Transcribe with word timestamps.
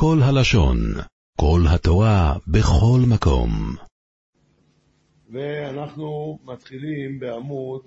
כל 0.00 0.18
הלשון, 0.22 0.78
כל 1.40 1.60
התורה, 1.68 2.34
בכל 2.46 3.00
מקום. 3.08 3.74
ואנחנו 5.32 6.38
מתחילים 6.44 7.20
בעמוד 7.20 7.80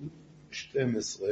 12. 0.51 1.27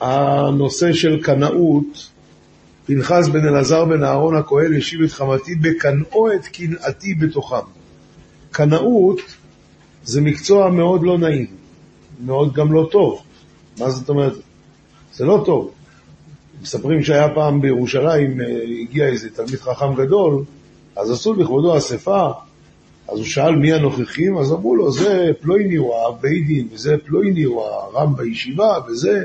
הנושא 0.00 0.92
של 0.92 1.22
קנאות, 1.22 2.10
פנחס 2.86 3.28
בן 3.28 3.48
אלעזר 3.48 3.84
בן 3.84 4.04
אהרון 4.04 4.36
הכהן 4.36 4.76
השיב 4.76 5.02
את 5.02 5.10
חמתי 5.10 5.54
בקנאו 5.54 6.32
את 6.32 6.46
קנאתי 6.46 7.14
בתוכם. 7.14 7.66
קנאות 8.50 9.20
זה 10.04 10.20
מקצוע 10.20 10.70
מאוד 10.70 11.02
לא 11.02 11.18
נעים, 11.18 11.56
מאוד 12.20 12.52
גם 12.52 12.72
לא 12.72 12.88
טוב. 12.92 13.22
מה 13.78 13.90
זאת 13.90 14.08
אומרת? 14.08 14.49
זה 15.20 15.26
לא 15.26 15.42
טוב. 15.46 15.70
מספרים 16.62 17.02
שהיה 17.02 17.28
פעם 17.34 17.60
בירושלים, 17.60 18.40
אה, 18.40 18.46
הגיע 18.80 19.06
איזה 19.06 19.30
תלמיד 19.30 19.60
חכם 19.60 19.94
גדול, 19.94 20.44
אז 20.96 21.10
עשו 21.10 21.34
לכבודו 21.34 21.78
אספה, 21.78 22.30
אז 23.08 23.18
הוא 23.18 23.24
שאל 23.24 23.56
מי 23.56 23.72
הנוכחים, 23.72 24.38
אז 24.38 24.52
אמרו 24.52 24.76
לו, 24.76 24.92
זה 24.92 25.30
פלויני 25.40 25.76
הוא 25.76 25.94
האב 25.94 26.14
בית 26.20 26.46
דין, 26.46 26.68
וזה 26.72 26.96
פלויני 27.06 27.42
הוא 27.42 27.62
הרם 27.62 28.16
בישיבה, 28.16 28.78
וזה, 28.88 29.24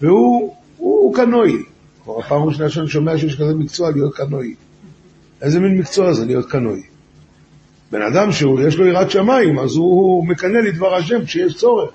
והוא 0.00 0.54
הוא, 0.76 1.00
הוא 1.02 1.14
קנואי. 1.14 1.56
כבר 2.04 2.18
הפעם 2.18 2.42
הראשונה 2.42 2.70
שאני 2.70 2.88
שומע 2.88 3.18
שיש 3.18 3.36
כזה 3.36 3.54
מקצוע 3.54 3.90
להיות 3.90 4.14
קנואי. 4.14 4.54
איזה 5.42 5.60
מין 5.60 5.78
מקצוע 5.78 6.12
זה 6.12 6.24
להיות 6.24 6.50
קנואי? 6.50 6.82
בן 7.92 8.02
אדם 8.02 8.32
שיש 8.32 8.76
לו 8.76 8.86
יראת 8.86 9.10
שמיים, 9.10 9.58
אז 9.58 9.76
הוא 9.76 10.26
מקנא 10.26 10.58
לדבר 10.58 10.94
השם 10.94 11.24
כשיש 11.24 11.54
צורך. 11.54 11.90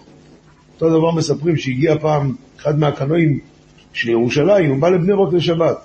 אותו 0.81 0.97
דבר 0.97 1.11
מספרים 1.11 1.57
שהגיע 1.57 1.99
פעם 1.99 2.35
אחד 2.57 2.79
מהקנואים 2.79 3.39
של 3.93 4.09
ירושלים, 4.09 4.69
הוא 4.69 4.79
בא 4.79 4.89
לבני 4.89 5.13
ברק 5.13 5.33
לשבת. 5.33 5.77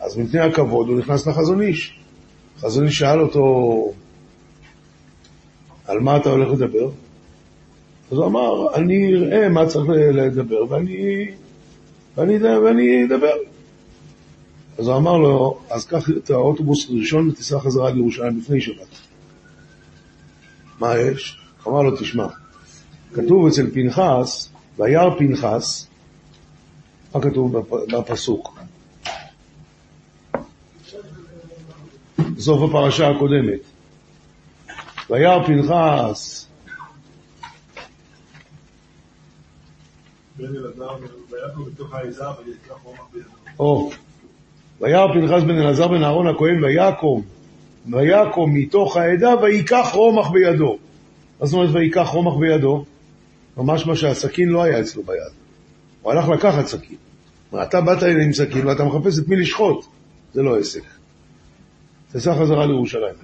אז 0.00 0.18
מפני 0.18 0.40
הכבוד 0.40 0.88
הוא 0.88 0.98
נכנס 0.98 1.26
לחזון 1.26 1.62
איש. 1.62 1.98
חזון 2.60 2.86
איש 2.86 2.98
שאל 2.98 3.20
אותו, 3.20 3.92
על 5.86 6.00
מה 6.00 6.16
אתה 6.16 6.30
הולך 6.30 6.48
לדבר? 6.52 6.90
אז 8.12 8.18
הוא 8.18 8.26
אמר, 8.26 8.74
אני 8.74 9.14
אראה 9.14 9.48
מה 9.48 9.66
צריך 9.66 9.86
לדבר 10.12 10.72
ואני, 10.72 11.26
ואני, 12.16 12.38
ואני 12.64 13.04
אדבר. 13.04 13.34
אז 14.78 14.88
הוא 14.88 14.96
אמר 14.96 15.16
לו, 15.16 15.58
אז 15.70 15.86
קח 15.86 16.10
את 16.10 16.30
האוטובוס 16.30 16.90
הראשון 16.90 17.28
ותיסע 17.28 17.58
חזרה 17.58 17.90
לירושלים 17.90 18.38
לפני 18.38 18.60
שבת. 18.60 18.98
מה 20.80 20.98
יש? 20.98 21.38
אמר 21.68 21.82
לו, 21.82 21.96
תשמע, 21.96 22.26
כתוב 23.14 23.46
אצל 23.46 23.70
פנחס, 23.70 24.50
וירא 24.78 25.18
פנחס, 25.18 25.86
מה 27.14 27.20
כתוב 27.20 27.58
בפסוק? 27.68 28.58
בסוף 32.36 32.70
הפרשה 32.70 33.08
הקודמת. 33.08 33.60
וירא 35.10 35.46
פנחס 35.46 36.48
או, 43.58 43.90
וירא 44.80 45.12
פנחס 45.12 45.42
בן 45.42 45.58
אלעזר 45.58 45.88
בן 45.88 46.02
אהרון 46.02 46.26
הכהן 46.26 46.64
ויקום, 46.64 47.22
ויקום 47.86 48.54
מתוך 48.54 48.96
העדה 48.96 49.34
ויקח 49.42 49.90
רומח 49.94 50.30
בידו. 50.30 50.78
מה 51.40 51.46
זאת 51.46 51.54
אומרת 51.54 51.74
ויקח 51.74 52.08
רומח 52.08 52.34
בידו? 52.40 52.84
ממש 53.58 53.86
מה 53.86 53.96
שהסכין 53.96 54.48
לא 54.48 54.62
היה 54.62 54.80
אצלו 54.80 55.02
ביד. 55.02 55.32
הוא 56.02 56.12
הלך 56.12 56.28
לקחת 56.28 56.66
סכין. 56.66 56.96
אתה 57.62 57.80
באת 57.80 58.02
עם 58.02 58.32
סכין 58.32 58.66
ואתה 58.66 58.84
מחפש 58.84 59.18
את 59.18 59.28
מי 59.28 59.36
לשחוט. 59.36 59.86
זה 60.34 60.42
לא 60.42 60.58
עסק. 60.58 60.82
תסע 62.12 62.34
חזרה 62.34 62.66
לירושלים. 62.66 63.14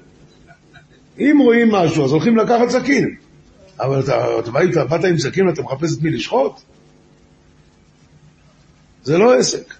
אם 1.19 1.39
רואים 1.43 1.71
משהו, 1.71 2.05
אז 2.05 2.13
הולכים 2.13 2.37
לקחת 2.37 2.69
סכין. 2.69 3.15
אבל 3.81 4.01
אתה, 4.01 4.39
אתה 4.39 4.51
באת, 4.51 4.89
באת 4.91 5.05
עם 5.05 5.19
סכין 5.19 5.49
ואתה 5.49 5.63
מחפש 5.63 5.97
את 5.97 6.03
מי 6.03 6.11
לשחוט? 6.11 6.53
זה 9.03 9.19
לא 9.19 9.35
עסק. 9.35 9.75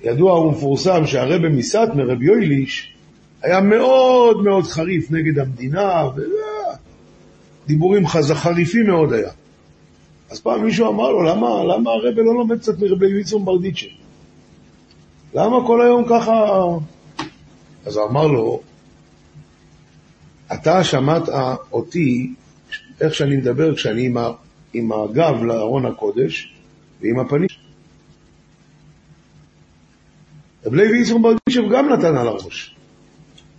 ידוע 0.00 0.40
ומפורסם 0.40 1.06
שהרבה 1.06 1.48
מסת 1.48 1.88
מרב 1.94 2.22
יויליש 2.22 2.94
היה 3.42 3.60
מאוד 3.60 4.44
מאוד 4.44 4.64
חריף 4.64 5.10
נגד 5.10 5.38
המדינה, 5.38 6.02
ודיבורים 7.64 8.06
חריפים 8.06 8.86
מאוד 8.86 9.12
היה. 9.12 9.30
אז 10.30 10.40
פעם 10.40 10.64
מישהו 10.64 10.88
אמר 10.88 11.10
לו, 11.10 11.22
למה, 11.22 11.64
למה 11.64 11.90
הרבה 11.90 12.22
לא 12.22 12.34
לומד 12.34 12.58
קצת 12.60 12.78
מרבי 12.78 13.20
יצום 13.20 13.44
ברדיצ'ה? 13.44 13.86
למה 15.34 15.66
כל 15.66 15.82
היום 15.82 16.04
ככה... 16.08 16.32
אז 17.86 17.96
הוא 17.96 18.08
אמר 18.08 18.26
לו, 18.26 18.60
אתה 20.52 20.84
שמעת 20.84 21.22
אותי, 21.72 22.34
איך 23.00 23.14
שאני 23.14 23.36
מדבר 23.36 23.74
כשאני 23.74 24.06
עם, 24.06 24.16
עם 24.72 24.92
הגב 24.92 25.42
לארון 25.42 25.86
הקודש 25.86 26.54
ועם 27.00 27.18
הפנים. 27.18 27.48
רב 30.66 30.74
לוי 30.74 31.00
יצחק 31.00 31.16
ברדיצ'ב 31.22 31.72
גם 31.72 31.88
נתן 31.88 32.16
על 32.16 32.28
הראש, 32.28 32.74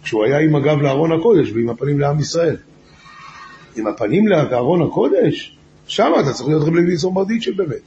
כשהוא 0.03 0.25
היה 0.25 0.39
עם 0.39 0.55
הגב 0.55 0.81
לארון 0.81 1.11
הקודש 1.11 1.51
ועם 1.51 1.69
הפנים 1.69 1.99
לעם 1.99 2.19
ישראל. 2.19 2.57
עם 3.77 3.87
הפנים 3.87 4.27
לארון 4.27 4.81
הקודש, 4.81 5.57
שם 5.87 6.11
אתה 6.19 6.33
צריך 6.33 6.49
להיות 6.49 6.63
רב 6.63 6.73
לוי 6.73 6.93
יצחק 6.93 7.09
ברדיצ'ב 7.13 7.57
באמת. 7.57 7.81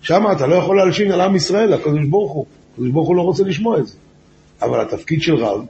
שם 0.00 0.24
אתה 0.32 0.46
לא 0.46 0.54
יכול 0.54 0.76
להלשין 0.76 1.12
על 1.12 1.20
עם 1.20 1.36
ישראל, 1.36 1.72
הקדוש 1.72 2.04
ברוך 2.10 2.32
הוא. 2.32 2.46
הקדוש 2.72 2.90
ברוך 2.90 3.08
הוא 3.08 3.16
לא 3.16 3.22
רוצה 3.22 3.44
לשמוע 3.44 3.78
את 3.78 3.86
זה. 3.86 3.94
אבל 4.62 4.80
התפקיד 4.80 5.22
של 5.22 5.34
רב 5.34 5.66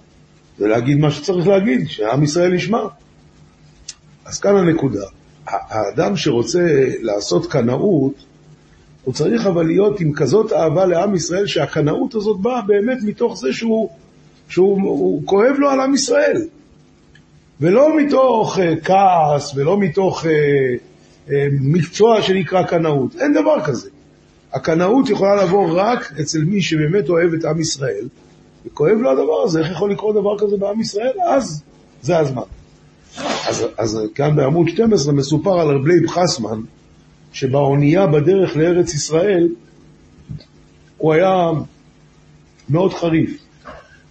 זה 0.58 0.68
להגיד 0.68 0.98
מה 0.98 1.10
שצריך 1.10 1.48
להגיד, 1.48 1.88
שעם 1.88 2.22
ישראל 2.22 2.54
ישמע. 2.54 2.82
אז 4.24 4.40
כאן 4.40 4.56
הנקודה. 4.56 5.04
האדם 5.46 6.16
שרוצה 6.16 6.66
לעשות 7.00 7.46
קנאות, 7.46 8.12
הוא 9.04 9.14
צריך 9.14 9.46
אבל 9.46 9.66
להיות 9.66 10.00
עם 10.00 10.12
כזאת 10.12 10.52
אהבה 10.52 10.86
לעם 10.86 11.14
ישראל, 11.14 11.46
שהקנאות 11.46 12.14
הזאת 12.14 12.40
באה 12.40 12.62
באמת 12.62 12.98
מתוך 13.02 13.36
זה 13.38 13.52
שהוא, 13.52 13.88
שהוא 14.48 15.22
כואב 15.24 15.54
לו 15.58 15.70
על 15.70 15.80
עם 15.80 15.94
ישראל. 15.94 16.42
ולא 17.60 17.96
מתוך 17.96 18.58
uh, 18.58 18.60
כעס, 18.84 19.52
ולא 19.56 19.78
מתוך 19.78 20.24
uh, 20.24 20.28
uh, 21.28 21.30
מקצוע 21.60 22.22
שנקרא 22.22 22.62
קנאות. 22.62 23.16
אין 23.16 23.34
דבר 23.34 23.60
כזה. 23.64 23.88
הקנאות 24.52 25.10
יכולה 25.10 25.44
לבוא 25.44 25.68
רק 25.72 26.12
אצל 26.20 26.38
מי 26.38 26.62
שבאמת 26.62 27.08
אוהב 27.08 27.34
את 27.34 27.44
עם 27.44 27.60
ישראל, 27.60 28.08
וכואב 28.66 28.98
לו 28.98 29.10
הדבר 29.10 29.42
הזה, 29.44 29.60
איך 29.60 29.70
יכול 29.70 29.92
לקרות 29.92 30.14
דבר 30.14 30.38
כזה 30.38 30.56
בעם 30.56 30.80
ישראל? 30.80 31.12
אז 31.24 31.62
זה 32.02 32.18
הזמן. 32.18 32.42
אז, 33.48 33.66
אז 33.78 34.00
כאן 34.14 34.36
בעמוד 34.36 34.68
12 34.68 35.12
מסופר 35.12 35.60
על 35.60 35.68
רב 35.68 35.86
לייב 35.86 36.06
חסמן, 36.06 36.60
שבאונייה 37.32 38.06
בדרך 38.06 38.56
לארץ 38.56 38.94
ישראל, 38.94 39.48
הוא 40.96 41.12
היה 41.12 41.50
מאוד 42.68 42.94
חריף. 42.94 43.47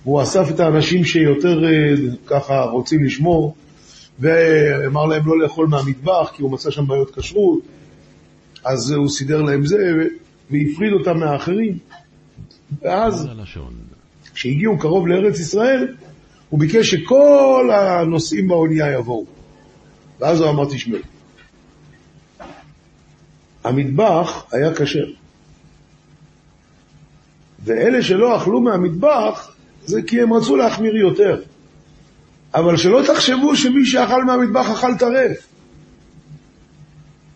והוא 0.07 0.21
אסף 0.21 0.49
את 0.49 0.59
האנשים 0.59 1.03
שיותר 1.03 1.65
אה, 1.65 1.95
ככה 2.25 2.63
רוצים 2.63 3.03
לשמור, 3.03 3.55
ואמר 4.19 5.05
להם 5.05 5.27
לא 5.27 5.39
לאכול 5.39 5.67
מהמטבח, 5.67 6.31
כי 6.35 6.41
הוא 6.41 6.51
מצא 6.51 6.71
שם 6.71 6.87
בעיות 6.87 7.15
כשרות, 7.15 7.59
אז 8.65 8.91
הוא 8.91 9.09
סידר 9.09 9.41
להם 9.41 9.65
זה, 9.65 9.77
והפריד 10.51 10.93
אותם 10.93 11.19
מהאחרים. 11.19 11.77
ואז, 12.81 13.29
כשהגיעו 14.33 14.79
קרוב 14.79 15.07
לארץ 15.07 15.39
ישראל, 15.39 15.95
הוא 16.49 16.59
ביקש 16.59 16.95
שכל 16.95 17.69
הנוסעים 17.73 18.47
באונייה 18.47 18.91
יבואו. 18.91 19.25
ואז 20.19 20.41
הוא 20.41 20.49
אמר, 20.49 20.65
תשמעו, 20.65 20.99
המטבח 23.63 24.45
היה 24.51 24.75
כשר. 24.75 25.05
ואלה 27.63 28.03
שלא 28.03 28.37
אכלו 28.37 28.61
מהמטבח, 28.61 29.56
זה 29.87 30.01
כי 30.01 30.21
הם 30.21 30.33
רצו 30.33 30.55
להחמיר 30.55 30.95
יותר. 30.95 31.41
אבל 32.53 32.77
שלא 32.77 33.01
תחשבו 33.07 33.55
שמי 33.55 33.85
שאכל 33.85 34.25
מהמטבח 34.25 34.69
אכל 34.69 34.97
טרף. 34.99 35.47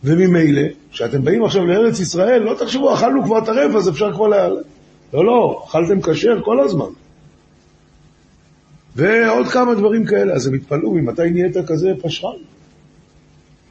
וממילא, 0.04 0.62
כשאתם 0.92 1.24
באים 1.24 1.46
עכשיו 1.46 1.66
לארץ 1.66 2.00
ישראל, 2.00 2.42
לא 2.42 2.56
תחשבו, 2.60 2.94
אכלנו 2.94 3.24
כבר 3.24 3.46
טרף, 3.46 3.76
אז 3.76 3.90
אפשר 3.90 4.14
כבר 4.14 4.28
ל... 4.28 4.34
לא, 5.14 5.26
לא, 5.26 5.64
אכלתם 5.68 6.02
כשר 6.02 6.42
כל 6.44 6.60
הזמן. 6.60 6.86
ועוד 8.96 9.48
כמה 9.48 9.76
דברים 9.76 10.06
כאלה. 10.06 10.34
אז 10.34 10.48
הם 10.48 10.54
התפלאו, 10.54 10.92
ממתי 10.92 11.30
נהיית 11.32 11.58
כזה 11.68 11.94
פשרן? 12.02 12.36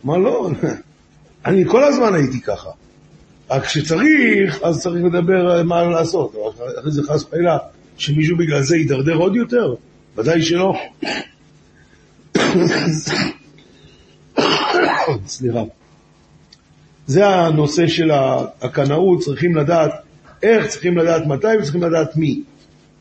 אמר, 0.04 0.16
לא, 0.16 0.50
אני 1.46 1.64
כל 1.68 1.84
הזמן 1.84 2.14
הייתי 2.14 2.40
ככה. 2.40 2.70
רק 3.50 3.64
כשצריך, 3.64 4.62
אז 4.62 4.80
צריך 4.80 5.04
לדבר 5.04 5.62
מה 5.62 5.82
לעשות. 5.82 6.34
אחרי 6.78 6.92
זה 6.92 7.02
חס 7.02 7.24
וחלילה, 7.24 7.58
שמישהו 8.00 8.37
בגלל 8.37 8.62
זה 8.62 8.76
יידרדר 8.76 9.14
עוד 9.14 9.37
יותר? 9.37 9.75
ודאי 10.17 10.43
שלא. 10.43 10.75
סליחה. 15.26 15.62
זה 17.06 17.26
הנושא 17.26 17.87
של 17.87 18.11
הקנאות, 18.62 19.20
צריכים 19.20 19.56
לדעת 19.56 19.91
איך, 20.43 20.67
צריכים 20.67 20.99
לדעת 20.99 21.26
מתי 21.26 21.47
וצריכים 21.61 21.82
לדעת 21.82 22.17
מי. 22.17 22.43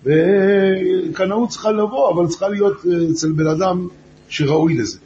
וקנאות 0.03 1.49
צריכה 1.49 1.71
לבוא, 1.71 2.13
אבל 2.13 2.27
צריכה 2.27 2.47
להיות 2.47 2.85
אה, 2.85 3.11
אצל 3.11 3.31
בן 3.31 3.47
אדם 3.47 3.87
שראוי 4.29 4.73
לזה. 4.77 4.99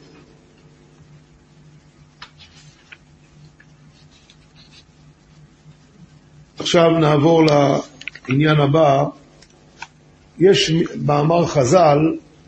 עכשיו 6.58 6.98
נעבור 6.98 7.42
לעניין 8.28 8.56
הבא. 8.56 9.04
יש 10.38 10.72
מאמר 11.06 11.46
חז"ל 11.46 11.98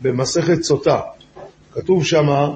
במסכת 0.01 0.63
סוטה. 0.63 1.01
כתוב 1.71 2.05
שמה 2.05 2.51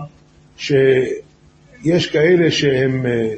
שיש 0.57 2.07
כאלה 2.11 2.51
שהם 2.51 3.05
אה, 3.05 3.33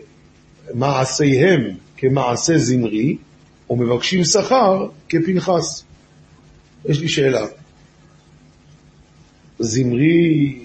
מעשיהם 0.74 1.62
כמעשה 1.98 2.58
זמרי, 2.58 3.18
ומבקשים 3.70 4.24
שכר 4.24 4.88
כפנחס. 5.10 5.84
יש 6.86 7.00
לי 7.00 7.08
שאלה, 7.08 7.46
זמרי 9.60 10.60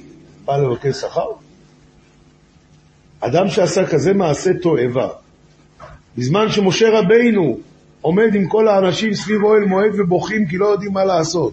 בא 0.44 0.56
לבקש 0.56 0.96
שכר? 0.96 1.30
אדם 3.20 3.48
שעשה 3.48 3.86
כזה 3.86 4.14
מעשה 4.14 4.50
תועבה, 4.62 5.08
בזמן 6.18 6.50
שמשה 6.50 6.86
רבינו 6.90 7.58
עומד 8.00 8.34
עם 8.34 8.48
כל 8.48 8.68
האנשים 8.68 9.14
סביב 9.14 9.42
אוהל 9.44 9.64
מועד 9.64 9.90
ובוכים 9.98 10.46
כי 10.46 10.58
לא 10.58 10.66
יודעים 10.66 10.92
מה 10.92 11.04
לעשות, 11.04 11.52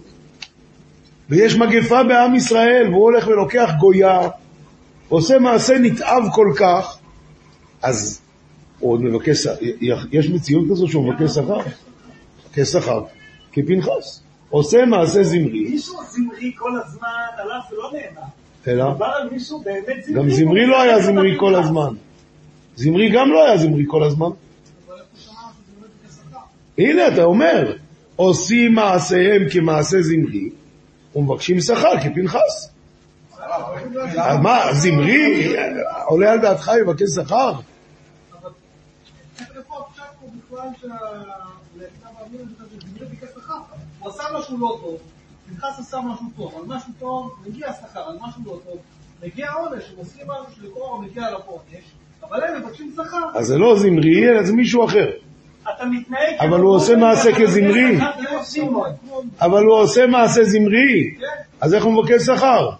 ויש 1.30 1.56
מגפה 1.56 2.02
בעם 2.02 2.34
ישראל, 2.34 2.88
והוא 2.90 3.02
הולך 3.02 3.26
ולוקח 3.26 3.70
גויה, 3.80 4.28
ועושה 5.08 5.38
מעשה 5.38 5.78
נתעב 5.78 6.22
כל 6.32 6.52
כך, 6.56 6.98
אז 7.82 8.20
הוא 8.78 8.92
עוד 8.92 9.02
מבקש, 9.02 9.46
יש 10.12 10.30
מציאות 10.30 10.64
כזו 10.70 10.88
שהוא 10.88 11.12
מבקש 11.12 11.30
שכר? 11.30 11.58
מבקש 12.46 12.68
שכר 12.68 13.02
כפנחס. 13.52 14.22
עושה 14.50 14.86
מעשה 14.86 15.22
זמרי. 15.22 15.68
מישהו 15.70 15.94
זמרי 16.08 16.52
כל 16.56 16.70
הזמן, 16.84 17.08
עליו 17.36 17.60
זה 17.70 17.76
לא 17.76 17.90
נאמר. 17.92 18.28
אלא? 18.68 18.90
מדובר 18.90 19.06
על 19.06 19.28
מישהו 19.30 19.60
באמת 19.60 20.04
זמרי. 20.04 20.22
גם 20.22 20.30
זמרי 20.30 20.66
לא 20.66 20.82
היה 20.82 21.00
זמרי 21.00 21.34
כל 21.38 21.54
הזמן. 21.54 21.94
זמרי 22.76 23.10
גם 23.10 23.30
לא 23.30 23.46
היה 23.46 23.58
זמרי 23.58 23.84
כל 23.86 24.04
הזמן. 24.04 24.30
הנה, 26.78 27.08
אתה 27.08 27.24
אומר, 27.24 27.76
עושים 28.16 28.74
מעשיהם 28.74 29.42
כמעשה 29.52 30.02
זמרי, 30.02 30.50
ומבקשים 31.16 31.60
שכר 31.60 32.00
כפנחס. 32.00 32.70
מה, 34.42 34.72
זמרי, 34.72 35.56
עולה 36.06 36.32
על 36.32 36.38
דעתך 36.38 36.70
יבקש 36.80 37.08
שכר? 37.14 37.52
הוא 43.98 44.08
עשה 44.08 44.22
משהו 44.38 44.58
לא 44.58 44.78
טוב, 44.82 44.98
פנחס 45.48 45.78
עשה 45.78 46.00
משהו 46.00 46.26
טוב, 46.36 46.54
על 46.56 46.76
משהו 46.76 46.92
טוב 46.98 47.30
מגיע 47.46 47.72
שכר, 47.72 48.00
על 48.00 48.16
משהו 48.28 48.42
לא 48.44 48.60
טוב, 48.64 48.78
מגיע 49.22 49.52
עונש, 49.52 49.84
הם 49.92 49.96
עושים 49.96 50.26
משהו 50.26 50.52
שלכאורה 50.56 51.00
מגיע 51.00 51.26
עליו 51.26 51.40
עונש, 51.46 51.84
אבל 52.22 52.44
הם 52.44 52.62
מבקשים 52.62 52.92
שכר. 52.96 53.38
אז 53.38 53.46
זה 53.46 53.58
לא 53.58 53.78
זמרי, 53.78 54.28
אלא 54.28 54.42
זה 54.42 54.52
מישהו 54.52 54.84
אחר. 54.84 55.10
אבל 56.40 56.60
הוא 56.60 56.74
עושה 56.74 56.96
מעשה 56.96 57.30
כזמרי. 57.40 57.98
אבל 59.40 59.64
הוא 59.64 59.74
עושה 59.74 60.06
מעשה 60.06 60.44
זמרי, 60.44 61.14
אז 61.60 61.74
איך 61.74 61.84
הוא 61.84 61.92
מבקש 61.92 62.22
שכר? 62.22 62.70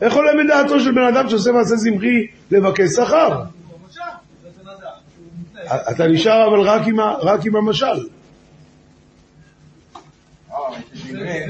איך 0.00 0.14
עולה 0.14 0.30
בדעתו 0.44 0.80
של 0.80 0.92
בן 0.92 1.02
אדם 1.02 1.28
שעושה 1.28 1.52
מעשה 1.52 1.76
זמרי 1.76 2.26
לבקש 2.50 2.90
שכר? 2.90 3.42
אתה 5.90 6.06
נשאר 6.06 6.48
אבל 6.48 6.60
רק 7.20 7.46
עם 7.46 7.56
המשל. 7.56 8.08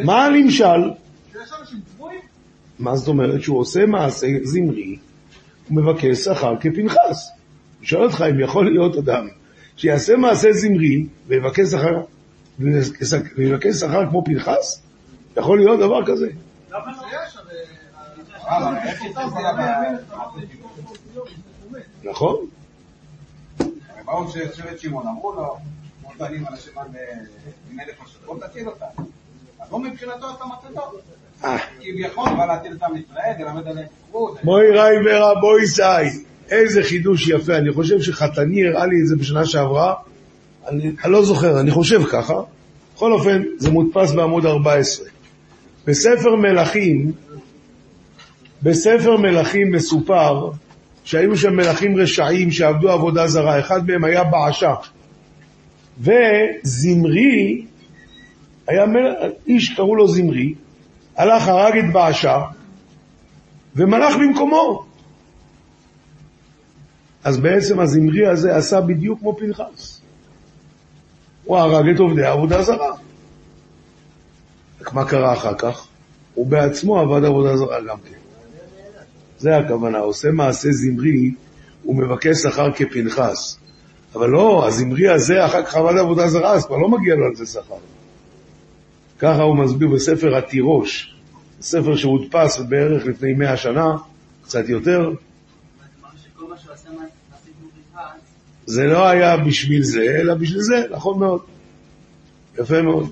מה 0.04 0.26
הנמשל? 0.26 0.90
מה 2.78 2.96
זאת 2.96 3.08
אומרת? 3.08 3.42
שהוא 3.42 3.58
עושה 3.58 3.86
מעשה 3.86 4.26
זמרי, 4.42 4.96
הוא 5.68 5.76
מבקש 5.82 6.18
שכר 6.18 6.54
כפנחס. 6.60 7.30
הוא 7.78 7.86
שואל 7.86 8.02
אותך 8.02 8.24
אם 8.30 8.40
יכול 8.40 8.70
להיות 8.70 8.96
אדם 8.96 9.28
שיעשה 9.76 10.16
מעשה 10.16 10.52
זמרי 10.52 11.06
ויבקש 11.26 11.66
שכר, 11.68 12.00
ויבקש 13.36 13.74
שכר 13.74 14.10
כמו 14.10 14.24
פנחס? 14.24 14.82
יכול 15.36 15.58
להיות 15.58 15.80
דבר 15.80 16.06
כזה? 16.06 16.28
נכון. 22.04 22.46
באו 24.04 24.30
שבט 24.30 24.78
שמעון, 24.78 25.06
אמרו 25.06 25.32
לו, 25.32 25.56
בנים 26.18 26.46
על 26.46 26.54
השמן 26.54 26.82
עם 27.70 27.80
אלף 27.80 28.02
אשר, 28.04 28.18
בוא 28.26 28.40
תציל 28.40 28.68
אותה. 28.68 28.84
אז 29.60 29.68
הוא 29.70 29.80
מבחינתו 29.80 30.26
עשה 30.26 30.44
מצדו. 30.44 30.80
כביכול 31.80 32.28
בא 32.36 32.46
להציל 32.46 32.72
את 32.72 32.82
עם 32.82 32.96
ישראל, 32.96 33.32
ללמד 33.38 33.68
עליהם 33.68 33.86
זכות. 34.08 34.38
בואי 34.44 34.70
ראי 34.70 34.96
ורע 35.06 35.40
בואי 35.40 35.66
סעי. 35.66 36.08
איזה 36.50 36.82
חידוש 36.82 37.28
יפה. 37.28 37.56
אני 37.56 37.72
חושב 37.72 38.00
שחתני 38.00 38.66
הראה 38.66 38.86
לי 38.86 39.00
את 39.02 39.06
זה 39.06 39.16
בשנה 39.16 39.46
שעברה. 39.46 39.94
אני, 40.68 40.90
אני 41.04 41.12
לא 41.12 41.24
זוכר, 41.24 41.60
אני 41.60 41.70
חושב 41.70 42.04
ככה. 42.04 42.34
בכל 42.94 43.12
אופן, 43.12 43.42
זה 43.58 43.70
מודפס 43.70 44.12
בעמוד 44.12 44.46
14. 44.46 45.06
בספר 45.86 46.36
מלכים, 46.36 47.12
בספר 48.62 49.16
מלכים 49.16 49.72
מסופר 49.72 50.50
שהיו 51.04 51.36
שם 51.36 51.56
מלכים 51.56 51.96
רשעים 51.96 52.50
שעבדו 52.50 52.90
עבודה 52.90 53.26
זרה. 53.26 53.60
אחד 53.60 53.86
מהם 53.86 54.04
היה 54.04 54.24
בעשה. 54.24 54.74
וזמרי, 56.00 57.64
היה 58.68 58.86
מל... 58.86 59.14
איש 59.46 59.74
קראו 59.74 59.96
לו 59.96 60.08
זמרי, 60.08 60.54
הלך, 61.16 61.48
הרג 61.48 61.78
את 61.78 61.92
בעשה, 61.92 62.42
ומלך 63.76 64.16
במקומו. 64.16 64.84
אז 67.24 67.36
בעצם 67.36 67.80
הזמרי 67.80 68.26
הזה 68.26 68.56
עשה 68.56 68.80
בדיוק 68.80 69.20
כמו 69.20 69.36
פנחס. 69.36 70.00
הוא 71.44 71.56
הרג 71.58 71.88
את 71.88 71.98
עובדי 71.98 72.24
העבודה 72.24 72.62
זרה. 72.62 72.92
רק 74.80 74.92
מה 74.92 75.04
קרה 75.04 75.32
אחר 75.32 75.54
כך? 75.54 75.86
הוא 76.34 76.46
בעצמו 76.46 77.00
עבד 77.00 77.24
עבודה 77.24 77.56
זרה 77.56 77.80
גם 77.80 77.96
כן. 78.10 78.18
זה 79.38 79.56
הכוונה, 79.56 79.98
עושה 79.98 80.30
מעשה 80.30 80.68
זמרי, 80.72 81.30
הוא 81.82 81.96
מבקש 81.96 82.36
שכר 82.36 82.72
כפנחס. 82.72 83.58
אבל 84.14 84.28
לא, 84.28 84.66
הזמרי 84.66 85.08
הזה 85.08 85.46
אחר 85.46 85.62
כך 85.64 85.76
עבד 85.76 85.98
עבודה 85.98 86.28
זרה, 86.28 86.52
אז 86.52 86.66
כבר 86.66 86.76
לא 86.76 86.88
מגיע 86.88 87.14
לו 87.14 87.26
על 87.26 87.34
זה 87.34 87.46
שכר. 87.46 87.74
ככה 89.18 89.42
הוא 89.42 89.56
מסביר 89.56 89.88
בספר 89.88 90.36
התירוש, 90.36 91.14
ספר 91.60 91.96
שהודפס 91.96 92.58
בערך 92.58 93.06
לפני 93.06 93.32
מאה 93.32 93.56
שנה, 93.56 93.96
קצת 94.44 94.68
יותר. 94.68 95.10
זה 98.66 98.84
לא 98.84 99.06
היה 99.08 99.36
בשביל 99.36 99.82
זה, 99.82 100.02
אלא 100.02 100.34
בשביל 100.34 100.60
זה, 100.60 100.82
נכון 100.90 101.18
מאוד. 101.18 101.40
יפה 102.58 102.82
מאוד. 102.82 103.10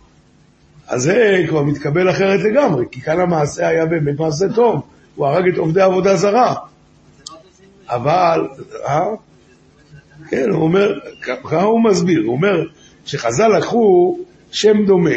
אז 0.86 1.02
זה 1.02 1.44
כבר 1.48 1.62
מתקבל 1.62 2.10
אחרת 2.10 2.40
לגמרי, 2.40 2.84
כי 2.90 3.00
כאן 3.00 3.20
המעשה 3.20 3.68
היה 3.68 3.86
באמת 3.86 4.18
מעשה 4.18 4.46
טוב. 4.54 4.82
הוא 5.14 5.26
הרג 5.26 5.48
את 5.48 5.58
עובדי 5.58 5.80
עבודה 5.80 6.16
זרה. 6.16 6.54
אבל, 7.88 8.48
אה? 8.86 9.06
כן, 10.28 10.50
הוא 10.50 10.62
אומר, 10.62 10.98
ככה 11.22 11.62
הוא 11.62 11.84
מסביר, 11.84 12.22
הוא 12.26 12.32
אומר 12.32 12.64
שחז"ל 13.04 13.48
לקחו 13.48 14.18
שם 14.50 14.84
דומה 14.86 15.10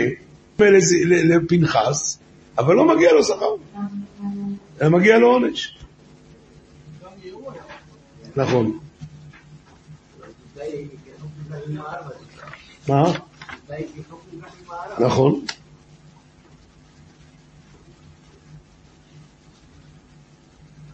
לפנחס, 0.60 2.20
אבל 2.58 2.76
לא 2.76 2.96
מגיע 2.96 3.14
לו 3.14 3.24
שכר, 3.24 3.56
אלא 4.82 4.90
מגיע 4.90 5.18
לו 5.18 5.28
עונש. 5.28 5.78
נכון. 8.36 8.80
מה? 12.88 13.04
נכון. 15.00 15.46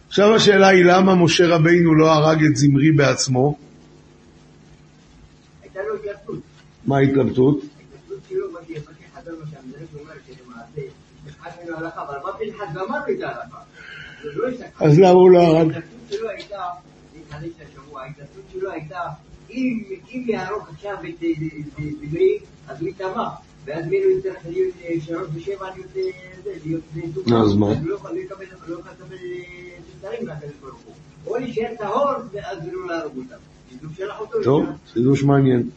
עכשיו 0.08 0.34
השאלה 0.34 0.68
היא 0.68 0.84
למה 0.84 1.14
משה 1.14 1.44
רבינו 1.46 1.94
לא 1.94 2.12
הרג 2.12 2.44
את 2.44 2.56
זמרי 2.56 2.92
בעצמו? 2.92 3.58
הייתה 5.62 5.80
לו 5.82 5.94
התלבטות. 5.94 6.40
מה 6.86 6.96
ההתלבטות? 6.96 7.56
ההתלבטות 7.56 8.18
שלו, 8.28 8.52
מה 8.52 8.58
שיפקח 8.66 8.92
חז"ל 9.14 9.30
מה 9.30 9.46
שהמדרש 9.50 9.88
אומר 10.00 10.12
שלמעשה, 10.26 10.92
נחת 11.26 11.58
ממנו 11.62 11.76
הלכה, 11.76 12.02
אבל 12.02 12.16
מה 12.24 12.32
פנחס 12.32 12.74
גמר 12.74 12.98
את 12.98 13.22
ההלכה? 13.22 13.58
זה 14.22 14.28
לא. 14.34 14.48
אז 14.80 14.98
למה 14.98 15.08
הוא 15.08 15.30
לא 15.30 15.38
הרג? 15.38 15.72
אם 19.52 19.82
אם 20.10 20.24
יהרוג 20.26 20.62
עכשיו 20.72 20.94
את 21.08 21.24
זמרי, 22.00 22.38
אז 22.68 22.80
הוא 22.80 22.88
יטמע. 22.88 23.28
ואז 23.64 23.86
מי 23.86 24.00
לא 24.04 24.10
יצטרך 24.10 24.36
להיות 24.44 24.74
שלוש 25.04 25.28
ושבע 25.34 25.66
להיות 25.74 25.88
זה, 26.44 26.50
להיות 26.94 27.14
זוכה. 27.14 27.40
אז 27.40 27.54
מה? 27.54 27.66
לא 27.84 27.94
יכול 27.94 28.10
לקבל, 28.10 28.44
לא 28.68 28.76
תוצרים 28.76 30.26
מהקדוש 30.26 30.52
ברוך 30.60 30.80
הוא. 30.84 30.94
או 31.26 31.36
להישאר 31.36 31.74
טהור, 31.78 32.10
ואז 32.32 32.58
לא 32.72 32.86
להרוג 32.88 33.16
אותם. 33.16 33.36
טוב. 34.44 34.66
חידוש 34.92 35.22
מעניין. 35.22 35.70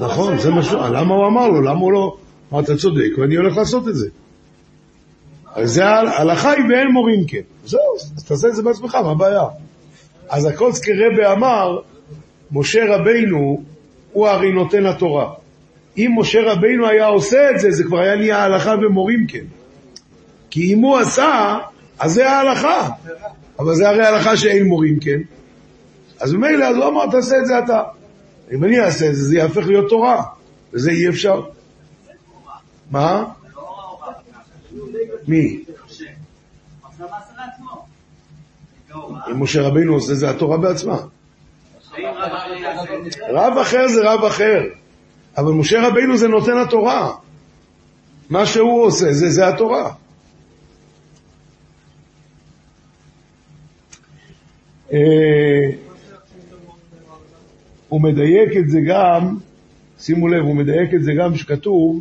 נכון, 0.00 0.38
זה 0.38 0.50
מה 0.50 0.62
ש... 0.62 0.72
למה 0.72 1.14
הוא 1.14 1.26
אמר 1.26 1.48
לו? 1.48 1.60
למה 1.60 1.80
הוא 1.80 1.92
לא... 1.92 2.16
אמר, 2.52 2.60
אתה 2.60 2.76
צודק, 2.76 3.18
ואני 3.18 3.36
הולך 3.36 3.56
לעשות 3.56 3.88
את 3.88 3.94
זה. 3.94 4.08
זה 5.62 5.84
ההלכה 5.86 6.50
היא 6.50 6.64
ואין 6.70 6.88
מורים 6.92 7.26
כן. 7.26 7.40
זהו, 7.64 7.80
אז 8.16 8.24
תעשה 8.24 8.48
את 8.48 8.54
זה 8.54 8.62
בעצמך, 8.62 8.94
מה 8.94 9.10
הבעיה? 9.10 9.44
אז 10.30 10.46
הקוצקי 10.46 10.90
רבה 10.92 11.32
אמר, 11.32 11.78
משה 12.52 12.80
רבינו 12.88 13.62
הוא 14.12 14.28
הרי 14.28 14.52
נותן 14.52 14.86
התורה. 14.86 15.32
אם 15.96 16.10
משה 16.18 16.38
רבינו 16.52 16.86
היה 16.86 17.06
עושה 17.06 17.50
את 17.50 17.60
זה, 17.60 17.70
זה 17.70 17.84
כבר 17.84 17.98
היה 17.98 18.16
נהיה 18.16 18.42
הלכה 18.42 18.74
ומורים 18.82 19.26
כן. 19.26 19.44
כי 20.50 20.74
אם 20.74 20.78
הוא 20.78 20.98
עשה, 20.98 21.58
אז 21.98 22.12
זה 22.12 22.30
ההלכה. 22.30 22.88
אבל 23.58 23.74
זה 23.74 23.88
הרי 23.88 24.06
הלכה 24.06 24.36
שאין 24.36 24.66
מורים 24.66 25.00
כן. 25.00 25.20
אז 26.20 26.32
ממילא, 26.32 26.64
אז 26.64 26.76
הוא 26.76 26.84
אמר, 26.84 27.10
תעשה 27.10 27.38
את 27.38 27.46
זה 27.46 27.58
אתה. 27.58 27.82
אם 28.52 28.64
אני 28.64 28.80
אעשה 28.80 29.08
את 29.08 29.16
זה, 29.16 29.24
זה 29.24 29.36
יהפך 29.36 29.66
להיות 29.66 29.88
תורה, 29.88 30.22
וזה 30.72 30.90
אי 30.90 31.08
אפשר. 31.08 31.42
מה? 32.90 33.24
מי? 35.28 35.64
אם 39.30 39.42
משה 39.42 39.62
רבינו 39.62 39.94
עושה 39.94 40.14
זה 40.14 40.30
התורה 40.30 40.56
בעצמה. 40.58 40.96
רב 43.30 43.58
אחר 43.58 43.88
זה 43.88 44.00
רב 44.04 44.24
אחר, 44.24 44.60
אבל 45.38 45.52
משה 45.52 45.88
רבינו 45.88 46.16
זה 46.16 46.28
נותן 46.28 46.58
התורה. 46.58 47.12
מה 48.30 48.46
שהוא 48.46 48.84
עושה 48.84 49.12
זה, 49.12 49.28
זה 49.30 49.48
התורה. 49.48 49.92
אה, 54.92 54.98
הוא 57.88 58.00
מדייק 58.02 58.56
את 58.58 58.70
זה 58.70 58.78
גם, 58.88 59.36
שימו 59.98 60.28
לב, 60.28 60.44
הוא 60.44 60.56
מדייק 60.56 60.94
את 60.94 61.02
זה 61.04 61.12
גם 61.18 61.36
שכתוב, 61.36 62.00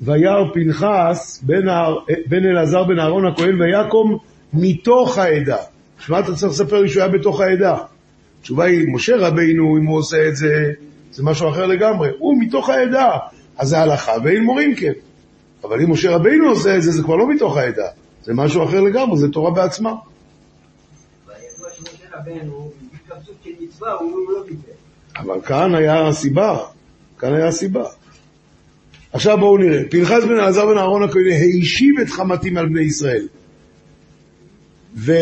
וירא 0.00 0.44
פנחס 0.54 1.42
בן, 1.42 1.68
הר- 1.68 1.98
בן 2.26 2.44
אלעזר 2.46 2.84
בן 2.84 2.98
אהרון 2.98 3.26
הכהן 3.26 3.60
ויקום 3.62 4.18
מתוך 4.54 5.18
העדה. 5.18 5.56
שמע, 5.98 6.20
אתה 6.20 6.34
צריך 6.34 6.52
לספר 6.52 6.82
לי 6.82 6.88
שהוא 6.88 7.02
היה 7.02 7.12
בתוך 7.12 7.40
העדה. 7.40 7.76
התשובה 8.40 8.64
היא, 8.64 8.88
משה 8.94 9.16
רבינו, 9.16 9.76
אם 9.78 9.86
הוא 9.86 9.98
עושה 9.98 10.28
את 10.28 10.36
זה, 10.36 10.72
זה 11.12 11.22
משהו 11.22 11.48
אחר 11.48 11.66
לגמרי. 11.66 12.08
הוא 12.18 12.42
מתוך 12.42 12.68
העדה, 12.68 13.10
אז 13.58 13.68
זה 13.68 13.78
הלכה, 13.78 14.12
ואין 14.24 14.44
מורים 14.44 14.74
כן. 14.74 14.92
אבל 15.64 15.80
אם 15.80 15.90
משה 15.90 16.10
רבינו 16.10 16.48
עושה 16.48 16.76
את 16.76 16.82
זה, 16.82 16.90
זה 16.90 17.02
כבר 17.02 17.16
לא 17.16 17.28
מתוך 17.28 17.56
העדה. 17.56 17.86
זה 18.24 18.34
משהו 18.34 18.64
אחר 18.64 18.80
לגמרי, 18.80 19.18
זה 19.18 19.28
תורה 19.28 19.50
בעצמה. 19.50 19.92
לא 24.28 24.44
דיבר. 24.46 24.72
אבל 25.16 25.40
כאן 25.40 25.74
היה 25.74 26.08
הסיבה, 26.08 26.58
כאן 27.18 27.34
היה 27.34 27.46
הסיבה. 27.46 27.84
עכשיו 29.12 29.38
בואו 29.38 29.58
נראה, 29.58 29.82
פנחס 29.90 30.24
בן 30.24 30.32
אלעזר 30.32 30.66
בן 30.66 30.78
אהרון 30.78 31.02
הכהן 31.02 31.26
הישיב 31.26 32.00
את 32.00 32.08
חמתים 32.08 32.56
על 32.56 32.66
בני 32.66 32.82
ישראל. 32.82 33.26
ו... 34.96 35.12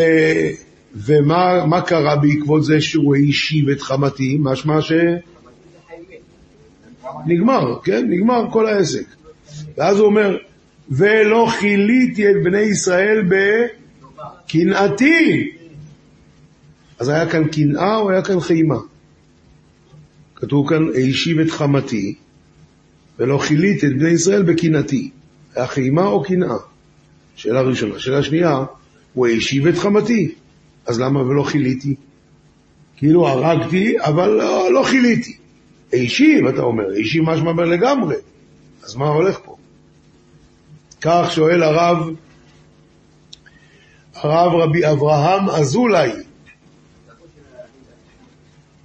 ומה 0.95 1.65
מה 1.65 1.81
קרה 1.81 2.15
בעקבות 2.15 2.63
זה 2.63 2.81
שהוא 2.81 3.15
הישיב 3.15 3.69
את 3.69 3.81
חמתים? 3.81 4.43
משמע 4.43 4.81
ש... 4.81 4.91
נגמר, 7.25 7.79
כן? 7.83 8.05
נגמר 8.09 8.51
כל 8.51 8.67
העסק. 8.67 9.05
ואז 9.77 9.97
הוא 9.99 10.05
אומר, 10.05 10.37
ולא 10.89 11.47
כיליתי 11.59 12.29
את 12.29 12.35
בני 12.43 12.61
ישראל 12.61 13.29
בקנאתי. 14.47 15.51
אז 16.99 17.09
היה 17.09 17.29
כאן 17.29 17.47
קנאה 17.47 17.97
או 17.97 18.11
היה 18.11 18.21
כאן 18.21 18.39
חיימה? 18.39 18.77
כתוב 20.35 20.69
כאן, 20.69 20.87
הישיב 20.93 21.39
את 21.39 21.51
חמתי, 21.51 22.15
ולא 23.19 23.37
כיליתי 23.47 23.87
את 23.87 23.97
בני 23.97 24.09
ישראל 24.09 24.43
בקנאתי. 24.43 25.09
היה 25.55 25.67
חיימה 25.67 26.05
או 26.05 26.23
קנאה? 26.23 26.57
שאלה 27.35 27.61
ראשונה. 27.61 27.99
שאלה 27.99 28.23
שנייה, 28.23 28.65
הוא 29.13 29.27
הישיב 29.27 29.67
את 29.67 29.77
חמתי, 29.77 30.31
אז 30.85 30.99
למה 30.99 31.21
ולא 31.21 31.43
כיליתי? 31.43 31.95
כאילו 32.97 33.27
הרגתי, 33.27 33.95
אבל 33.99 34.29
לא, 34.29 34.73
לא 34.73 34.83
כיליתי. 34.83 35.37
הישיב, 35.91 36.47
אתה 36.47 36.61
אומר, 36.61 36.89
הישיב 36.89 37.23
משמע 37.23 37.65
לגמרי. 37.65 38.15
אז 38.83 38.95
מה 38.95 39.07
הולך 39.07 39.39
פה? 39.43 39.55
כך 41.01 41.31
שואל 41.31 41.63
הרב, 41.63 42.09
הרב 44.15 44.53
רבי 44.53 44.91
אברהם 44.91 45.49
אזולאי, 45.49 46.11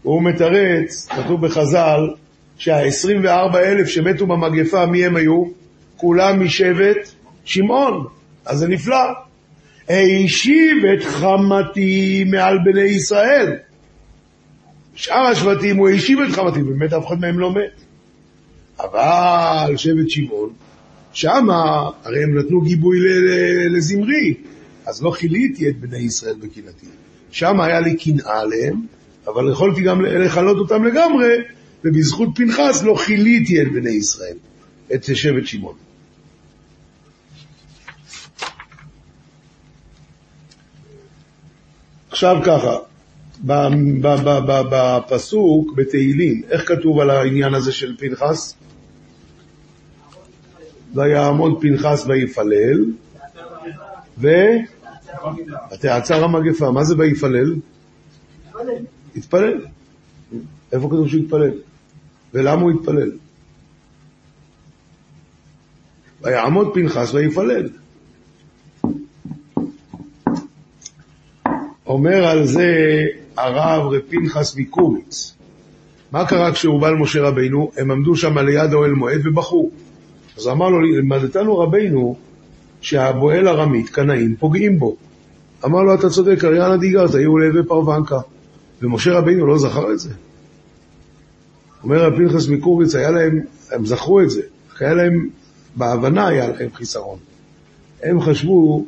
הוא 0.03 0.23
מתרץ, 0.23 1.09
כתוב 1.09 1.47
בחז"ל, 1.47 2.01
שה-24 2.59 3.57
אלף 3.57 3.89
שמתו 3.89 4.27
במגפה, 4.27 4.87
מי 4.87 5.05
הם 5.05 5.17
היו? 5.17 5.45
כולם 5.97 6.45
משבט 6.45 7.11
שמעון. 7.45 8.07
אז 8.45 8.59
זה 8.59 8.69
נפלא. 8.69 9.28
הישיב 9.89 10.85
את 10.85 11.05
חמתי 11.05 12.25
מעל 12.25 12.59
בני 12.65 12.83
ישראל. 12.83 13.57
שאר 14.95 15.27
השבטים 15.27 15.77
הוא 15.77 15.89
הישיב 15.89 16.19
את 16.21 16.33
חמתי, 16.33 16.63
באמת 16.63 16.93
אף 16.93 17.07
אחד 17.07 17.21
מהם 17.21 17.39
לא 17.39 17.53
מת. 17.53 17.81
אבל 18.81 19.77
שבט 19.77 20.09
שמעון, 20.09 20.51
שמה, 21.13 21.91
הרי 22.05 22.23
הם 22.23 22.39
נתנו 22.39 22.61
גיבוי 22.61 22.99
לזמרי, 23.71 24.35
אז 24.87 25.03
לא 25.03 25.13
כיליתי 25.19 25.69
את 25.69 25.81
בני 25.81 25.99
ישראל 25.99 26.35
בקנאתי. 26.35 26.87
שם 27.31 27.61
היה 27.61 27.81
לי 27.81 27.97
קנאה 27.97 28.41
עליהם, 28.41 28.81
אבל 29.27 29.53
יכולתי 29.53 29.83
גם 29.83 30.05
לכלות 30.05 30.57
אותם 30.57 30.85
לגמרי, 30.85 31.37
ובזכות 31.85 32.29
פנחס 32.35 32.83
לא 32.83 32.97
כיליתי 33.07 33.63
את 33.63 33.73
בני 33.73 33.91
ישראל, 33.91 34.37
את 34.95 35.05
שבט 35.05 35.47
שמעון. 35.47 35.88
עכשיו 42.19 42.37
ככה, 42.47 42.77
בפסוק, 44.71 45.73
בתהילים, 45.75 46.43
איך 46.51 46.69
כתוב 46.69 47.01
על 47.01 47.11
העניין 47.11 47.55
הזה 47.55 47.73
של 47.73 47.97
פנחס? 47.99 48.55
ויעמוד 50.95 51.59
פנחס 51.61 52.05
ויפלל, 52.07 52.85
ו... 54.19 54.29
ותעצר 55.73 56.25
המגפה. 56.25 56.71
מה 56.71 56.85
זה 56.85 56.95
ויפלל? 56.99 57.55
התפלל. 59.17 59.67
איפה 60.73 60.87
כתוב 60.87 61.09
שהוא 61.09 61.23
התפלל? 61.23 61.53
ולמה 62.35 62.63
הוא 62.63 62.71
התפלל? 62.71 63.11
ויעמוד 66.23 66.75
פנחס 66.75 67.15
ויפלל. 67.15 67.69
אומר 71.89 72.27
על 72.27 72.47
זה 72.47 72.73
הרב 73.37 73.93
רב 73.93 74.01
פנחס 74.09 74.57
מקוריץ. 74.57 75.35
מה 76.13 76.27
קרה 76.27 76.53
כשהובא 76.53 76.91
משה 76.95 77.23
רבינו? 77.23 77.71
הם 77.77 77.91
עמדו 77.91 78.17
שם 78.17 78.39
ליד 78.39 78.73
האוהל 78.73 78.93
מועד 78.93 79.27
ובכו. 79.27 79.71
אז 80.39 80.49
אמר 80.49 80.69
לו, 80.69 80.81
לימדתנו 80.81 81.59
רבינו 81.59 82.17
שהבועל 82.81 83.49
ארמית, 83.49 83.89
קנאים, 83.89 84.37
פוגעים 84.37 84.79
בו. 84.79 84.97
אמר 85.65 85.83
לו, 85.83 85.95
אתה 85.95 86.11
צודק, 86.11 86.45
אריאנה 86.45 86.77
דיגרת, 86.77 87.15
היו 87.15 87.39
להווה 87.39 87.63
פרוונקה. 87.63 88.21
ומשה 88.83 89.13
רבינו 89.13 89.47
לא 89.47 89.59
זכר 89.59 89.93
את 89.93 89.99
זה. 89.99 90.11
אומר 91.83 92.05
רב 92.05 92.17
פנחס 92.17 92.49
מקוריץ, 92.49 92.95
היה 92.95 93.11
להם, 93.11 93.41
הם 93.73 93.87
זכרו 93.87 94.21
את 94.21 94.31
זה, 94.31 94.43
רק 94.73 94.83
היה 94.83 94.95
להם, 94.95 95.29
בהבנה 95.77 96.27
היה 96.27 96.49
להם 96.49 96.69
חיסרון. 96.75 97.19
הם 98.03 98.21
חשבו 98.21 98.85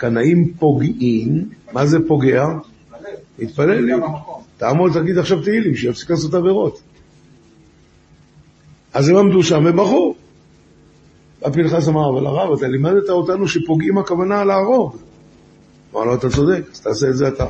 שקנאים 0.00 0.52
פוגעים, 0.58 1.48
מה 1.72 1.86
זה 1.86 1.98
פוגע? 2.08 2.44
התפלל 3.38 3.80
לי. 3.80 3.92
תעמוד, 4.56 4.92
תגיד 4.92 5.18
עכשיו 5.18 5.42
תהילים, 5.42 5.74
שיפסיק 5.74 6.10
לעשות 6.10 6.34
עבירות. 6.34 6.80
אז 8.94 9.08
הם 9.08 9.16
עמדו 9.16 9.42
שם 9.42 9.64
ובכו. 9.66 10.14
רב 11.42 11.52
פנחס 11.52 11.88
אמר, 11.88 12.10
אבל 12.10 12.26
הרב, 12.26 12.58
אתה 12.58 12.68
לימדת 12.68 13.10
אותנו 13.10 13.48
שפוגעים 13.48 13.98
הכוונה 13.98 14.44
להרוג. 14.44 14.96
אמר 15.94 16.04
לו, 16.04 16.14
אתה 16.14 16.30
צודק, 16.30 16.62
אז 16.72 16.80
תעשה 16.80 17.08
את 17.08 17.16
זה 17.16 17.28
אתה. 17.28 17.46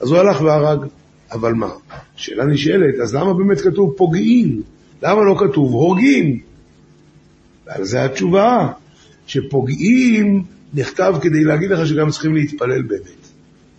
אז 0.00 0.10
הוא 0.10 0.18
הלך 0.18 0.40
והרג. 0.40 0.86
אבל 1.32 1.52
מה? 1.52 1.70
שאלה 2.16 2.44
נשאלת, 2.44 2.94
אז 3.02 3.14
למה 3.14 3.34
באמת 3.34 3.60
כתוב 3.60 3.94
פוגעים? 3.96 4.62
למה 5.02 5.24
לא 5.24 5.36
כתוב 5.38 5.72
הורגים? 5.72 6.40
ועל 7.66 7.84
זה 7.84 8.04
התשובה, 8.04 8.72
שפוגעים 9.26 10.44
נכתב 10.74 11.14
כדי 11.22 11.44
להגיד 11.44 11.70
לך 11.70 11.86
שגם 11.86 12.10
צריכים 12.10 12.34
להתפלל 12.34 12.82
באמת. 12.82 13.28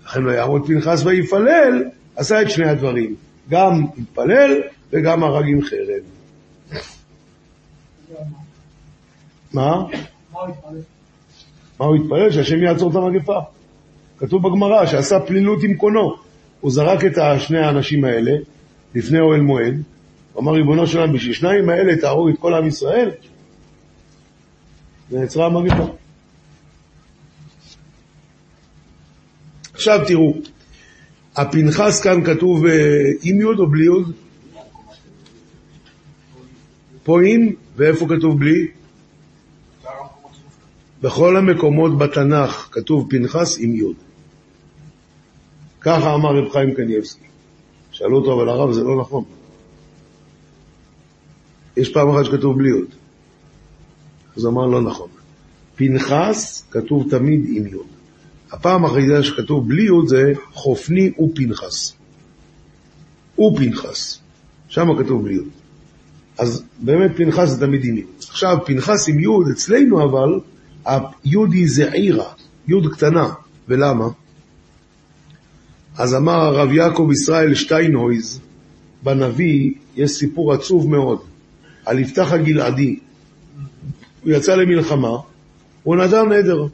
לכן 0.05 0.25
ויעמוד 0.25 0.67
פנחס 0.67 1.05
ויפלל, 1.05 1.83
עשה 2.15 2.41
את 2.41 2.49
שני 2.49 2.69
הדברים. 2.69 3.15
גם 3.49 3.85
התפלל 3.97 4.61
וגם 4.93 5.23
הרג 5.23 5.45
עם 5.47 5.61
חרב. 5.61 6.03
מה? 9.53 9.83
מה 10.33 10.39
הוא 10.39 10.49
התפלל? 10.49 10.79
מה 11.79 11.85
הוא 11.85 11.95
התפלל? 11.95 12.31
שהשם 12.31 12.63
יעצור 12.63 12.91
את 12.91 12.95
המגפה. 12.95 13.39
כתוב 14.19 14.47
בגמרא 14.47 14.85
שעשה 14.85 15.19
פלילות 15.19 15.63
עם 15.63 15.73
קונו. 15.73 16.15
הוא 16.61 16.71
זרק 16.71 17.05
את 17.05 17.39
שני 17.39 17.59
האנשים 17.59 18.05
האלה 18.05 18.31
לפני 18.95 19.19
אוהל 19.19 19.41
מועד, 19.41 19.81
הוא 20.33 20.41
אמר, 20.41 20.51
ריבונו 20.51 20.87
שלם, 20.87 21.13
בשביל 21.13 21.33
שניים 21.33 21.69
האלה 21.69 21.97
תהרוג 21.97 22.29
את 22.29 22.35
כל 22.39 22.53
עם 22.53 22.67
ישראל? 22.67 23.11
נעצרה 25.11 25.45
המגפה. 25.45 25.85
עכשיו 29.75 29.99
תראו, 30.07 30.33
הפנחס 31.35 32.01
כאן 32.01 32.23
כתוב 32.25 32.65
אה, 32.65 33.11
עם 33.21 33.41
יוד 33.41 33.59
או 33.59 33.67
בלי 33.67 33.85
יוד? 33.85 34.11
פה 37.03 37.21
עם, 37.21 37.49
ואיפה 37.75 38.05
כתוב 38.09 38.39
בלי? 38.39 38.67
בכל 41.01 41.37
המקומות 41.37 41.97
בתנ"ך 41.97 42.69
כתוב 42.71 43.07
פנחס 43.09 43.57
עם 43.59 43.75
יוד. 43.75 43.95
ככה 45.81 46.13
אמר 46.13 46.35
רב 46.35 46.51
חיים 46.51 46.73
קניאבסקי. 46.73 47.25
שאלו 47.91 48.17
אותו, 48.17 48.33
אבל 48.33 48.49
הרב, 48.49 48.71
זה 48.71 48.83
לא 48.83 48.99
נכון. 49.01 49.23
יש 51.77 51.93
פעם 51.93 52.09
אחת 52.09 52.25
שכתוב 52.25 52.57
בלי 52.57 52.69
יוד. 52.69 52.87
אז 54.37 54.45
אמר, 54.45 54.65
לא 54.65 54.81
נכון. 54.81 55.09
פנחס 55.75 56.63
כתוב 56.71 57.09
תמיד 57.09 57.45
עם 57.49 57.67
יוד. 57.67 57.94
הפעם 58.51 58.85
היחידה 58.85 59.23
שכתוב 59.23 59.69
בלי 59.69 59.83
יוד 59.83 60.07
זה 60.07 60.33
חופני 60.53 61.11
ופנחס. 61.19 61.93
ופנחס. 63.39 64.19
שם 64.67 65.03
כתוב 65.03 65.23
בלי 65.23 65.33
יוד. 65.33 65.47
אז 66.37 66.63
באמת 66.79 67.11
פנחס 67.15 67.49
זה 67.49 67.65
תמיד 67.65 67.85
עם 67.85 67.97
יוד. 67.97 68.09
עכשיו, 68.29 68.57
פנחס 68.65 69.09
עם 69.09 69.19
יוד, 69.19 69.47
אצלנו 69.51 70.03
אבל, 70.03 70.39
היוד 70.85 71.53
היא 71.53 71.67
זעירה, 71.69 72.31
יוד 72.67 72.93
קטנה. 72.93 73.33
ולמה? 73.67 74.07
אז 75.97 76.15
אמר 76.15 76.33
הרב 76.33 76.71
יעקב 76.71 77.09
ישראל 77.11 77.55
שטיינהויז, 77.55 78.39
בנביא 79.03 79.71
יש 79.95 80.11
סיפור 80.11 80.53
עצוב 80.53 80.89
מאוד, 80.89 81.19
על 81.85 81.99
יפתח 81.99 82.31
הגלעדי. 82.31 82.99
הוא 84.23 84.31
יצא 84.31 84.55
למלחמה, 84.55 85.17
הוא 85.83 85.95
נדר 85.95 86.23
נדר. 86.23 86.67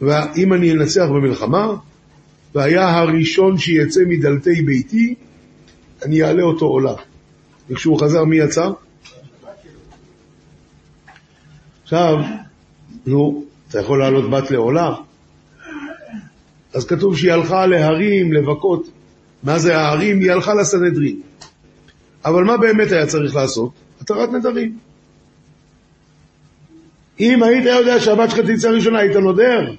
ואם 0.00 0.52
אני 0.52 0.72
אנצח 0.72 1.06
במלחמה, 1.08 1.74
והיה 2.54 2.88
הראשון 2.88 3.58
שיצא 3.58 4.00
מדלתי 4.06 4.62
ביתי, 4.62 5.14
אני 6.04 6.22
אעלה 6.22 6.42
אותו 6.42 6.66
עולה. 6.66 6.94
וכשהוא 7.70 8.00
חזר, 8.00 8.24
מי 8.24 8.36
יצא? 8.36 8.70
עכשיו, 11.82 12.16
נו, 13.06 13.44
אתה 13.68 13.80
יכול 13.80 13.98
לעלות 13.98 14.30
בת 14.30 14.50
לעולה? 14.50 14.94
אז 16.74 16.86
כתוב 16.86 17.16
שהיא 17.16 17.32
הלכה 17.32 17.66
להרים, 17.66 18.32
לבכות. 18.32 18.86
מה 19.42 19.58
זה 19.58 19.78
ההרים? 19.78 20.20
היא 20.20 20.32
הלכה 20.32 20.54
לסנהדרין. 20.54 21.20
אבל 22.24 22.44
מה 22.44 22.56
באמת 22.56 22.92
היה 22.92 23.06
צריך 23.06 23.34
לעשות? 23.34 23.70
התרת 24.00 24.32
נדרים. 24.32 24.78
אם 27.20 27.42
היית 27.42 27.64
יודע 27.64 28.00
שהבת 28.00 28.30
שלך 28.30 28.40
תצא 28.40 28.68
ראשונה, 28.68 28.98
היית 28.98 29.16
נודר. 29.16 29.74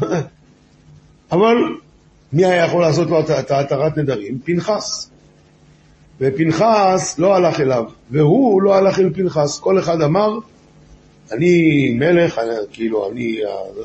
אבל 1.32 1.56
מי 2.32 2.44
היה 2.44 2.64
יכול 2.64 2.82
לעשות 2.82 3.10
לו 3.10 3.20
את 3.20 3.50
התרת 3.50 3.98
נדרים? 3.98 4.38
פנחס. 4.44 5.10
ופנחס 6.20 7.18
לא 7.18 7.34
הלך 7.34 7.60
אליו, 7.60 7.84
והוא 8.10 8.62
לא 8.62 8.74
הלך 8.74 8.98
אל 8.98 9.10
פנחס. 9.14 9.58
כל 9.58 9.78
אחד 9.78 10.00
אמר, 10.00 10.38
אני 11.32 11.90
מלך, 11.98 12.38
אני, 12.38 12.50
כאילו, 12.72 13.10
אני, 13.10 13.38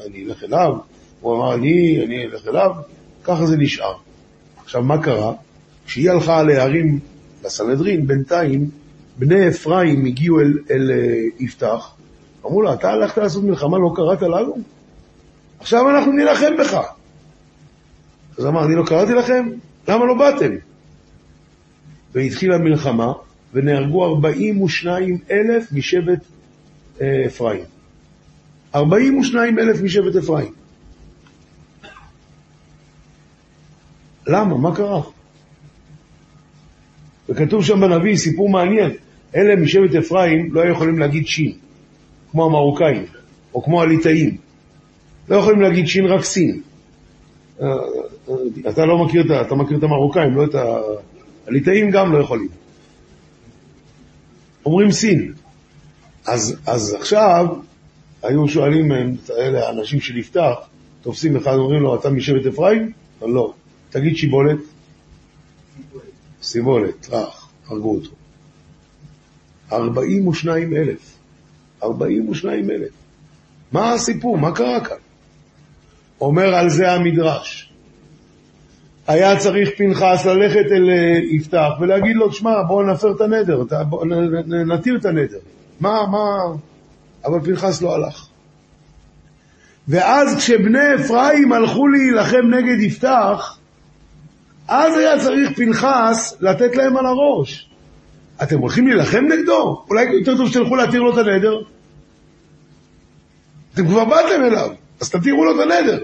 אני 0.07 0.25
אלך 0.25 0.43
אליו. 0.43 0.73
הוא 1.21 1.35
אמר, 1.35 1.53
אני, 1.55 2.05
אני 2.05 2.25
אלך 2.25 2.47
אליו. 2.47 2.71
ככה 3.23 3.45
זה 3.45 3.57
נשאר. 3.57 3.93
עכשיו, 4.63 4.83
מה 4.83 5.03
קרה? 5.03 5.33
כשהיא 5.85 6.11
הלכה 6.11 6.43
להרים 6.43 6.99
בסנהדרין, 7.43 8.07
בינתיים 8.07 8.69
בני 9.19 9.47
אפרים 9.47 10.05
הגיעו 10.05 10.39
אל, 10.39 10.53
אל 10.71 10.91
uh, 10.91 11.43
יפתח, 11.43 11.91
אמרו 12.45 12.62
לו, 12.62 12.73
אתה 12.73 12.91
הלכת 12.91 13.17
לעשות 13.17 13.43
מלחמה, 13.43 13.77
לא 13.77 13.91
קראת 13.95 14.21
לנו? 14.21 14.57
עכשיו 15.60 15.89
אנחנו 15.89 16.12
נילחם 16.12 16.58
בך. 16.60 16.82
אז 18.38 18.45
אמר, 18.45 18.65
אני 18.65 18.76
לא 18.76 18.84
קראתי 18.86 19.13
לכם? 19.13 19.50
למה 19.88 20.06
לא 20.06 20.13
באתם? 20.13 20.52
והתחילה 22.13 22.58
מלחמה, 22.58 23.13
ונהרגו 23.54 24.06
42 24.06 25.17
אלף 25.32 25.72
משבט 25.72 26.19
אה, 27.02 27.26
אפרים. 27.26 27.63
42 28.76 29.60
אלף 29.60 29.82
משבט 29.82 30.15
אפרים. 30.15 30.54
למה? 34.28 34.58
מה 34.58 34.76
קרה? 34.76 35.02
וכתוב 37.30 37.63
שם 37.65 37.82
בנביא 37.82 38.17
סיפור 38.17 38.50
מעניין, 38.50 38.91
אלה 39.36 39.56
משבט 39.56 39.95
אפרים 39.95 40.54
לא 40.54 40.62
היו 40.62 40.72
יכולים 40.72 41.00
להגיד 41.00 41.28
שין, 41.28 41.54
כמו 42.32 42.45
המרוקאים, 42.45 43.06
או 43.54 43.63
כמו 43.63 43.82
הליטאים. 43.82 44.38
לא 45.29 45.35
יכולים 45.35 45.61
להגיד 45.61 45.87
שין 45.87 46.05
רק 46.05 46.23
סין. 46.23 46.61
אה, 47.61 47.67
אה, 47.67 48.69
אתה 48.69 48.85
לא 48.85 49.05
מכיר 49.05 49.21
את, 49.21 49.47
אתה 49.47 49.55
מכיר 49.55 49.77
את 49.77 49.83
המרוקאים, 49.83 50.35
לא 50.35 50.45
את 50.45 50.55
ה... 50.55 50.77
הליטאים 51.47 51.91
גם 51.91 52.13
לא 52.13 52.17
יכולים. 52.17 52.47
אומרים 54.65 54.91
סין. 54.91 55.33
אז, 56.25 56.55
אז 56.65 56.93
עכשיו 56.93 57.45
היו 58.23 58.47
שואלים 58.47 58.91
אלה 59.37 59.67
האנשים 59.67 59.99
של 60.01 60.17
יפתח, 60.17 60.55
תופסים 61.01 61.35
אחד, 61.35 61.55
אומרים 61.55 61.81
לו, 61.81 61.95
אתה 61.95 62.09
משבט 62.09 62.45
אפרים? 62.45 62.91
לא. 63.21 63.53
תגיד 63.89 64.17
שיבולת. 64.17 64.57
סיבולת, 66.41 67.09
רך, 67.09 67.47
הרגו 67.67 67.95
אותו. 67.95 68.09
42 69.71 70.73
אלף. 70.73 71.17
42 71.83 72.71
אלף. 72.71 72.91
מה 73.71 73.93
הסיפור? 73.93 74.37
מה 74.37 74.55
קרה 74.55 74.85
כאן? 74.85 74.97
אומר 76.21 76.55
על 76.55 76.69
זה 76.69 76.91
המדרש. 76.91 77.69
היה 79.08 79.38
צריך 79.38 79.69
פנחס 79.77 80.25
ללכת 80.25 80.71
אל 80.71 80.89
אה, 80.89 81.19
יפתח 81.32 81.69
ולהגיד 81.79 82.15
לו, 82.15 82.29
תשמע, 82.29 82.63
בואו 82.67 82.84
נפר 82.84 83.12
את 83.12 83.21
הנדר, 83.21 83.63
נתיר 84.65 84.95
את 84.95 85.05
הנדר. 85.05 85.38
מה, 85.79 86.08
מה... 86.12 86.55
אבל 87.25 87.39
פנחס 87.39 87.82
לא 87.82 87.95
הלך. 87.95 88.25
ואז 89.88 90.38
כשבני 90.38 90.95
אפרים 90.95 91.53
הלכו 91.53 91.88
להילחם 91.88 92.47
נגד 92.49 92.79
יפתח, 92.79 93.58
אז 94.67 94.97
היה 94.97 95.19
צריך 95.19 95.49
פנחס 95.55 96.38
לתת 96.39 96.75
להם 96.75 96.97
על 96.97 97.05
הראש. 97.05 97.69
אתם 98.43 98.60
הולכים 98.60 98.88
להילחם 98.88 99.25
נגדו? 99.25 99.86
אולי 99.89 100.03
יותר 100.03 100.38
טוב 100.38 100.49
שתלכו 100.49 100.75
להתיר 100.75 101.01
לו 101.01 101.13
את 101.13 101.17
הנדר? 101.17 101.62
אתם 103.73 103.88
כבר 103.88 104.05
באתם 104.05 104.43
אליו, 104.43 104.69
אז 105.01 105.09
תתירו 105.09 105.45
לו 105.45 105.55
את 105.55 105.65
הנדר. 105.65 106.03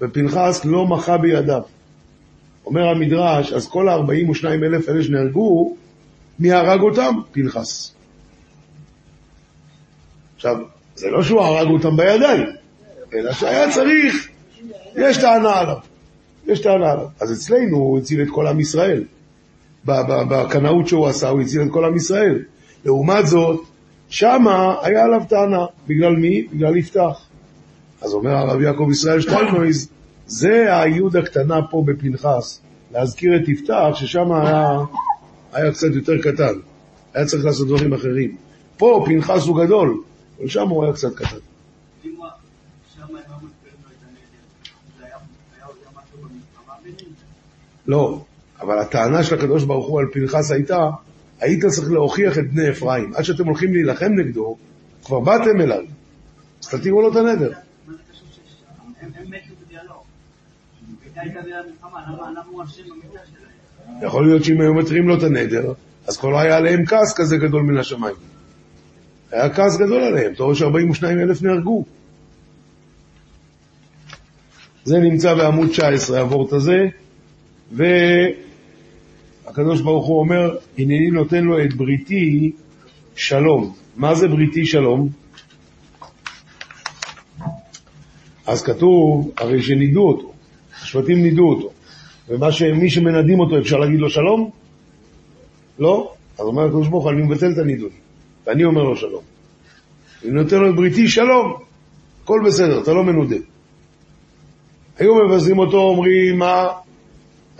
ופנחס 0.00 0.64
לא 0.64 0.86
מחה 0.86 1.18
בידיו. 1.18 1.62
אומר 2.66 2.88
המדרש, 2.88 3.52
אז 3.52 3.68
כל 3.68 3.88
ה-42 3.88 4.44
אלף 4.46 4.88
אלה 4.88 5.02
שנהרגו, 5.02 5.76
מי 6.38 6.52
הרג 6.52 6.80
אותם? 6.80 7.14
פנחס. 7.32 7.94
עכשיו, 10.36 10.56
זה 10.94 11.06
לא 11.10 11.22
שהוא 11.22 11.40
הרג 11.40 11.68
אותם 11.68 11.96
בידיים, 11.96 12.46
אלא 13.14 13.32
שהיה 13.32 13.72
צריך, 13.72 14.28
יש 14.96 15.16
טענה 15.16 15.58
עליו. 15.58 15.76
יש 16.46 16.60
טענה 16.60 16.92
עליו. 16.92 17.06
אז 17.20 17.32
אצלנו 17.32 17.76
הוא 17.76 17.98
הציל 17.98 18.22
את 18.22 18.28
כל 18.30 18.46
עם 18.46 18.60
ישראל. 18.60 19.04
בקנאות 19.84 20.88
שהוא 20.88 21.06
עשה, 21.06 21.28
הוא 21.28 21.40
הציל 21.40 21.62
את 21.62 21.68
כל 21.70 21.84
עם 21.84 21.96
ישראל. 21.96 22.42
לעומת 22.84 23.26
זאת, 23.26 23.64
שמה 24.08 24.74
היה 24.82 25.04
עליו 25.04 25.22
טענה. 25.28 25.66
בגלל 25.86 26.16
מי? 26.16 26.42
בגלל 26.42 26.76
יפתח. 26.76 27.26
אז 28.02 28.12
אומר 28.12 28.30
הרב 28.30 28.60
יעקב 28.60 28.88
ישראל 28.90 29.20
שטיינויז, 29.20 29.88
זה 30.26 30.80
היוד 30.80 31.16
הקטנה 31.16 31.66
פה 31.70 31.82
בפנחס, 31.86 32.60
להזכיר 32.92 33.36
את 33.36 33.48
יפתח, 33.48 33.88
ששם 33.94 34.32
היה, 34.32 34.78
היה 35.52 35.72
קצת 35.72 35.88
יותר 35.94 36.22
קטן. 36.22 36.54
היה 37.14 37.26
צריך 37.26 37.44
לעשות 37.44 37.68
דברים 37.68 37.92
אחרים. 37.94 38.36
פה 38.76 39.04
פנחס 39.06 39.46
הוא 39.46 39.64
גדול, 39.64 40.00
אבל 40.38 40.48
שם 40.48 40.68
הוא 40.68 40.84
היה 40.84 40.92
קצת 40.92 41.14
קטן. 41.14 41.36
לא, 47.86 48.20
אבל 48.60 48.78
הטענה 48.78 49.22
של 49.22 49.34
הקדוש 49.34 49.64
ברוך 49.64 49.86
הוא 49.88 50.00
על 50.00 50.06
פנחס 50.12 50.50
הייתה, 50.52 50.90
היית 51.40 51.64
צריך 51.64 51.90
להוכיח 51.90 52.38
את 52.38 52.50
בני 52.52 52.70
אפרים. 52.70 53.12
עד 53.14 53.24
שאתם 53.24 53.46
הולכים 53.46 53.72
להילחם 53.72 54.12
נגדו, 54.12 54.56
כבר 55.04 55.20
באתם 55.20 55.60
אליו, 55.60 55.82
אז 56.62 56.68
תתירו 56.68 57.02
לו 57.02 57.12
את 57.12 57.16
הנדר. 57.16 57.52
יכול 64.02 64.26
להיות 64.26 64.44
שאם 64.44 64.60
היו 64.60 64.74
מתרים 64.74 65.08
לו 65.08 65.18
את 65.18 65.22
הנדר, 65.22 65.72
אז 66.06 66.16
כבר 66.16 66.28
לא 66.28 66.40
היה 66.40 66.56
עליהם 66.56 66.86
כעס 66.86 67.14
כזה 67.16 67.36
גדול 67.36 67.62
מן 67.62 67.78
השמיים. 67.78 68.14
היה 69.30 69.54
כעס 69.54 69.76
גדול 69.76 70.02
עליהם, 70.02 70.32
אתה 70.32 70.42
רואה 70.42 70.54
ש-42 70.54 71.04
אלף 71.04 71.42
נהרגו. 71.42 71.84
זה 74.84 74.98
נמצא 74.98 75.34
בעמוד 75.34 75.68
19, 75.68 76.20
הוורט 76.20 76.52
הזה, 76.52 76.76
והקדוש 79.56 79.80
ברוך 79.80 80.06
הוא 80.06 80.20
אומר, 80.20 80.56
הנני 80.78 81.10
נותן 81.10 81.44
לו 81.44 81.64
את 81.64 81.74
בריתי 81.74 82.52
שלום. 83.16 83.74
מה 83.96 84.14
זה 84.14 84.28
בריתי 84.28 84.66
שלום? 84.66 85.08
אז 88.46 88.62
כתוב, 88.62 89.30
הרי 89.36 89.62
שנידו 89.62 90.08
אותו, 90.08 90.32
השבטים 90.82 91.22
נידו 91.22 91.48
אותו, 91.48 91.70
ומי 92.28 92.90
שמנדים 92.90 93.40
אותו 93.40 93.58
אפשר 93.58 93.76
להגיד 93.76 94.00
לו 94.00 94.10
שלום? 94.10 94.50
לא? 95.78 96.12
אז 96.38 96.44
אומר 96.44 96.64
הקדוש 96.64 96.88
ברוך 96.88 97.04
הוא, 97.04 97.12
אני 97.12 97.22
מבטל 97.22 97.52
את 97.52 97.58
הנידוי, 97.58 97.90
ואני 98.46 98.64
אומר 98.64 98.82
לו 98.82 98.96
שלום. 98.96 99.22
אני 100.24 100.32
נותן 100.32 100.56
לו 100.56 100.70
את 100.70 100.76
בריתי 100.76 101.08
שלום, 101.08 101.52
הכל 102.24 102.40
בסדר, 102.46 102.82
אתה 102.82 102.92
לא 102.92 103.04
מנודה. 103.04 103.36
היו 104.98 105.14
מבזים 105.14 105.58
אותו, 105.58 105.76
אומרים, 105.76 106.38
מה, 106.38 106.68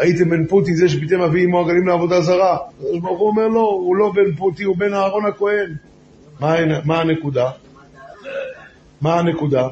ראיתם 0.00 0.30
בן 0.30 0.46
פוטי 0.46 0.76
זה 0.76 0.88
שפתאום 0.88 1.22
מביא 1.22 1.42
עמו 1.42 1.60
עגלים 1.60 1.88
לעבודה 1.88 2.20
זרה? 2.20 2.58
הקדוש 2.78 3.00
ברוך 3.00 3.20
הוא 3.20 3.28
אומר, 3.28 3.48
לא, 3.48 3.60
הוא 3.60 3.96
לא 3.96 4.12
בן 4.14 4.34
פוטי, 4.36 4.64
הוא 4.64 4.76
בן 4.76 4.94
אהרון 4.94 5.26
הכהן. 5.26 5.74
מה 6.84 7.00
הנקודה? 7.00 7.50
מה 9.00 9.18
הנקודה? 9.18 9.68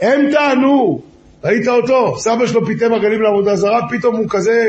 הם 0.00 0.20
טענו, 0.32 1.02
ראית 1.44 1.68
אותו, 1.68 2.18
סבא 2.18 2.46
שלו 2.46 2.66
פיתם 2.66 2.92
עגלים 2.92 3.22
לעבודה 3.22 3.56
זרה, 3.56 3.88
פתאום 3.90 4.16
הוא 4.16 4.26
כזה 4.28 4.64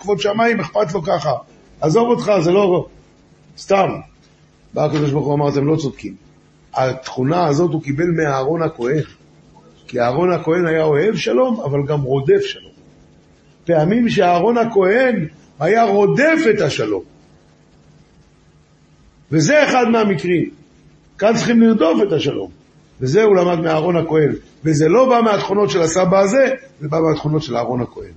כבוד 0.00 0.20
שמיים, 0.20 0.60
אכפת 0.60 0.94
לו 0.94 1.02
ככה. 1.02 1.32
עזוב 1.80 2.08
אותך, 2.08 2.32
זה 2.40 2.52
לא... 2.52 2.86
סתם. 3.58 3.88
בא 4.74 4.84
הקדוש 4.84 5.10
ברוך 5.10 5.26
הוא 5.26 5.34
אמר, 5.34 5.48
אתם 5.48 5.66
לא 5.66 5.76
צודקים. 5.76 6.14
התכונה 6.74 7.46
הזאת 7.46 7.72
הוא 7.72 7.82
קיבל 7.82 8.06
מאהרון 8.16 8.62
הכהן. 8.62 9.02
כי 9.86 10.00
אהרון 10.00 10.32
הכהן 10.32 10.66
היה 10.66 10.84
אוהב 10.84 11.16
שלום, 11.16 11.60
אבל 11.60 11.78
גם 11.86 12.00
רודף 12.02 12.40
שלום. 12.40 12.67
פעמים 13.68 14.08
שאהרון 14.08 14.58
הכהן 14.58 15.26
היה 15.60 15.84
רודף 15.84 16.38
את 16.50 16.60
השלום. 16.60 17.02
וזה 19.32 19.64
אחד 19.64 19.84
מהמקרים. 19.88 20.50
כאן 21.18 21.34
צריכים 21.36 21.62
לרדוף 21.62 22.02
את 22.02 22.12
השלום. 22.12 22.50
וזה 23.00 23.22
הוא 23.22 23.36
למד 23.36 23.60
מאהרון 23.60 23.96
הכהן. 23.96 24.32
וזה 24.64 24.88
לא 24.88 25.08
בא 25.08 25.20
מהתכונות 25.20 25.70
של 25.70 25.82
הסבא 25.82 26.18
הזה, 26.18 26.54
זה 26.80 26.88
בא 26.88 26.98
מהתכונות 27.00 27.42
של 27.42 27.56
אהרון 27.56 27.80
הכהן. 27.80 28.12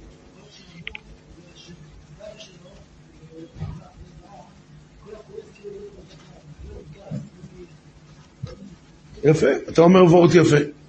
יפה, 9.24 9.48
אתה 9.70 9.82
אומר 9.82 10.06
וורט 10.06 10.36
יפה. 10.36 10.81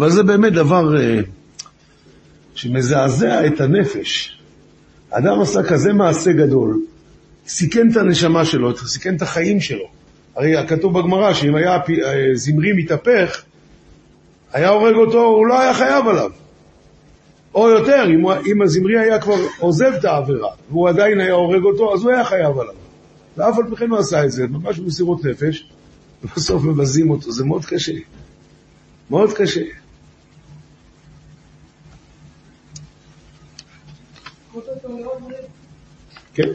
אבל 0.00 0.10
זה 0.10 0.22
באמת 0.22 0.52
דבר 0.52 0.94
uh, 0.96 1.26
שמזעזע 2.54 3.46
את 3.46 3.60
הנפש. 3.60 4.38
אדם 5.10 5.40
עשה 5.40 5.62
כזה 5.62 5.92
מעשה 5.92 6.32
גדול, 6.32 6.80
סיכן 7.46 7.90
את 7.90 7.96
הנשמה 7.96 8.44
שלו, 8.44 8.76
סיכן 8.76 9.16
את 9.16 9.22
החיים 9.22 9.60
שלו. 9.60 9.84
הרי 10.36 10.66
כתוב 10.68 10.98
בגמרא 10.98 11.34
שאם 11.34 11.54
היה 11.54 11.76
אה, 11.76 12.30
זמרי 12.34 12.72
מתהפך, 12.72 13.42
היה 14.52 14.68
הורג 14.68 14.94
אותו, 14.94 15.24
הוא 15.24 15.46
לא 15.46 15.60
היה 15.60 15.74
חייב 15.74 16.08
עליו. 16.08 16.30
או 17.54 17.68
יותר, 17.68 18.04
אם, 18.06 18.26
אם 18.52 18.62
הזמרי 18.62 18.98
היה 18.98 19.20
כבר 19.20 19.36
עוזב 19.58 19.92
את 19.98 20.04
העבירה, 20.04 20.50
והוא 20.70 20.88
עדיין 20.88 21.20
היה 21.20 21.34
הורג 21.34 21.62
אותו, 21.62 21.94
אז 21.94 22.02
הוא 22.02 22.10
היה 22.10 22.24
חייב 22.24 22.58
עליו. 22.58 22.74
ואף 23.36 23.58
על 23.58 23.64
פי 23.70 23.76
כן 23.76 23.90
הוא 23.90 23.98
עשה 23.98 24.24
את 24.24 24.32
זה, 24.32 24.46
ממש 24.46 24.78
במסירות 24.78 25.24
נפש, 25.24 25.70
ובסוף 26.24 26.64
מבזים 26.64 27.10
אותו, 27.10 27.32
זה 27.32 27.44
מאוד 27.44 27.64
קשה. 27.64 27.92
מאוד 29.10 29.32
קשה. 29.32 29.79
כן. 36.34 36.48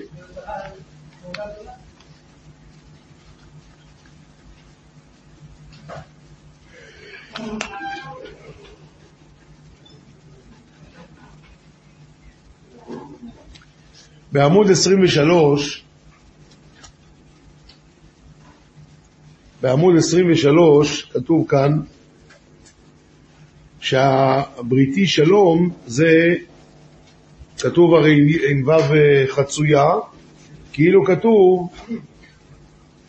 בעמוד 14.31 14.71
23, 14.71 15.83
בעמוד 19.61 19.95
23 19.97 21.03
כתוב 21.03 21.47
כאן 21.49 21.79
שהבריתי 23.79 25.07
שלום 25.07 25.69
זה, 25.87 26.35
כתוב 27.65 27.93
הרי 27.93 28.37
עם 28.49 28.67
ו' 28.67 29.27
חצויה, 29.27 29.85
כאילו 30.73 31.05
כתוב 31.05 31.69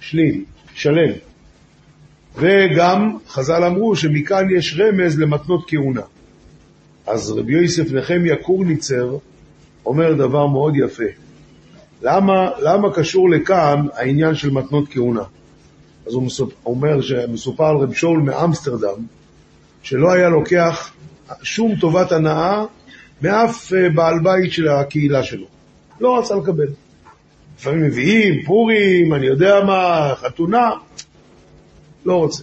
שלים, 0.00 0.44
שלם. 0.74 1.12
וגם 2.34 3.16
חז"ל 3.28 3.64
אמרו 3.64 3.96
שמכאן 3.96 4.46
יש 4.56 4.80
רמז 4.80 5.18
למתנות 5.18 5.64
כהונה. 5.68 6.00
אז 7.06 7.30
רבי 7.30 7.52
יוסף 7.52 7.92
נחמיה 7.92 8.36
קורניצר 8.36 9.16
אומר 9.86 10.12
דבר 10.12 10.46
מאוד 10.46 10.76
יפה. 10.76 11.10
למה, 12.02 12.50
למה 12.58 12.94
קשור 12.94 13.30
לכאן 13.30 13.86
העניין 13.94 14.34
של 14.34 14.50
מתנות 14.50 14.88
כהונה? 14.90 15.22
אז 16.06 16.14
הוא 16.14 16.28
אומר 16.66 17.00
שמסופר 17.00 17.64
על 17.64 17.76
רב 17.76 17.92
שאול 17.92 18.18
מאמסטרדם, 18.18 19.06
שלא 19.82 20.12
היה 20.12 20.28
לוקח 20.28 20.92
שום 21.42 21.74
טובת 21.80 22.12
הנאה 22.12 22.64
מאף 23.22 23.72
אה, 23.72 23.90
בעל 23.90 24.18
בית 24.22 24.52
של 24.52 24.68
הקהילה 24.68 25.22
שלו. 25.22 25.46
לא 26.00 26.18
רצה 26.18 26.34
לקבל. 26.34 26.68
לפעמים 27.58 27.82
מביאים, 27.82 28.44
פורים, 28.44 29.14
אני 29.14 29.26
יודע 29.26 29.54
מה, 29.66 30.12
חתונה, 30.16 30.70
לא 32.04 32.16
רוצה. 32.16 32.42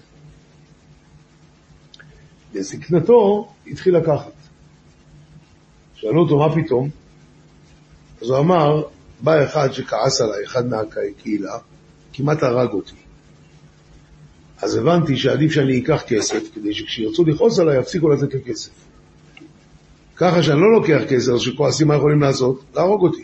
בזקנתו 2.54 3.50
התחיל 3.68 3.98
לקחת. 3.98 4.32
שאלו 5.96 6.22
אותו, 6.22 6.38
מה 6.38 6.56
פתאום? 6.56 6.90
אז 8.22 8.30
הוא 8.30 8.40
אמר, 8.40 8.84
בא 9.22 9.44
אחד 9.46 9.72
שכעס 9.72 10.22
עליי, 10.22 10.46
אחד 10.46 10.66
מהקהילה, 10.68 11.58
כמעט 12.14 12.44
הרג 12.44 12.70
אותי. 12.70 12.96
אז 14.62 14.76
הבנתי 14.76 15.18
שעדיף 15.18 15.52
שאני 15.52 15.84
אקח 15.84 16.04
כסף, 16.08 16.44
כדי 16.56 16.74
שכשירצו 16.74 17.26
לכעוס 17.26 17.60
עליי, 17.60 17.80
יפסיקו 17.80 18.10
לתת 18.10 18.34
לי 18.34 18.42
כסף. 18.44 18.72
ככה 20.16 20.44
שאני 20.44 20.62
לא 20.62 20.72
לוקח 20.72 21.02
כסף, 21.10 21.32
אז 21.32 21.42
שכועסים 21.42 21.88
מה 21.88 21.96
יכולים 21.96 22.22
לעשות? 22.22 22.64
להרוג 22.76 23.02
אותי. 23.02 23.24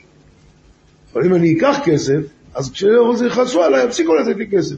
אבל 1.14 1.26
אם 1.26 1.36
אני 1.36 1.58
אקח 1.58 1.78
כסף, 1.86 2.20
אז 2.54 2.72
כשיכעסו 2.72 3.64
עליי, 3.64 3.86
יפסיקו 3.86 4.16
לתת 4.16 4.38
לי 4.38 4.48
כסף. 4.52 4.76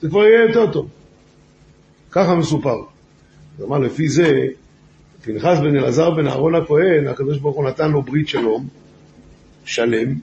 זה 0.00 0.08
כבר 0.08 0.24
יהיה 0.24 0.48
יותר 0.48 0.72
טוב. 0.72 0.88
ככה 2.10 2.34
מסופר. 2.34 2.76
אומרת, 3.60 3.82
לפי 3.82 4.08
זה, 4.08 4.46
פנחס 5.22 5.58
בן 5.58 5.76
אלעזר 5.76 6.10
בן 6.10 6.26
אהרון 6.26 6.54
הכהן, 6.54 7.06
הקדוש 7.06 7.38
ברוך 7.38 7.56
הוא 7.56 7.68
נתן 7.68 7.90
לו 7.90 8.02
ברית 8.02 8.28
שלום, 8.28 8.68
שלם, 9.64 10.14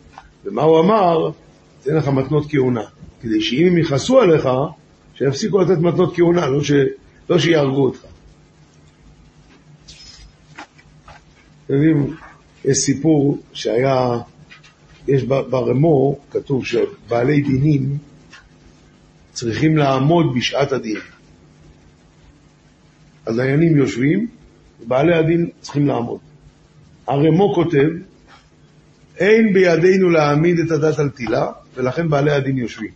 ומה 0.46 0.62
הוא 0.62 0.80
אמר? 0.80 1.32
תן 1.84 1.96
לך 1.96 2.08
מתנות 2.08 2.46
כהונה. 2.50 2.84
כדי 3.22 3.42
שאם 3.42 3.68
הם 3.68 3.78
יכעסו 3.78 4.20
עליך, 4.20 4.50
שיפסיקו 5.16 5.60
לתת 5.60 5.78
מתנות 5.78 6.16
כהונה, 6.16 6.48
לא, 6.48 6.64
ש... 6.64 6.72
לא 7.30 7.40
שיהרגו 7.40 7.84
אותך. 7.84 8.00
אתם 11.66 11.74
יודעים, 11.74 12.16
יש 12.66 12.78
סיפור 12.78 13.38
שהיה, 13.54 14.20
יש 15.08 15.24
ברמו, 15.24 16.20
כתוב 16.32 16.66
שבעלי 16.66 17.42
דינים 17.42 17.98
צריכים 19.34 19.78
לעמוד 19.78 20.26
בשעת 20.36 20.72
הדין. 20.72 20.98
הדיינים 23.28 23.78
יושבים, 23.78 24.28
ובעלי 24.82 25.16
הדין 25.16 25.50
צריכים 25.62 25.88
לעמוד. 25.88 26.20
הרמו 27.08 27.54
כותב, 27.56 27.90
אין 29.18 29.54
בידינו 29.54 30.10
להעמיד 30.10 30.60
את 30.60 30.72
הדת 30.72 31.00
על 31.00 31.10
תילה, 31.10 31.52
ולכן 31.76 32.10
בעלי 32.10 32.32
הדין 32.32 32.58
יושבים. 32.58 32.92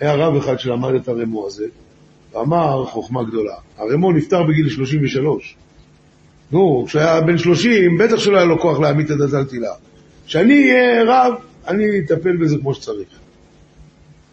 היה 0.00 0.14
רב 0.14 0.36
אחד 0.36 0.58
שלמד 0.58 0.94
את 0.94 1.08
הרמו 1.08 1.46
הזה, 1.46 1.66
ואמר 2.32 2.84
חוכמה 2.86 3.22
גדולה. 3.22 3.54
הרמו 3.76 4.12
נפטר 4.12 4.42
בגיל 4.42 4.68
33. 4.68 5.56
נו, 6.52 6.84
כשהוא 6.86 7.02
היה 7.02 7.20
בן 7.20 7.38
30, 7.38 7.98
בטח 7.98 8.16
שלא 8.16 8.36
היה 8.36 8.44
לו 8.44 8.60
כוח 8.60 8.80
להעמיד 8.80 9.10
את 9.10 9.48
תילה. 9.48 9.72
כשאני 10.26 10.72
אהיה 10.72 11.02
רב, 11.06 11.34
אני 11.68 11.84
אטפל 11.98 12.36
בזה 12.36 12.56
כמו 12.60 12.74
שצריך. 12.74 13.08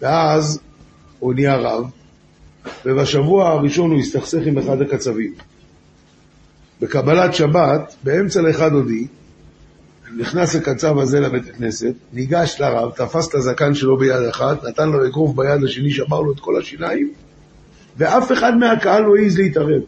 ואז 0.02 0.60
הוא 1.20 1.34
נהיה 1.34 1.56
רב, 1.56 1.90
ובשבוע 2.86 3.50
הראשון 3.50 3.92
הוא 3.92 4.00
הסתכסך 4.00 4.40
עם 4.46 4.58
אחד 4.58 4.82
הקצבים. 4.82 5.34
בקבלת 6.82 7.34
שבת, 7.34 7.96
באמצע 8.04 8.42
לאחד 8.42 8.72
הודי, 8.72 9.08
נכנס 10.18 10.56
הקצב 10.56 11.00
הזה 11.00 11.20
לבית 11.20 11.50
הכנסת, 11.50 11.94
ניגש 12.14 12.56
לרב, 12.60 12.92
תפס 12.92 13.30
את 13.30 13.36
הזקן 13.36 13.74
שלו 13.74 13.98
ביד 13.98 14.24
אחת, 14.30 14.64
נתן 14.64 14.90
לו 14.90 15.06
אגרוף 15.06 15.36
ביד 15.36 15.64
השני, 15.64 15.92
שבר 15.92 16.22
לו 16.22 16.32
את 16.32 16.40
כל 16.40 16.60
השיניים, 16.60 17.14
ואף 17.98 18.32
אחד 18.32 18.58
מהקהל 18.58 19.04
לא 19.04 19.16
העז 19.16 19.38
להתערב. 19.38 19.82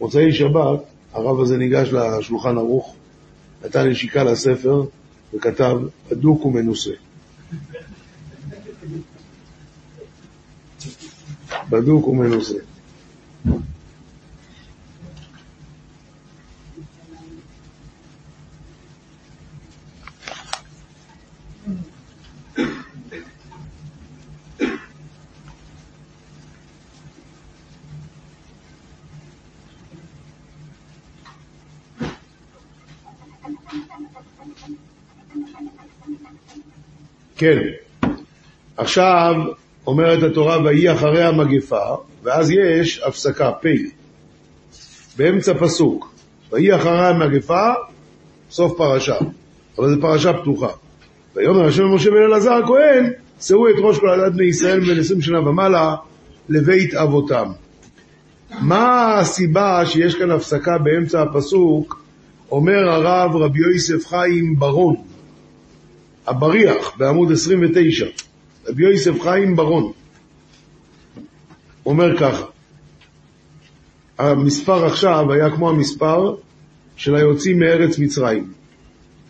מוצאי 0.00 0.32
שבת, 0.32 0.80
הרב 1.12 1.40
הזה 1.40 1.56
ניגש 1.56 1.88
לשולחן 1.92 2.56
ערוך, 2.56 2.94
נתן 3.64 3.88
נשיקה 3.88 4.24
לספר 4.24 4.82
וכתב, 5.34 5.78
בדוק 6.10 6.46
ומנוסה. 6.46 6.90
בדוק 11.70 12.08
ומנוסה. 12.08 12.58
כן. 37.40 37.58
עכשיו 38.76 39.34
אומרת 39.86 40.22
התורה, 40.22 40.62
ויהי 40.64 40.92
אחרי 40.92 41.24
המגפה, 41.24 41.96
ואז 42.22 42.50
יש 42.50 43.02
הפסקה, 43.06 43.52
פ', 43.52 43.66
באמצע 45.16 45.54
פסוק. 45.54 46.12
ויהי 46.52 46.76
אחרי 46.76 47.06
המגפה, 47.06 47.72
סוף 48.50 48.78
פרשה. 48.78 49.16
אבל 49.78 49.94
זו 49.94 50.00
פרשה 50.00 50.32
פתוחה. 50.32 50.68
ויאמר 51.36 51.66
השם 51.66 51.82
למשה 51.82 52.10
אלעזר 52.10 52.52
הכהן, 52.52 53.12
שאו 53.40 53.68
את 53.68 53.74
ראש 53.78 53.98
כל 53.98 54.08
עדת 54.08 54.32
בני 54.32 54.44
ישראל 54.44 54.80
בן 54.80 55.00
עשרים 55.00 55.22
שנה 55.22 55.40
ומעלה 55.40 55.96
לבית 56.48 56.94
אבותם. 56.94 57.48
מה 58.60 59.18
הסיבה 59.18 59.86
שיש 59.86 60.14
כאן 60.14 60.30
הפסקה 60.30 60.78
באמצע 60.78 61.22
הפסוק? 61.22 62.04
אומר 62.50 62.88
הרב 62.88 63.36
רבי 63.36 63.58
יוסף 63.58 64.06
חיים 64.06 64.58
ברון, 64.58 64.96
הבריח 66.30 66.92
בעמוד 66.96 67.32
29, 67.32 68.06
רבי 68.66 68.82
יוסף 68.82 69.22
חיים 69.22 69.56
ברון, 69.56 69.92
אומר 71.86 72.18
ככה, 72.18 72.44
המספר 74.18 74.86
עכשיו 74.86 75.32
היה 75.32 75.50
כמו 75.50 75.70
המספר 75.70 76.34
של 76.96 77.14
היוצאים 77.14 77.58
מארץ 77.58 77.98
מצרים. 77.98 78.52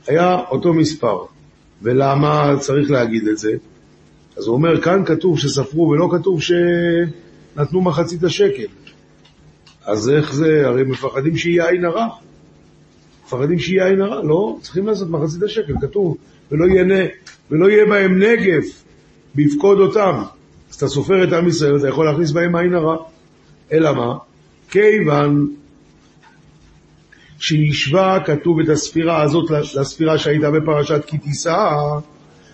היה 0.07 0.41
אותו 0.51 0.75
מספר. 0.75 1.19
ולמה 1.83 2.55
צריך 2.59 2.91
להגיד 2.91 3.29
את 3.29 3.39
זה? 3.39 3.53
אז 4.37 4.47
הוא 4.47 4.55
אומר, 4.55 4.81
כאן 4.81 5.05
כתוב 5.05 5.39
שספרו 5.39 5.89
ולא 5.89 6.09
כתוב 6.13 6.41
שנתנו 6.43 7.81
מחצית 7.81 8.25
השקל. 8.25 8.67
אז 9.85 10.11
איך 10.11 10.35
זה? 10.35 10.67
הרי 10.67 10.83
מפחדים 10.85 11.37
שיהיה 11.37 11.69
עין 11.69 11.85
הרע. 11.85 12.07
מפחדים 13.25 13.59
שיהיה 13.59 13.87
עין 13.87 14.01
הרע. 14.01 14.23
לא, 14.25 14.59
צריכים 14.61 14.87
לעשות 14.87 15.11
מחצית 15.11 15.43
השקל, 15.43 15.75
כתוב. 15.81 16.17
ולא 16.53 16.67
יהיה, 16.67 17.07
ולא 17.51 17.71
יהיה 17.71 17.87
בהם 17.87 18.23
נגף 18.23 18.83
ביפקוד 19.35 19.81
אותם. 19.81 20.23
אז 20.71 20.75
אתה 20.75 20.89
סופר 20.89 21.25
את 21.25 21.33
עם 21.33 21.49
ישראל, 21.49 21.77
אתה 21.77 21.89
יכול 21.89 22.07
להכניס 22.07 22.31
בהם 22.31 22.57
עין 22.57 22.75
הרע. 22.75 22.97
אלא 23.73 23.95
מה? 23.95 24.15
כיוון 24.71 25.47
שהשווה, 27.39 28.19
כתוב 28.25 28.61
את 28.61 28.69
הספירה 28.69 29.23
הזאת 29.23 29.51
לספירה 29.51 30.19
שהייתה 30.19 30.51
בפרשת 30.51 31.05
כי 31.07 31.19
תישא, 31.19 31.67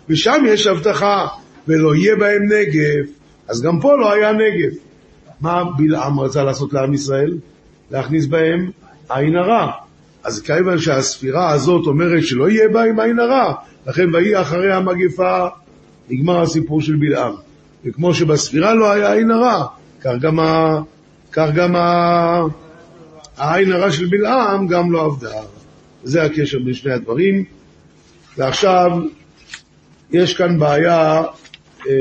ושם 0.09 0.45
יש 0.49 0.67
הבטחה, 0.67 1.27
ולא 1.69 1.95
יהיה 1.95 2.17
בהם 2.17 2.43
נגף, 2.53 3.11
אז 3.49 3.63
גם 3.63 3.81
פה 3.81 3.97
לא 3.97 4.13
היה 4.13 4.33
נגף. 4.33 4.79
מה 5.41 5.65
בלעם 5.77 6.21
רצה 6.21 6.45
לעשות 6.45 6.73
לעם 6.73 6.95
ישראל? 6.95 7.39
להכניס 7.91 8.27
בהם 8.27 8.71
עין 9.09 9.37
הרע. 9.37 9.71
אז 10.25 10.43
כיוון 10.43 10.79
שהספירה 10.79 11.51
הזאת 11.51 11.87
אומרת 11.87 12.23
שלא 12.23 12.51
יהיה 12.51 12.69
בהם 12.69 13.01
עין 13.01 13.19
הרע, 13.19 13.55
לכן 13.87 14.15
ויהי 14.15 14.41
אחרי 14.41 14.73
המגפה, 14.73 15.47
נגמר 16.11 16.43
הסיפור 16.43 16.81
של 16.81 16.97
בלעם. 16.97 17.35
וכמו 17.85 18.15
שבספירה 18.15 18.75
לא 18.75 18.91
היה 18.91 19.13
עין 19.13 19.31
הרע, 19.31 19.67
כך 20.01 20.13
גם, 20.21 20.41
ה... 20.41 20.81
כך 21.33 21.49
גם 21.55 21.77
ה... 21.77 22.41
העין 23.37 23.73
הרע 23.73 23.93
של 23.93 24.07
בלעם 24.07 24.67
גם 24.67 24.93
לא 24.93 25.05
עבדה. 25.05 25.41
זה 26.05 26.23
הקשר 26.23 26.59
בין 26.59 26.75
שני 26.75 26.93
הדברים. 26.93 27.45
ועכשיו, 28.39 28.91
יש 30.11 30.35
כאן 30.35 30.59
בעיה, 30.59 31.23
אה, 31.89 31.93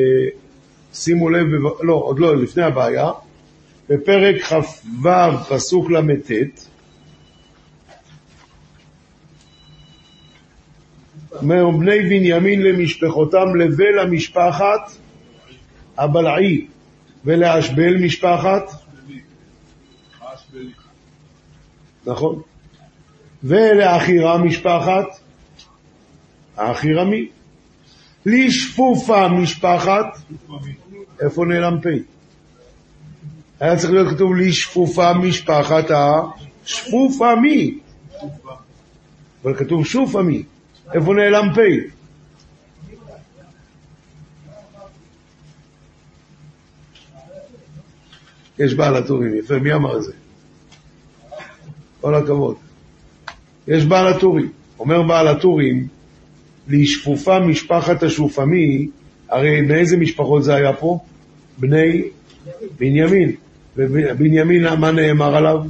שימו 0.94 1.30
לב, 1.30 1.48
לא, 1.82 1.94
עוד 1.94 2.20
לא, 2.20 2.38
לפני 2.38 2.64
הבעיה, 2.64 3.10
בפרק 3.90 4.42
כ"ו, 4.42 5.10
פסוק 5.50 5.92
ל"ט, 5.92 6.32
אומר 11.42 11.70
בני 11.70 12.02
בנימין 12.02 12.62
למשפחותם 12.62 13.56
לבל 13.56 14.00
המשפחת 14.00 14.92
הבלעי 15.98 16.68
ולאשבל 17.26 17.98
משפחת 17.98 18.64
נכון. 22.06 22.42
ולאחירה 23.44 24.38
משפחת 24.38 25.06
האחירמי 26.58 27.30
לשפופה 28.26 29.28
משפחת 29.28 30.06
איפה 31.22 31.46
נעלם 31.46 31.78
פ'? 31.82 31.88
היה 33.60 33.78
צריך 33.78 33.94
להיות 33.94 34.16
כתוב 34.16 34.36
לשפופה 34.36 35.14
משפחת 35.14 35.86
השפופה 35.92 37.36
מי? 37.36 37.78
אבל 39.44 39.56
כתוב 39.56 39.86
שופה 39.86 40.22
מי 40.22 40.44
איפה 40.94 41.14
נעלם 41.14 41.48
פ'? 41.56 41.60
יש 48.60 48.74
בעל 48.74 48.96
הטורים, 48.96 49.36
יפה, 49.36 49.60
מי 49.60 49.74
אמר 49.74 49.98
את 49.98 50.04
זה? 50.04 50.14
כל 52.02 52.16
הכבוד. 52.16 52.56
יש 53.68 53.86
בעל 53.86 54.08
הטורים. 54.08 54.52
אומר 54.80 55.02
בעל 55.02 55.28
הטורים, 55.28 55.88
לשפופה 56.68 57.40
משפחת 57.40 58.04
השופמי, 58.04 58.88
הרי 59.30 59.62
מאיזה 59.62 59.98
משפחות 59.98 60.44
זה 60.44 60.56
היה 60.56 60.74
פה? 60.74 61.00
בני 61.58 62.04
בנימין. 62.80 63.32
ובנימין, 63.78 64.68
מה 64.80 64.92
נאמר 64.92 65.36
עליו? 65.36 65.64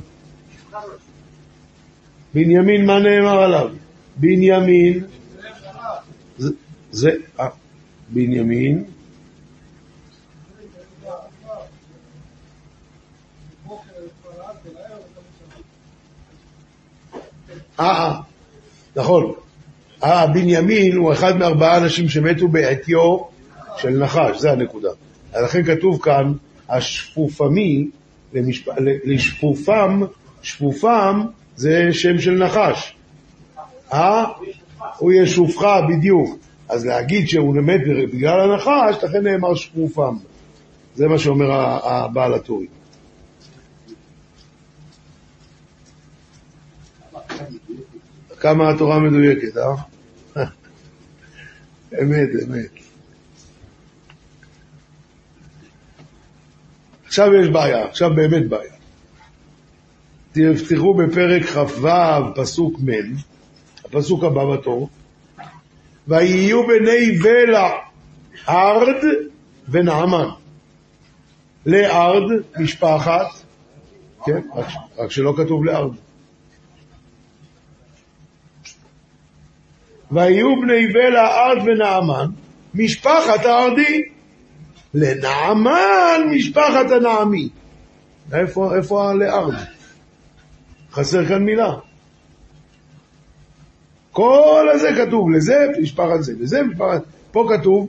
בנימין, 2.34 2.86
מה 2.86 3.00
נאמר 3.00 3.44
עליו? 3.44 3.70
בנימין, 4.18 5.04
זה, 6.38 6.50
זה 6.92 7.10
אה, 7.40 7.48
בנימין, 8.10 8.84
אה, 17.80 17.86
אה, 17.86 18.20
נכון. 18.96 19.34
אה, 20.04 20.28
בנימין 20.28 20.96
הוא 20.96 21.14
אחד 21.14 21.38
מארבעה 21.38 21.78
אנשים 21.78 22.10
שמתו 22.10 22.48
בעטיו 22.48 23.18
של 23.78 23.90
נחש, 23.90 24.40
זה 24.40 24.52
הנקודה. 24.52 24.90
לכן 25.34 25.64
כתוב 25.64 26.02
כאן, 26.02 26.34
השפופמי. 26.70 27.90
לשפופם, 29.06 30.02
שפופם 30.42 31.22
זה 31.56 31.88
שם 31.92 32.20
של 32.20 32.44
נחש. 32.44 32.95
אה? 33.94 34.26
הוא 34.98 35.12
ישופך, 35.12 35.66
בדיוק. 35.90 36.40
אז 36.70 36.86
להגיד 36.86 37.28
שהוא 37.28 37.56
מת 37.56 37.82
בגלל 38.14 38.40
הנחש, 38.40 39.04
לכן 39.04 39.24
נאמר 39.24 39.56
שפופם. 39.56 40.18
זה 40.96 41.08
מה 41.08 41.18
שאומר 41.18 41.52
הבעל 41.84 42.34
הטורי. 42.34 42.68
כמה 48.40 48.70
התורה 48.70 49.00
מדויקת, 49.00 49.58
אה? 49.58 49.76
אמת, 52.02 52.30
אמת. 52.48 52.70
עכשיו 57.06 57.34
יש 57.34 57.48
בעיה, 57.48 57.86
עכשיו 57.86 58.10
באמת 58.16 58.50
בעיה. 58.50 58.74
תפתחו 60.32 60.94
בפרק 60.94 61.44
כ"ו, 61.44 61.88
פסוק 62.36 62.80
מ', 62.80 63.35
הפסוק 63.96 64.24
הבא 64.24 64.46
בתור, 64.46 64.90
ויהיו 66.08 66.68
בני 66.68 67.12
בלע 67.12 67.70
ארד 68.50 69.04
ונעמן. 69.70 70.28
לארד, 71.66 72.24
משפחת, 72.60 73.28
כן, 74.26 74.42
רק, 74.56 74.66
רק 74.98 75.12
שלא 75.12 75.34
כתוב 75.38 75.66
לארד. 75.66 75.96
ויהיו 80.12 80.62
בני 80.62 80.88
בלע 80.88 81.28
ארד 81.28 81.68
ונעמן, 81.68 82.26
משפחת 82.74 83.46
הארדי. 83.46 84.02
לנעמן 84.94 86.22
משפחת 86.32 86.92
הנעמי. 86.92 87.50
איפה, 88.34 88.76
איפה 88.76 89.10
הלארד? 89.10 89.54
חסר 90.92 91.26
כאן 91.26 91.44
מילה. 91.44 91.74
כל 94.16 94.70
הזה 94.74 94.90
כתוב, 94.98 95.32
לזה 95.32 95.68
משפחת 95.82 96.22
זה, 96.24 96.34
לזה 96.40 96.64
משפחת... 96.64 97.04
פה 97.32 97.48
כתוב 97.50 97.88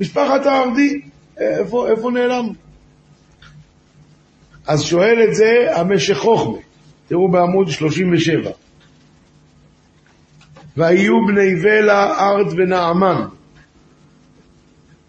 משפחת 0.00 0.46
הארדי. 0.46 1.00
איפה, 1.38 1.90
איפה 1.90 2.10
נעלם? 2.10 2.48
אז 4.66 4.82
שואל 4.82 5.22
את 5.28 5.34
זה 5.34 5.66
המשך 5.74 6.18
חוכמה. 6.18 6.58
תראו 7.08 7.28
בעמוד 7.28 7.68
37. 7.68 8.50
ויהיו 10.76 11.26
בני 11.26 11.54
בלע 11.54 12.18
ארד 12.20 12.46
ונעמן. 12.56 13.24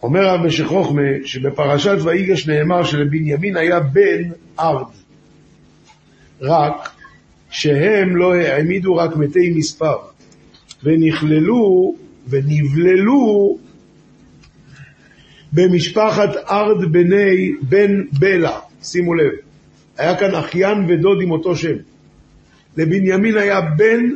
אומר 0.03 0.29
המשך 0.29 0.65
חוכמה 0.65 1.01
שבפרשת 1.25 1.97
ויגש 2.03 2.47
נאמר 2.47 2.83
שלבנימין 2.83 3.57
היה 3.57 3.79
בן 3.79 4.31
ארד. 4.59 4.91
רק 6.41 6.89
שהם 7.49 8.15
לא 8.15 8.35
העמידו 8.35 8.95
רק 8.95 9.15
מתי 9.15 9.53
מספר, 9.55 9.97
ונכללו 10.83 11.95
ונבללו 12.29 13.57
במשפחת 15.53 16.29
ארד 16.49 16.91
בני 16.91 17.51
בן 17.61 18.03
בלע. 18.19 18.59
שימו 18.83 19.13
לב, 19.13 19.31
היה 19.97 20.17
כאן 20.17 20.35
אחיין 20.35 20.85
ודוד 20.87 21.21
עם 21.21 21.31
אותו 21.31 21.55
שם. 21.55 21.75
לבנימין 22.77 23.37
היה 23.37 23.61
בן 23.61 24.09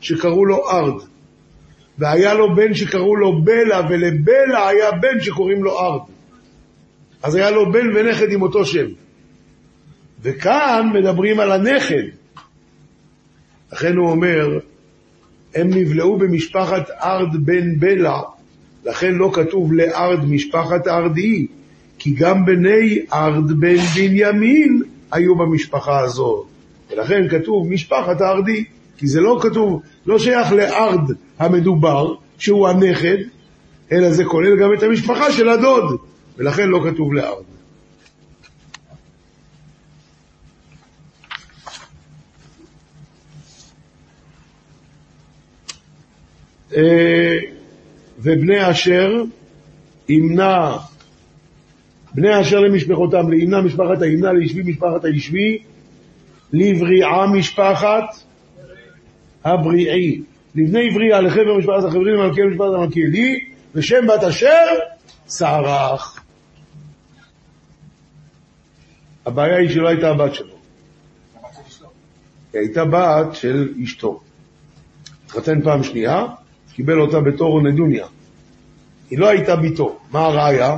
שקראו 0.00 0.44
לו 0.44 0.70
ארד, 0.70 1.02
והיה 1.98 2.34
לו 2.34 2.54
בן 2.54 2.74
שקראו 2.74 3.16
לו 3.16 3.42
בלע, 3.42 3.80
ולבלע 3.90 4.68
היה 4.68 4.90
בן 4.90 5.20
שקוראים 5.20 5.64
לו 5.64 5.78
ארד. 5.78 6.00
אז 7.22 7.34
היה 7.34 7.50
לו 7.50 7.72
בן 7.72 7.86
ונכד 7.96 8.32
עם 8.32 8.42
אותו 8.42 8.64
שם. 8.64 8.86
וכאן 10.22 10.90
מדברים 10.94 11.40
על 11.40 11.52
הנכד. 11.52 12.02
לכן 13.72 13.96
הוא 13.96 14.10
אומר, 14.10 14.58
הם 15.54 15.70
נבלעו 15.70 16.18
במשפחת 16.18 16.90
ארד 16.90 17.46
בן 17.46 17.78
בלע, 17.78 18.20
לכן 18.84 19.14
לא 19.14 19.30
כתוב 19.32 19.72
לארד 19.72 20.24
משפחת 20.24 20.88
ארדי, 20.88 21.46
כי 21.98 22.14
גם 22.18 22.44
בני 22.44 22.98
ארד 23.12 23.52
בן 23.60 23.76
בנימין 23.76 24.82
היו 25.12 25.34
במשפחה 25.34 26.00
הזאת. 26.00 26.46
ולכן 26.90 27.28
כתוב 27.28 27.68
משפחת 27.68 28.20
הארדי, 28.20 28.64
כי 28.98 29.06
זה 29.06 29.20
לא 29.20 29.38
כתוב, 29.42 29.82
לא 30.06 30.18
שייך 30.18 30.52
לארד 30.52 31.00
המדובר, 31.38 32.14
שהוא 32.38 32.68
הנכד, 32.68 33.16
אלא 33.92 34.10
זה 34.10 34.24
כולל 34.24 34.62
גם 34.62 34.74
את 34.78 34.82
המשפחה 34.82 35.32
של 35.32 35.48
הדוד, 35.48 35.96
ולכן 36.38 36.68
לא 36.68 36.80
כתוב 36.90 37.14
לארד. 37.14 37.42
ובני 48.18 48.70
אשר 48.70 49.22
ימנע 50.08 50.76
בני 52.14 52.40
אשר 52.40 52.60
למשפחותם, 52.60 53.30
לימנע 53.30 53.60
משפחת 53.60 54.02
הימנע, 54.02 54.32
לישבי 54.32 54.62
משפחת 54.62 55.04
הישבי, 55.04 55.58
לבריעה 56.52 57.26
משפחת 57.26 58.04
הבריעי. 59.44 60.22
לבני 60.54 60.90
בריאה, 60.90 61.20
לחבר 61.20 61.58
משפחת 61.58 61.84
החברים, 61.84 62.14
למלכי 62.14 62.42
משפחת 62.42 62.68
המלכיאלי, 62.74 63.44
ושם 63.74 64.06
בת 64.06 64.24
אשר, 64.24 64.66
סרח. 65.28 66.24
הבעיה 69.26 69.56
היא 69.56 69.68
שלא 69.68 69.88
הייתה 69.88 70.10
הבת 70.10 70.34
שלו. 70.34 70.54
היא 72.52 72.60
הייתה 72.60 72.84
בת 72.84 73.34
של 73.34 73.68
אשתו. 73.84 74.20
התחתן 75.26 75.62
פעם 75.62 75.82
שנייה, 75.82 76.26
קיבל 76.74 77.00
אותה 77.00 77.20
בתור 77.20 77.62
נדוניה. 77.62 78.06
היא 79.10 79.18
לא 79.18 79.28
הייתה 79.28 79.56
ביתו. 79.56 79.98
מה 80.10 80.20
הראיה? 80.20 80.76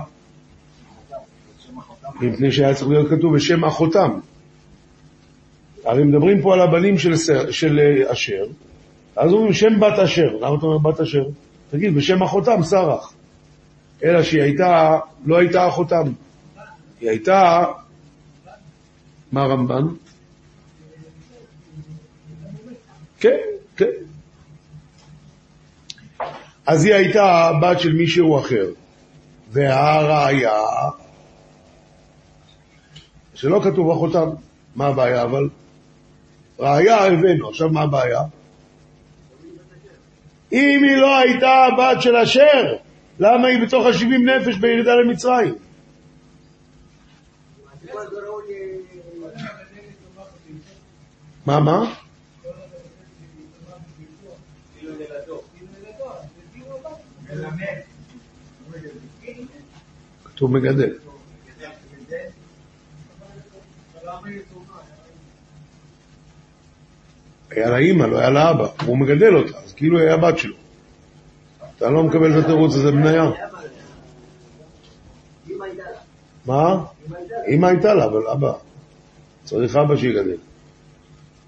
מפני 2.20 2.52
שהיה 2.52 2.74
צריך 2.74 2.90
להיות 2.90 3.10
כתוב 3.10 3.36
בשם 3.36 3.64
אחותם. 3.64 4.10
הרי 5.84 6.04
מדברים 6.04 6.42
פה 6.42 6.54
על 6.54 6.60
הבנים 6.60 6.98
של, 6.98 7.14
של 7.50 7.78
אה, 7.78 8.12
אשר, 8.12 8.44
אז 9.16 9.32
אומרים 9.32 9.52
שם 9.52 9.80
בת 9.80 9.98
אשר. 9.98 10.36
למה 10.40 10.56
אתה 10.58 10.66
אומר 10.66 10.78
בת 10.78 11.00
אשר? 11.00 11.24
תגיד, 11.70 11.94
בשם 11.94 12.22
אחותם, 12.22 12.62
סרח. 12.62 13.12
אלא 14.04 14.22
שהיא 14.22 14.42
הייתה, 14.42 14.98
לא 15.26 15.38
הייתה 15.38 15.68
אחותם. 15.68 16.12
היא 17.00 17.10
הייתה, 17.10 17.64
מה 19.32 19.44
רמב"ן? 19.44 19.86
כן, 23.20 23.36
כן. 23.76 23.86
אז 26.66 26.84
היא 26.84 26.94
הייתה 26.94 27.50
בת 27.62 27.80
של 27.80 27.92
מישהו 27.92 28.38
אחר. 28.38 28.66
והראיה 29.50 30.60
שלא 33.34 33.60
כתוב 33.64 33.90
אחותם, 33.90 34.28
מה 34.76 34.86
הבעיה 34.86 35.22
אבל? 35.22 35.48
ראיה 36.58 37.04
הבאנו, 37.04 37.48
עכשיו 37.48 37.68
מה 37.68 37.82
הבעיה? 37.82 38.20
אם 40.52 40.80
היא 40.84 40.96
לא 40.96 41.18
הייתה 41.18 41.48
הבת 41.48 42.02
של 42.02 42.16
אשר, 42.16 42.76
למה 43.18 43.48
היא 43.48 43.66
בתוך 43.66 43.86
השבעים 43.86 44.28
נפש 44.28 44.56
בירידה 44.56 44.94
למצרים? 44.94 45.54
מה, 51.46 51.60
מה? 51.60 51.94
כתוב 60.24 60.52
מגדל. 60.52 60.94
היה 67.50 67.70
לה 67.70 67.78
אימא, 67.78 68.04
לא 68.04 68.18
היה 68.18 68.30
לה 68.30 68.50
אבא, 68.50 68.66
הוא 68.86 68.98
מגדל 68.98 69.34
אותה, 69.34 69.58
אז 69.58 69.72
כאילו 69.74 69.98
היה 69.98 70.16
בת 70.16 70.38
שלו. 70.38 70.54
אתה 71.76 71.90
לא 71.90 72.02
מקבל 72.02 72.38
את 72.38 72.44
התירוץ 72.44 72.74
הזה 72.74 72.90
בניה. 72.90 73.30
מה? 76.46 76.84
אימא 77.46 77.66
הייתה 77.66 77.94
לה, 77.94 78.04
אבל 78.04 78.26
אבא. 78.26 78.52
צריך 79.44 79.76
אבא 79.76 79.96
שיגדל. 79.96 80.36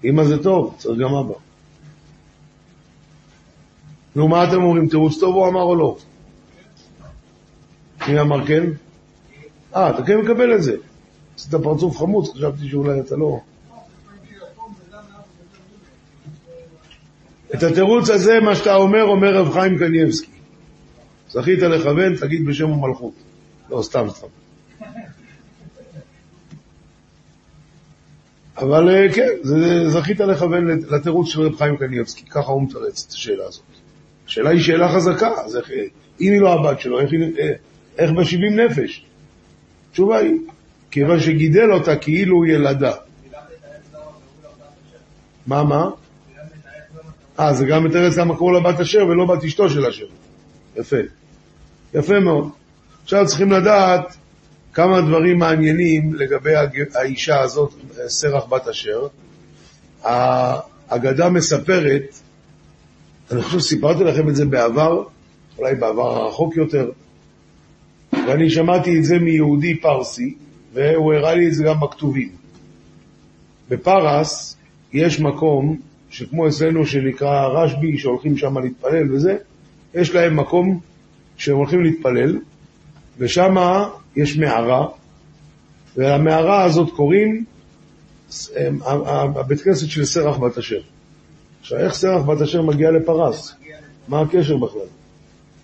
אימא 0.03 0.23
זה 0.23 0.43
טוב, 0.43 0.75
צריך 0.77 0.99
גם 0.99 1.13
אבא. 1.13 1.46
נו, 4.17 4.27
מה 4.27 4.43
אתם 4.43 4.63
אומרים? 4.63 4.87
תירוץ 4.87 5.19
טוב 5.19 5.35
הוא 5.35 5.47
אמר 5.47 5.61
או 5.61 5.75
לא? 5.75 5.97
מי 8.07 8.19
אמר 8.19 8.47
כן? 8.47 8.63
אה, 9.75 9.89
אתה 9.89 10.03
כן 10.03 10.17
מקבל 10.17 10.55
את 10.55 10.63
זה. 10.63 10.75
עשית 11.35 11.55
פרצוף 11.55 11.97
חמוץ, 11.97 12.33
חשבתי 12.33 12.69
שאולי 12.69 12.99
אתה 12.99 13.15
לא... 13.15 13.39
את 17.55 17.63
התירוץ 17.63 18.09
הזה, 18.09 18.39
מה 18.39 18.55
שאתה 18.55 18.75
אומר, 18.75 19.03
אומר 19.03 19.35
רב 19.35 19.53
חיים 19.53 19.77
קניאבסקי. 19.77 20.31
זכית 21.29 21.59
לכוון, 21.59 22.15
תגיד 22.15 22.45
בשם 22.45 22.71
המלכות. 22.71 23.13
לא, 23.69 23.81
סתם 23.81 24.07
סתם. 24.09 24.27
אבל 28.57 28.89
אה, 28.89 29.13
כן, 29.13 29.29
זכית 29.87 30.19
לכוון 30.19 30.67
לתירוץ 30.67 31.27
של 31.27 31.41
רב 31.41 31.55
חיים 31.55 31.77
קניאבסקי, 31.77 32.25
ככה 32.25 32.51
הוא 32.51 32.63
מתרץ 32.63 33.05
את 33.07 33.11
השאלה 33.11 33.45
הזאת. 33.45 33.76
השאלה 34.27 34.49
היא 34.49 34.61
שאלה 34.61 34.89
חזקה, 34.89 35.29
אז 35.45 35.57
איך, 35.57 35.71
אה, 35.71 35.83
אם 36.21 36.31
היא 36.33 36.41
לא 36.41 36.53
הבת 36.53 36.79
שלו, 36.79 36.99
איך, 36.99 37.09
אה, 37.39 37.51
איך 37.97 38.11
בשבעים 38.11 38.59
נפש? 38.59 39.05
התשובה 39.89 40.17
היא, 40.17 40.39
כיוון 40.91 41.19
שגידל 41.19 41.71
אותה 41.71 41.95
כאילו 41.95 42.45
ילדה. 42.45 42.93
מה, 45.47 45.63
מה? 45.63 45.89
אה, 47.39 47.53
זה 47.53 47.65
גם 47.65 47.83
מתרץ 47.83 48.17
למה 48.17 48.35
קראו 48.35 48.51
לה 48.51 48.59
בת 48.59 48.79
אשר 48.79 49.05
ולא 49.05 49.25
בת 49.25 49.43
אשתו 49.43 49.69
של 49.69 49.85
אשר. 49.85 50.05
יפה. 50.75 50.97
יפה 51.93 52.19
מאוד. 52.19 52.49
עכשיו 53.03 53.25
צריכים 53.25 53.51
לדעת 53.51 54.17
כמה 54.73 55.01
דברים 55.01 55.39
מעניינים 55.39 56.13
לגבי 56.13 56.51
האישה 56.95 57.39
הזאת, 57.39 57.73
סרח 58.07 58.45
בת 58.45 58.67
אשר. 58.67 59.07
האגדה 60.03 61.29
מספרת, 61.29 62.19
אני 63.31 63.41
חושב 63.41 63.59
שסיפרתי 63.59 64.03
לכם 64.03 64.29
את 64.29 64.35
זה 64.35 64.45
בעבר, 64.45 65.03
אולי 65.57 65.75
בעבר 65.75 66.17
הרחוק 66.17 66.55
יותר, 66.55 66.91
ואני 68.13 68.49
שמעתי 68.49 68.97
את 68.97 69.03
זה 69.03 69.19
מיהודי 69.19 69.75
פרסי, 69.75 70.35
והוא 70.73 71.13
הראה 71.13 71.35
לי 71.35 71.47
את 71.47 71.53
זה 71.53 71.63
גם 71.63 71.79
בכתובים. 71.79 72.29
בפרס 73.69 74.57
יש 74.93 75.19
מקום 75.19 75.77
שכמו 76.09 76.47
אצלנו 76.47 76.85
שנקרא 76.85 77.47
רשב"י, 77.47 77.97
שהולכים 77.97 78.37
שם 78.37 78.57
להתפלל 78.57 79.15
וזה, 79.15 79.37
יש 79.93 80.15
להם 80.15 80.37
מקום 80.37 80.79
שהם 81.37 81.55
הולכים 81.55 81.83
להתפלל, 81.83 82.39
ושם 83.17 83.55
יש 84.15 84.37
מערה, 84.37 84.87
ולמערה 85.97 86.63
הזאת 86.63 86.91
קוראים 86.95 87.45
אה, 88.55 88.67
הבית 89.35 89.61
כנסת 89.61 89.87
של 89.87 90.05
סרח 90.05 90.37
בת 90.37 90.57
אשר. 90.57 90.79
עכשיו, 91.61 91.79
איך 91.79 91.93
סרח 91.93 92.21
בת 92.25 92.41
אשר 92.41 92.61
מגיעה 92.61 92.91
לפרס? 92.91 93.55
מה 94.07 94.21
הקשר 94.21 94.57
בכלל? 94.57 94.81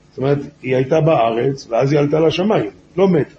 זאת 0.09 0.17
אומרת, 0.17 0.37
היא 0.61 0.75
הייתה 0.75 1.01
בארץ, 1.01 1.67
ואז 1.69 1.91
היא 1.91 1.99
עלתה 1.99 2.19
לשמיים, 2.19 2.71
לא 2.97 3.07
מתה. 3.07 3.35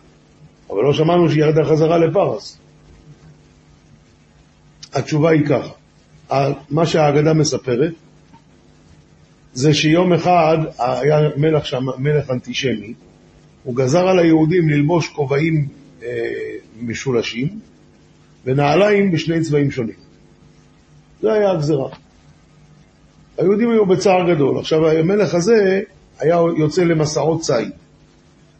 אבל 0.70 0.82
לא 0.82 0.92
שמענו 0.92 1.30
שהיא 1.30 1.42
ירדה 1.42 1.64
חזרה 1.64 1.98
לפרס. 1.98 2.58
התשובה 4.92 5.30
היא 5.30 5.42
ככה, 5.46 5.72
מה 6.70 6.86
שהאגדה 6.86 7.32
מספרת, 7.32 7.92
זה 9.54 9.74
שיום 9.74 10.12
אחד 10.12 10.58
היה 10.78 11.28
מלך 11.36 11.66
שם, 11.66 11.84
מלך 11.98 12.30
אנטישמי, 12.30 12.94
הוא 13.64 13.76
גזר 13.76 14.08
על 14.08 14.18
היהודים 14.18 14.68
ללבוש 14.68 15.08
כובעים 15.08 15.68
אה, 16.02 16.08
משולשים 16.80 17.60
ונעליים 18.44 19.12
בשני 19.12 19.40
צבעים 19.40 19.70
שונים. 19.70 19.96
זה 21.22 21.32
היה 21.32 21.50
הגזרה. 21.50 21.88
היהודים 23.38 23.70
היו 23.70 23.86
בצער 23.86 24.34
גדול. 24.34 24.58
עכשיו, 24.58 24.88
המלך 24.88 25.34
הזה 25.34 25.80
היה 26.18 26.40
יוצא 26.56 26.84
למסעות 26.84 27.40
ציד. 27.40 27.70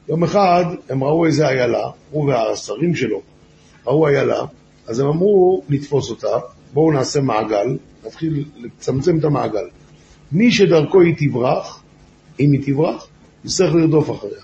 יום 0.08 0.24
אחד 0.24 0.64
הם 0.88 1.04
ראו 1.04 1.26
איזה 1.26 1.48
איילה, 1.48 1.90
הוא 2.10 2.28
והשרים 2.28 2.94
שלו 2.94 3.20
ראו 3.86 4.08
איילה, 4.08 4.44
אז 4.86 5.00
הם 5.00 5.06
אמרו 5.06 5.62
לתפוס 5.68 6.10
אותה, 6.10 6.38
בואו 6.72 6.92
נעשה 6.92 7.20
מעגל, 7.20 7.76
נתחיל 8.06 8.44
לצמצם 8.56 9.18
את 9.18 9.24
המעגל. 9.24 9.64
מי 10.32 10.52
שדרכו 10.52 11.00
היא 11.00 11.14
תברח, 11.18 11.82
אם 12.40 12.52
היא 12.52 12.60
תברח, 12.66 13.06
יצטרך 13.44 13.74
לרדוף 13.74 14.10
אחריה. 14.10 14.42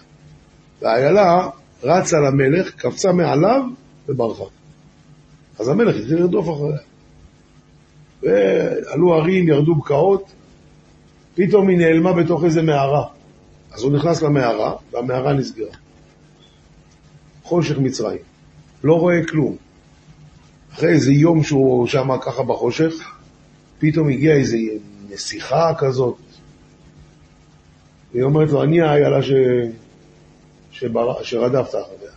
והאיילה 0.82 1.48
רצה 1.82 2.16
למלך, 2.20 2.70
קפצה 2.74 3.12
מעליו 3.12 3.62
וברחה. 4.08 4.44
אז 5.58 5.68
המלך 5.68 5.96
התחיל 5.96 6.18
לרדוף 6.18 6.48
אחריה. 6.48 6.89
ועלו 8.22 9.14
הרים, 9.14 9.48
ירדו 9.48 9.74
בקעות, 9.74 10.32
פתאום 11.34 11.68
היא 11.68 11.78
נעלמה 11.78 12.12
בתוך 12.12 12.44
איזה 12.44 12.62
מערה. 12.62 13.06
אז 13.72 13.82
הוא 13.82 13.92
נכנס 13.92 14.22
למערה, 14.22 14.74
והמערה 14.92 15.32
נסגרה. 15.32 15.74
חושך 17.42 17.78
מצרים. 17.78 18.18
לא 18.84 18.94
רואה 18.94 19.26
כלום. 19.26 19.56
אחרי 20.72 20.88
איזה 20.88 21.12
יום 21.12 21.42
שהוא 21.42 21.86
שם 21.86 22.08
ככה 22.22 22.42
בחושך, 22.42 22.94
פתאום 23.78 24.08
הגיעה 24.08 24.36
איזו 24.36 24.56
נסיכה 25.10 25.72
כזאת. 25.78 26.16
והיא 28.12 28.22
אומרת 28.24 28.50
לו, 28.50 28.62
אני 28.62 28.80
האיילה 28.80 29.22
ש... 29.22 29.30
שבר... 30.70 31.22
שרדפת 31.22 31.68
אחריה. 31.68 32.12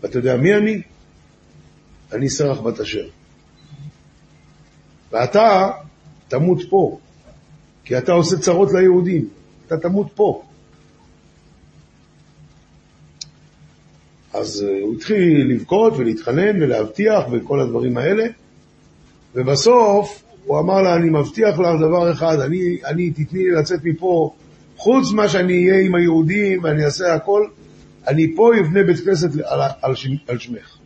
ואתה 0.00 0.18
יודע 0.18 0.36
מי 0.36 0.54
אני? 0.54 0.82
אני 2.12 2.28
סרח 2.30 2.60
בת 2.60 2.80
אשר. 2.80 3.08
ואתה 5.12 5.70
תמות 6.28 6.58
פה, 6.68 6.98
כי 7.84 7.98
אתה 7.98 8.12
עושה 8.12 8.38
צרות 8.38 8.72
ליהודים. 8.72 9.28
אתה 9.66 9.76
תמות 9.76 10.06
פה. 10.14 10.42
אז 14.32 14.64
אה, 14.68 14.80
הוא 14.82 14.94
התחיל 14.94 15.50
לבכות 15.50 15.92
ולהתחנן 15.96 16.62
ולהבטיח 16.62 17.24
וכל 17.32 17.60
הדברים 17.60 17.96
האלה, 17.98 18.26
ובסוף 19.34 20.22
הוא 20.44 20.58
אמר 20.58 20.82
לה, 20.82 20.96
אני 20.96 21.10
מבטיח 21.10 21.58
לך 21.58 21.80
דבר 21.80 22.12
אחד, 22.12 22.40
אני, 22.40 22.78
אני 22.84 23.10
תתני 23.10 23.42
לי 23.42 23.50
לצאת 23.50 23.84
מפה, 23.84 24.34
חוץ 24.76 25.12
מה 25.12 25.28
שאני 25.28 25.70
אהיה 25.70 25.86
עם 25.86 25.94
היהודים 25.94 26.64
ואני 26.64 26.84
אעשה 26.84 27.14
הכל, 27.14 27.46
אני 28.08 28.36
פה 28.36 28.50
אבנה 28.60 28.82
בית 28.82 29.00
כנסת 29.04 29.30
על, 29.44 29.60
על, 29.82 29.94
על 30.28 30.38
שמך. 30.38 30.76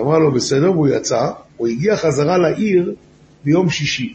אמרה 0.00 0.18
לו, 0.18 0.32
בסדר, 0.32 0.72
והוא 0.72 0.88
יצא, 0.88 1.30
הוא 1.56 1.68
הגיע 1.68 1.96
חזרה 1.96 2.38
לעיר 2.38 2.94
ביום 3.44 3.70
שישי, 3.70 4.14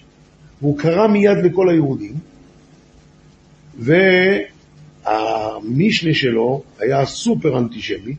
והוא 0.62 0.80
קרא 0.80 1.08
מיד 1.08 1.38
לכל 1.44 1.70
היהודים, 1.70 2.14
והמשנה 5.06 6.14
שלו 6.14 6.64
היה 6.80 7.06
סופר 7.06 7.58
אנטישמי, 7.58 8.16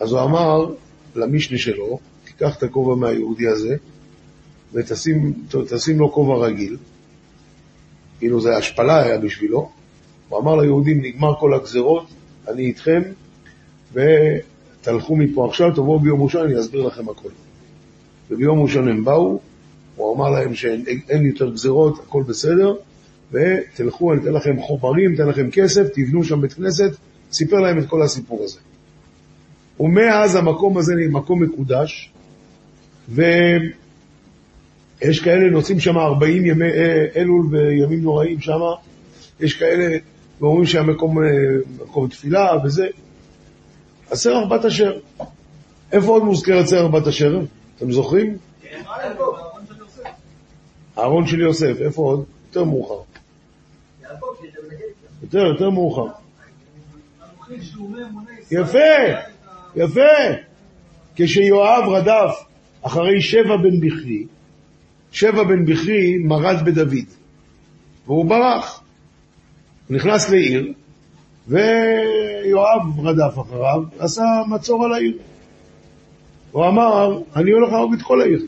אז 0.00 0.12
הוא 0.12 0.20
אמר 0.20 0.74
למשנה 1.14 1.58
שלו, 1.58 1.98
תיקח 2.24 2.56
את 2.58 2.62
הכובע 2.62 2.94
מהיהודי 2.94 3.48
הזה 3.48 3.76
ותשים 4.72 5.98
לו 5.98 6.12
כובע 6.12 6.46
רגיל, 6.46 6.76
כאילו 8.18 8.40
זה 8.40 8.56
השפלה 8.56 9.02
היה 9.02 9.18
בשבילו, 9.18 9.70
הוא 10.28 10.38
אמר 10.38 10.56
ליהודים, 10.56 11.02
נגמר 11.02 11.34
כל 11.40 11.54
הגזרות, 11.54 12.06
אני 12.48 12.62
איתכם, 12.62 13.02
ותלכו 13.92 15.16
מפה. 15.16 15.48
עכשיו, 15.48 15.70
תבואו 15.74 16.00
ביום 16.00 16.22
ראשון, 16.22 16.46
אני 16.46 16.60
אסביר 16.60 16.86
לכם 16.86 17.08
הכל. 17.08 17.28
וביום 18.30 18.62
ראשון 18.62 18.88
הם 18.88 19.04
באו, 19.04 19.40
הוא 19.96 20.16
אמר 20.16 20.30
להם 20.30 20.54
שאין 20.54 21.26
יותר 21.26 21.50
גזרות, 21.50 21.98
הכל 21.98 22.22
בסדר, 22.26 22.74
ותלכו, 23.32 24.12
אני 24.12 24.22
אתן 24.22 24.32
לכם 24.32 24.60
חומרים, 24.60 25.14
אתן 25.14 25.28
לכם 25.28 25.50
כסף, 25.50 25.82
תבנו 25.92 26.24
שם 26.24 26.40
בית 26.40 26.52
כנסת, 26.52 26.90
סיפר 27.32 27.56
להם 27.56 27.78
את 27.78 27.86
כל 27.86 28.02
הסיפור 28.02 28.44
הזה. 28.44 28.58
ומאז 29.80 30.34
המקום 30.36 30.78
הזה 30.78 30.94
מקום 31.10 31.42
מקודש, 31.42 32.12
ויש 33.08 33.70
כאלה 35.24 35.50
נוסעים 35.50 35.80
שם 35.80 35.98
40 35.98 36.46
ימי 36.46 36.64
אה, 36.64 37.06
אלול 37.16 37.46
וימים 37.50 38.02
נוראים 38.02 38.40
שם, 38.40 38.60
יש 39.40 39.54
כאלה 39.54 39.96
ואומרים 40.40 40.66
שהמקום 40.66 41.18
אה, 41.18 41.24
מקום 41.84 42.08
תפילה 42.08 42.50
וזה. 42.64 42.86
אז 44.10 44.18
סרח 44.18 44.52
בת 44.52 44.64
אשר. 44.64 44.98
איפה 45.92 46.08
עוד 46.08 46.24
מוזכרת 46.24 46.66
סרח 46.66 46.90
בת 46.90 47.06
אשר? 47.06 47.40
אתם 47.78 47.92
זוכרים? 47.92 48.36
הארון 50.96 51.26
של 51.26 51.40
יוסף, 51.40 51.80
איפה 51.80 52.02
עוד? 52.02 52.24
יותר 52.46 52.64
מאוחר. 52.64 53.00
יותר, 55.22 55.38
יותר 55.38 55.70
מאוחר. 55.70 56.06
יפה, 58.50 58.78
יפה. 59.76 60.00
כשיואב 61.16 61.88
רדף 61.88 62.34
אחרי 62.82 63.20
שבע 63.20 63.56
בן 63.56 63.80
בכרי, 63.80 64.26
שבע 65.12 65.42
בן 65.42 65.64
בכרי 65.64 66.18
מרד 66.18 66.64
בדוד, 66.64 67.06
והוא 68.06 68.24
ברח. 68.24 68.82
הוא 69.88 69.96
נכנס 69.96 70.30
לעיר, 70.30 70.72
ויואב 71.48 73.00
רדף 73.06 73.38
אחריו, 73.40 73.82
עשה 73.98 74.22
מצור 74.48 74.84
על 74.84 74.92
העיר. 74.92 75.18
הוא 76.52 76.66
אמר, 76.66 77.20
אני 77.36 77.50
הולך 77.50 77.72
להרוג 77.72 77.94
את 77.94 78.02
כל 78.02 78.20
העיר. 78.20 78.46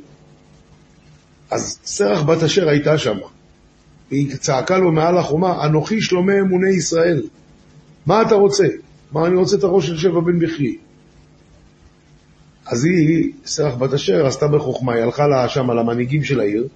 אז 1.50 1.78
סרח 1.84 2.22
בת 2.22 2.42
אשר 2.42 2.68
הייתה 2.68 2.98
שם. 2.98 3.16
והיא 4.10 4.36
צעקה 4.36 4.78
לו 4.78 4.92
מעל 4.92 5.18
החומה, 5.18 5.66
אנוכי 5.66 6.00
שלומי 6.00 6.40
אמוני 6.40 6.70
ישראל. 6.70 7.22
מה 8.06 8.22
אתה 8.22 8.34
רוצה? 8.34 8.66
מה 9.12 9.26
אני 9.26 9.36
רוצה 9.36 9.56
את 9.56 9.64
הראש 9.64 9.86
של 9.86 9.98
שבע 9.98 10.20
בן 10.20 10.38
בכרי. 10.38 10.76
אז 12.66 12.84
היא, 12.84 13.32
סרח 13.46 13.74
בת 13.74 13.92
אשר, 13.92 14.26
עשתה 14.26 14.48
בחוכמה, 14.48 14.94
היא 14.94 15.02
הלכה 15.02 15.26
לה 15.28 15.48
שם 15.48 15.70
למנהיגים 15.70 16.24
של 16.24 16.40
העיר, 16.40 16.68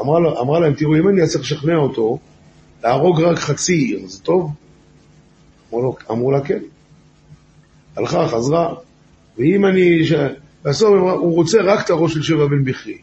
אמרה, 0.00 0.20
לה, 0.20 0.40
אמרה 0.40 0.60
להם, 0.60 0.74
תראו, 0.74 0.96
אם 0.96 1.08
אני 1.08 1.24
אצטרך 1.24 1.42
לשכנע 1.42 1.76
אותו, 1.76 2.18
להרוג 2.84 3.20
רק 3.20 3.38
חצי 3.38 3.74
עיר, 3.74 4.06
זה 4.06 4.22
טוב? 4.22 4.50
אמרו, 5.68 5.82
לו, 5.82 5.96
אמרו 6.10 6.30
לה, 6.30 6.40
כן. 6.40 6.58
הלכה, 7.96 8.28
חזרה, 8.28 8.74
ואם 9.38 9.66
אני... 9.66 10.06
ש... 10.06 10.12
בסוף 10.64 10.90
הוא 10.90 11.34
רוצה 11.34 11.62
רק 11.62 11.84
את 11.84 11.90
הראש 11.90 12.14
של 12.14 12.22
שבע 12.22 12.46
בן 12.46 12.64
בכרי. 12.64 12.98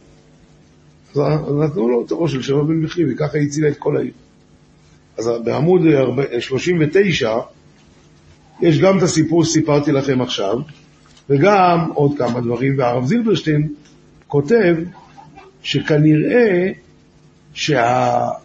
אז 1.15 1.21
נתנו 1.63 1.89
לו 1.89 2.05
את 2.05 2.11
הראש 2.11 2.31
של 2.31 2.41
שבע 2.41 2.63
בן 2.63 2.81
בכרי, 2.81 3.13
וככה 3.13 3.37
היא 3.37 3.47
הצילה 3.47 3.67
את 3.67 3.77
כל 3.77 3.97
העיר. 3.97 4.11
אז 5.17 5.29
בעמוד 5.43 5.81
39 6.39 7.37
יש 8.61 8.79
גם 8.79 8.97
את 8.97 9.03
הסיפור 9.03 9.43
שסיפרתי 9.43 9.91
לכם 9.91 10.21
עכשיו, 10.21 10.59
וגם 11.29 11.91
עוד 11.93 12.11
כמה 12.17 12.41
דברים, 12.41 12.79
והרב 12.79 13.05
זילברשטיין 13.05 13.67
כותב 14.27 14.75
שכנראה 15.63 16.71
שהייעוד 17.53 18.35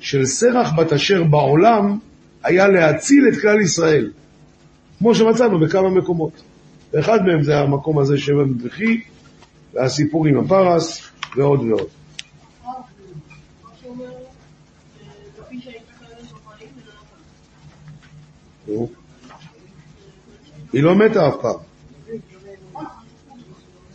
של 0.00 0.26
סרח 0.26 0.72
בת 0.76 0.92
אשר 0.92 1.22
בעולם 1.22 1.98
היה 2.42 2.68
להציל 2.68 3.28
את 3.32 3.40
כלל 3.40 3.60
ישראל, 3.60 4.10
כמו 4.98 5.14
שמצאנו 5.14 5.58
בכמה 5.58 5.90
מקומות. 5.90 6.42
ואחד 6.94 7.26
מהם 7.26 7.42
זה 7.42 7.58
המקום 7.58 7.98
הזה 7.98 8.18
שבע 8.18 8.44
בכי, 8.64 9.00
והסיפור 9.72 10.26
עם 10.26 10.38
הפרס, 10.38 11.10
ועוד 11.36 11.60
ועוד. 11.60 11.88
היא 20.72 20.82
לא 20.82 20.94
מתה 20.94 21.28
אף 21.28 21.34
פעם. 21.42 21.58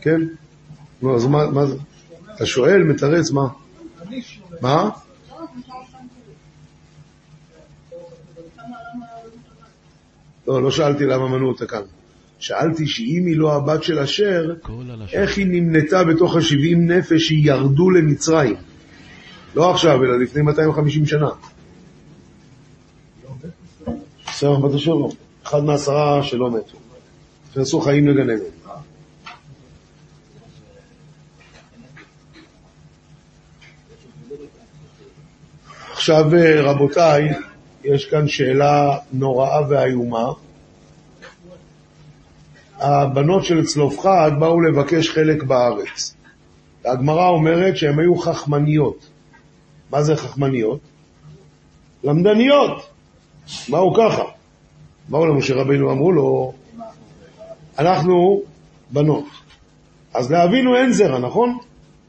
כן? 0.02 0.22
נו, 1.02 1.16
אז 1.16 1.26
מה 1.26 1.66
זה? 1.66 1.76
אתה 2.36 2.46
שואל, 2.46 2.84
מתרץ, 2.84 3.32
מה? 3.32 3.48
מה? 4.62 4.90
לא, 10.48 10.64
לא 10.64 10.72
שאלתי 10.72 11.06
למה 11.06 11.28
מנעו 11.28 11.48
אותה 11.48 11.66
כאן. 11.66 11.82
שאלתי 12.40 12.88
שאם 12.88 13.24
היא 13.28 13.38
לא 13.38 13.56
הבת 13.56 13.84
של 13.84 14.00
אשר. 14.00 14.54
איך 15.14 15.38
היא 15.38 15.46
נמנתה 15.50 16.04
בתוך 16.04 16.36
השבעים 16.36 16.92
נפש 16.92 17.28
שירדו 17.28 17.90
למצרים? 17.90 18.56
לא 19.56 19.72
עכשיו, 19.72 20.04
אלא 20.04 20.20
לפני 20.20 20.42
250 20.42 21.06
שנה. 21.06 21.30
סרח 24.32 24.60
בת 24.60 24.76
אשר 24.76 24.94
לא. 24.94 25.10
אחד 25.44 25.64
מעשרה 25.64 26.24
שלא 26.24 26.52
מתו. 26.52 26.78
נכנסו 27.52 27.82
חיים 27.82 28.08
לגן 28.08 28.30
עדן. 28.30 28.44
עכשיו, 35.92 36.36
אה, 36.36 36.62
רבותיי, 36.62 37.30
יש 37.84 38.06
כאן 38.06 38.28
שאלה 38.28 38.98
נוראה 39.14 39.70
ואיומה. 39.70 40.32
הבנות 42.80 43.44
של 43.44 43.66
צלופחד 43.66 44.32
באו 44.40 44.62
לבקש 44.62 45.10
חלק 45.10 45.44
בארץ. 45.44 46.16
הגמרא 46.86 47.28
אומרת 47.28 47.78
שהן 47.78 48.00
היו 48.00 48.16
חכמניות. 48.18 49.10
מה 49.92 50.04
זה 50.04 50.16
חכמניות? 50.16 50.80
למדניות. 52.04 52.90
באו 53.70 53.94
ככה. 53.94 54.24
באו 55.10 55.26
למשה 55.26 55.56
רבינו, 55.56 55.92
אמרו 55.92 56.12
לו, 56.12 56.54
אנחנו 57.80 58.42
בנות. 58.92 59.26
אז 60.14 60.32
לאבינו 60.32 60.76
אין 60.76 60.94
זרע, 60.94 61.20
נכון? 61.20 61.58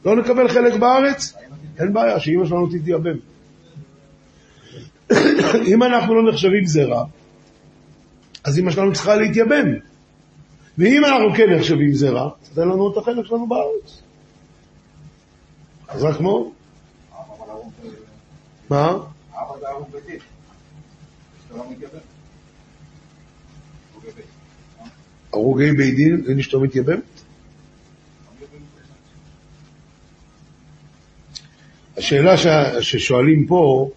לא 0.05 0.17
נקבל 0.17 0.49
חלק 0.49 0.75
בארץ? 0.75 1.35
אין 1.79 1.93
בעיה, 1.93 2.21
שאימא 2.21 2.47
שלנו 2.47 2.67
תתייבם. 2.67 3.17
אם 5.73 5.83
אנחנו 5.83 6.15
לא 6.15 6.33
נחשבים 6.33 6.67
זרע, 6.67 7.05
אז 8.45 8.59
אמא 8.59 8.71
שלנו 8.71 8.93
צריכה 8.93 9.17
להתייבם. 9.17 9.90
ואם 10.81 11.05
אנחנו 11.05 11.35
כן 11.37 11.51
נחשבים 11.55 11.95
זרע, 11.95 12.31
תן 12.55 12.69
לנו 12.69 12.93
את 12.93 12.97
החלק 12.97 13.27
שלנו 13.27 13.47
בארץ. 13.47 14.03
חזק 15.89 16.21
מאוד. 16.21 16.49
מה? 18.71 18.97
הרוגי 25.33 25.73
בית 25.73 25.95
דין, 25.95 26.25
אין 26.29 26.39
אשתו 26.39 26.61
מתייבם? 26.61 26.99
השאלה 31.97 32.35
ששואלים 32.81 33.47
פה, 33.47 33.91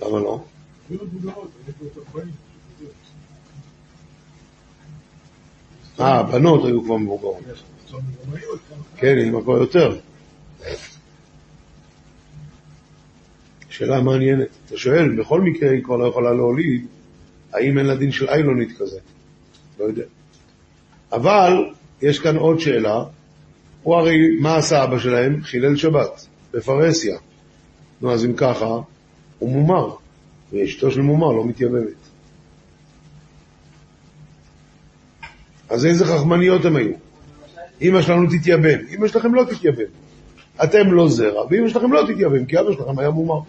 למה 0.00 0.18
לא? 0.20 0.44
אה, 6.00 6.18
הבנות 6.18 6.64
היו 6.64 6.84
כבר 6.84 6.96
מבוגרות. 6.96 7.42
כן, 8.96 9.16
היא 9.18 9.32
כבר 9.42 9.58
יותר. 9.58 9.98
שאלה 13.68 14.00
מעניינת. 14.00 14.48
אתה 14.66 14.76
שואל, 14.76 15.20
בכל 15.20 15.40
מקרה 15.40 15.70
היא 15.70 15.82
כבר 15.84 15.96
לא 15.96 16.06
יכולה 16.06 16.32
להוליד, 16.32 16.86
האם 17.52 17.78
אין 17.78 17.86
לה 17.86 17.94
דין 17.94 18.12
של 18.12 18.28
איילונית 18.28 18.78
כזה? 18.78 18.98
לא 19.80 19.84
יודע. 19.84 20.04
אבל 21.12 21.52
יש 22.02 22.18
כאן 22.18 22.36
עוד 22.36 22.60
שאלה. 22.60 23.04
הוא 23.82 23.94
הרי, 23.94 24.36
מה 24.40 24.56
עשה 24.56 24.84
אבא 24.84 24.98
שלהם? 24.98 25.42
חילל 25.42 25.76
שבת, 25.76 26.26
בפרהסיה. 26.52 27.18
נו, 28.00 28.12
אז 28.12 28.24
אם 28.24 28.32
ככה, 28.36 28.80
הוא 29.38 29.52
מומר, 29.52 29.94
ואשתו 30.52 30.90
של 30.90 31.00
מומר 31.00 31.32
לא 31.32 31.44
מתייבמת. 31.44 32.01
אז 35.72 35.86
איזה 35.86 36.04
חכמניות 36.04 36.64
הם 36.64 36.76
היו? 36.76 36.92
אמא 37.82 38.02
שלנו 38.02 38.26
תתייבם, 38.30 38.78
אמא 38.94 39.08
שלכם 39.08 39.34
לא 39.34 39.44
תתייבם. 39.44 39.84
אתם 40.64 40.92
לא 40.92 41.08
זרע, 41.08 41.46
ואמא 41.50 41.68
שלכם 41.68 41.92
לא 41.92 42.02
תתייבם, 42.12 42.44
כי 42.44 42.60
אבא 42.60 42.72
שלכם 42.72 42.98
היה 42.98 43.10
מומר. 43.10 43.40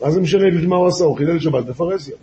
מה 0.00 0.10
זה 0.10 0.20
משנה 0.20 0.50
מה 0.68 0.76
הוא 0.76 0.86
עשה? 0.88 1.04
הוא 1.04 1.16
חילל 1.16 1.40
שבת 1.40 1.64
בפרהסיה. 1.64 2.16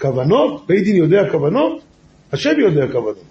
כוונות? 0.00 0.66
בית 0.66 0.84
דין 0.84 0.96
יודע 0.96 1.30
כוונות? 1.30 1.82
השם 2.32 2.60
יודע 2.60 2.86
כוונות. 2.92 3.24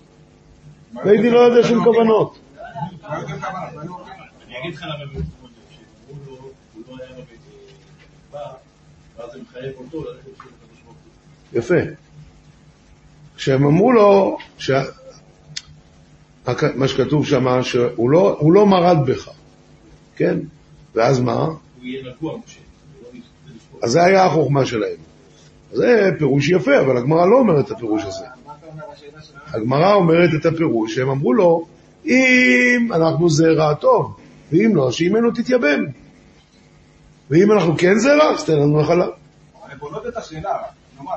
בית 0.93 1.21
דין 1.21 1.33
לא 1.33 1.39
יודע 1.39 1.67
שום 1.67 1.83
כוונות. 1.83 2.39
אני 3.03 4.59
אגיד 4.59 4.73
לך 4.73 4.83
למה 4.83 4.93
הם 4.93 5.23
הוא 6.73 6.83
לא 6.87 7.03
היה 7.03 7.11
בבית 7.13 7.39
בא, 8.31 8.53
ואז 9.17 9.31
זה 9.31 9.41
מחייב 9.41 9.73
אותו 9.77 10.03
ללכת 10.03 10.27
לשם 10.27 10.43
הקדוש 10.43 10.79
ברוך 10.85 10.97
הוא. 11.03 11.11
יפה. 11.53 11.75
כשהם 13.37 13.65
אמרו 13.65 13.91
לו, 13.91 14.37
ש... 14.57 14.71
מה 16.75 16.87
שכתוב 16.87 17.25
שם, 17.25 17.63
שהוא 17.63 18.09
לא, 18.09 18.39
לא 18.53 18.65
מרד 18.65 18.97
בך, 19.05 19.29
כן? 20.15 20.39
ואז 20.95 21.19
מה? 21.19 21.33
הוא 21.33 21.57
יהיה 21.81 22.03
רגוע, 22.03 22.37
משה. 22.37 22.59
הוא 23.01 23.19
לא. 23.73 23.79
אז 23.83 23.91
זה 23.91 24.03
היה 24.03 24.25
החוכמה 24.25 24.65
שלהם. 24.65 24.97
זה 25.71 26.09
פירוש 26.17 26.49
יפה, 26.49 26.79
אבל 26.79 26.97
הגמרא 26.97 27.25
לא 27.25 27.39
אומרת 27.39 27.65
את 27.65 27.71
הפירוש 27.71 28.03
הזה. 28.05 28.25
הגמרא 29.47 29.93
אומרת 29.93 30.29
את 30.39 30.45
הפירוש 30.45 30.95
שהם 30.95 31.09
אמרו 31.09 31.33
לו, 31.33 31.65
אם 32.05 32.89
אנחנו 32.93 33.29
זרע 33.29 33.73
טוב, 33.73 34.17
ואם 34.51 34.71
לא, 34.75 34.91
שאימנו 34.91 35.31
תתייבם. 35.31 35.83
ואם 37.29 37.51
אנחנו 37.51 37.77
כן 37.77 37.97
זרע, 37.97 38.31
אז 38.33 38.45
תן 38.45 38.53
לנו 38.53 38.81
נחלה. 38.81 39.05
אבל 39.05 39.71
הן 39.71 39.77
בונות 39.77 40.07
את 40.07 40.17
השאלה, 40.17 40.57
נאמר, 40.97 41.11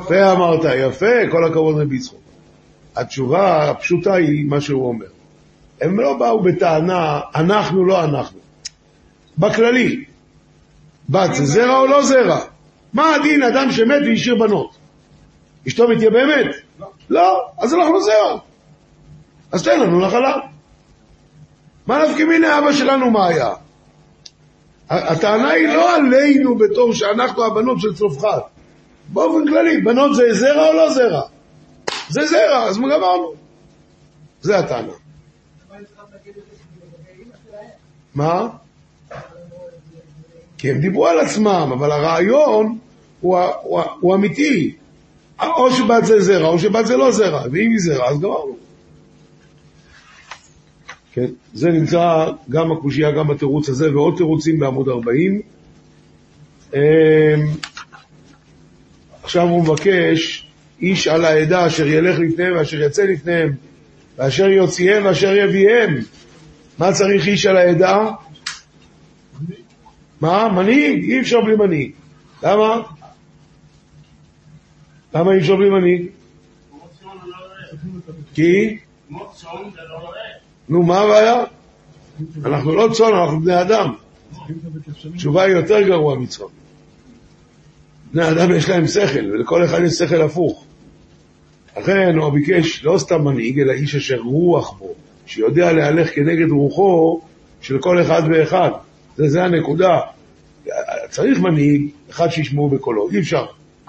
יפה 0.00 0.32
אמרת, 0.32 0.60
יפה, 0.76 1.30
כל 1.30 1.44
הכבוד 1.44 1.78
רבי 1.78 1.96
יצחוק. 1.96 2.20
התשובה 2.96 3.70
הפשוטה 3.70 4.14
היא 4.14 4.44
מה 4.46 4.60
שהוא 4.60 4.88
אומר. 4.88 5.06
הם 5.80 6.00
לא 6.00 6.18
באו 6.18 6.42
בטענה, 6.42 7.20
אנחנו 7.34 7.84
לא 7.84 8.04
אנחנו. 8.04 8.38
בכללי, 9.38 10.04
בת 11.08 11.34
זה 11.34 11.44
זרע 11.44 11.78
או 11.78 11.86
לא 11.86 12.02
זרע? 12.04 12.40
מה 12.92 13.14
הדין 13.14 13.42
אדם 13.42 13.72
שמת 13.72 14.02
והשאיר 14.06 14.34
בנות? 14.34 14.76
אשתו 15.68 15.88
מתייבמת? 15.88 16.46
לא. 16.80 16.90
לא, 17.10 17.48
אז 17.58 17.74
אנחנו 17.74 18.00
זרע. 18.00 18.38
אז 19.52 19.62
תן 19.62 19.80
לנו 19.80 20.06
נחלה. 20.06 20.36
מה 21.86 21.98
נפקא 22.04 22.22
מיני 22.22 22.58
אבא 22.58 22.72
שלנו 22.72 23.10
מה 23.10 23.26
היה? 23.26 23.50
הטענה 24.90 25.50
היא 25.50 25.68
לא 25.68 25.96
עלינו 25.96 26.58
בתור 26.58 26.94
שאנחנו 26.94 27.44
הבנות 27.44 27.80
של 27.80 27.94
צלופחד. 27.94 28.38
באופן 29.08 29.48
כללי, 29.48 29.80
בנות 29.80 30.16
זה 30.16 30.22
זרע 30.32 30.68
או 30.68 30.72
לא 30.72 30.90
זרע? 30.90 31.22
זה 32.08 32.26
זרע, 32.26 32.62
אז 32.68 32.78
גמרנו. 32.78 33.32
זה 34.42 34.58
הטענה. 34.58 34.92
מה? 38.14 38.48
כי 40.58 40.70
הם 40.70 40.78
דיברו 40.78 41.06
על 41.06 41.20
עצמם, 41.20 41.70
אבל 41.78 41.90
הרעיון 41.90 42.78
הוא, 43.20 43.38
הוא, 43.38 43.80
הוא 44.00 44.14
אמיתי. 44.14 44.76
או 45.42 45.72
שבת 45.72 46.04
זה 46.04 46.20
זרע, 46.20 46.48
או 46.48 46.58
שבת 46.58 46.86
זה 46.86 46.96
לא 46.96 47.10
זרע, 47.10 47.42
ואם 47.52 47.70
היא 47.70 47.78
זרע, 47.78 48.08
אז 48.08 48.20
גמרנו. 48.20 48.56
כן, 51.14 51.26
זה 51.52 51.70
נמצא 51.70 52.26
גם 52.50 52.72
הקושייה, 52.72 53.12
גם 53.12 53.28
בתירוץ 53.28 53.68
הזה, 53.68 53.94
ועוד 53.94 54.16
תירוצים 54.16 54.58
בעמוד 54.58 54.88
40. 54.88 55.40
אמ, 56.74 56.80
עכשיו 59.22 59.48
הוא 59.48 59.62
מבקש, 59.62 60.46
איש 60.80 61.08
על 61.08 61.24
העדה 61.24 61.66
אשר 61.66 61.86
ילך 61.86 62.18
לפניהם 62.18 62.56
ואשר 62.56 62.82
יצא 62.82 63.02
לפניהם, 63.02 63.52
ואשר 64.16 64.48
יוציאם 64.48 65.04
ואשר 65.04 65.36
יביאם. 65.36 65.96
מה 66.78 66.92
צריך 66.92 67.26
איש 67.26 67.46
על 67.46 67.56
העדה? 67.56 68.10
מה? 70.20 70.48
מנהיג? 70.48 71.04
אי 71.04 71.20
אפשר 71.20 71.40
בלי 71.40 71.56
מנהיג. 71.56 71.92
למה? 72.42 72.82
למה 75.14 75.32
אי 75.32 75.38
אפשר 75.38 75.56
בלי 75.56 75.70
מנהיג? 75.70 76.06
כי? 78.34 78.78
נו, 80.68 80.82
מה 80.82 81.00
הבעיה? 81.00 81.44
אנחנו 82.44 82.74
לא 82.74 82.88
צאן, 82.92 83.14
אנחנו 83.14 83.40
בני 83.40 83.60
אדם. 83.60 83.94
התשובה 85.14 85.42
היא 85.42 85.54
יותר 85.54 85.82
גרוע 85.82 86.18
מצאן. 86.18 86.46
בני 88.12 88.30
אדם 88.30 88.54
יש 88.54 88.68
להם 88.68 88.86
שכל, 88.86 89.30
ולכל 89.32 89.64
אחד 89.64 89.82
יש 89.82 89.92
שכל 89.92 90.22
הפוך. 90.22 90.64
לכן 91.78 92.18
הוא 92.18 92.32
ביקש 92.32 92.84
לא 92.84 92.98
סתם 92.98 93.24
מנהיג, 93.24 93.60
אלא 93.60 93.72
איש 93.72 93.94
אשר 93.94 94.18
רוח 94.18 94.78
בו, 94.78 94.94
שיודע 95.26 95.72
להלך 95.72 96.14
כנגד 96.14 96.50
רוחו 96.50 97.20
של 97.60 97.78
כל 97.78 98.02
אחד 98.02 98.22
ואחד. 98.30 98.70
זה, 99.16 99.28
זה 99.28 99.44
הנקודה. 99.44 100.00
צריך 101.10 101.40
מנהיג, 101.40 101.88
אחד 102.10 102.28
שישמעו 102.28 102.68
בקולו, 102.68 103.10
אי 103.10 103.18
אפשר. 103.18 103.46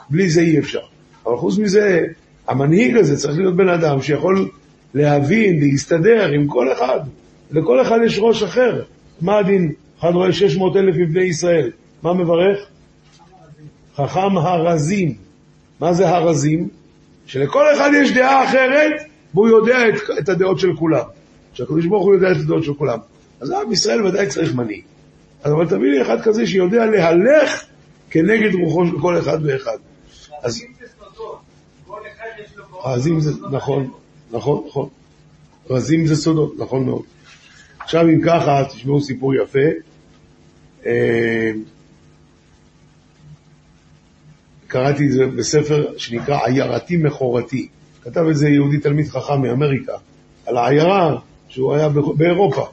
בלי 0.10 0.30
זה 0.30 0.42
אי 0.42 0.60
אפשר. 0.60 0.80
אבל 1.26 1.38
חוץ 1.38 1.58
מזה, 1.58 2.02
המנהיג 2.48 2.98
הזה 2.98 3.18
צריך 3.18 3.38
להיות 3.38 3.56
בן 3.56 3.70
אדם 3.70 4.02
שיכול 4.02 4.50
להבין, 4.96 5.60
להסתדר 5.60 6.32
עם 6.32 6.48
כל 6.48 6.72
אחד. 6.74 7.00
לכל 7.52 7.82
אחד 7.82 8.00
יש 8.06 8.20
ראש 8.22 8.44
אחר. 8.44 8.84
מה 9.22 9.38
הדין? 9.38 9.74
אחד 10.00 10.12
רואה 10.12 10.34
600 10.34 10.76
אלף 10.76 10.96
מבני 10.96 11.24
ישראל. 11.24 11.72
מה 12.04 12.14
מברך? 12.14 12.60
חכם 13.96 14.38
הרזים. 14.38 15.16
מה 15.80 15.94
זה 15.94 16.10
הרזים? 16.10 16.70
שלכל 17.26 17.66
אחד 17.74 17.90
יש 18.02 18.12
דעה 18.12 18.44
אחרת, 18.44 19.02
והוא 19.34 19.48
יודע 19.48 19.90
את, 19.90 19.94
את 20.20 20.30
הדעות 20.30 20.60
של 20.60 20.76
כולם. 20.76 21.04
שהקדוש 21.54 21.86
ברוך 21.86 22.06
הוא 22.06 22.14
יודע 22.14 22.32
את 22.32 22.38
הדעות 22.38 22.64
של 22.64 22.74
כולם. 22.74 23.00
אז 23.40 23.52
עם 23.52 23.72
ישראל 23.72 24.06
ודאי 24.06 24.28
צריך 24.28 24.56
מנהיג. 24.56 24.82
אז 25.44 25.54
אבל 25.54 25.68
תביא 25.68 25.92
לי 25.92 26.02
אחד 26.02 26.22
כזה 26.22 26.48
שיודע 26.48 26.86
להלך 26.86 27.66
כנגד 28.10 28.54
רוחו 28.54 28.88
של 28.88 29.00
כל 29.02 29.20
אחד 29.20 29.38
ואחד. 29.44 29.78
אז... 30.44 30.62
רזים 32.86 33.20
זה, 33.20 33.32
נכון, 33.52 33.92
נכון, 34.32 34.64
נכון. 34.68 34.90
רזים 35.70 36.08
זה 36.08 36.16
סודות, 36.16 36.54
נכון 36.58 36.86
מאוד. 36.86 37.04
עכשיו 37.80 38.10
אם 38.10 38.22
ככה, 38.26 38.64
תשמעו 38.70 39.02
סיפור 39.02 39.36
יפה. 39.36 39.60
אה, 40.86 41.52
קראתי 44.68 45.06
את 45.06 45.12
זה 45.12 45.26
בספר 45.26 45.98
שנקרא 45.98 46.40
עיירתי 46.46 46.98
מכורתי. 46.98 47.68
כתב 48.02 48.26
את 48.32 48.38
זה 48.38 48.50
יהודי 48.50 48.80
תלמיד 48.80 49.08
חכם 49.08 49.42
מאמריקה, 49.42 49.94
על 50.46 50.58
העיירה 50.58 51.16
שהוא 51.48 51.74
היה 51.74 51.90
באירופה. 51.90 52.66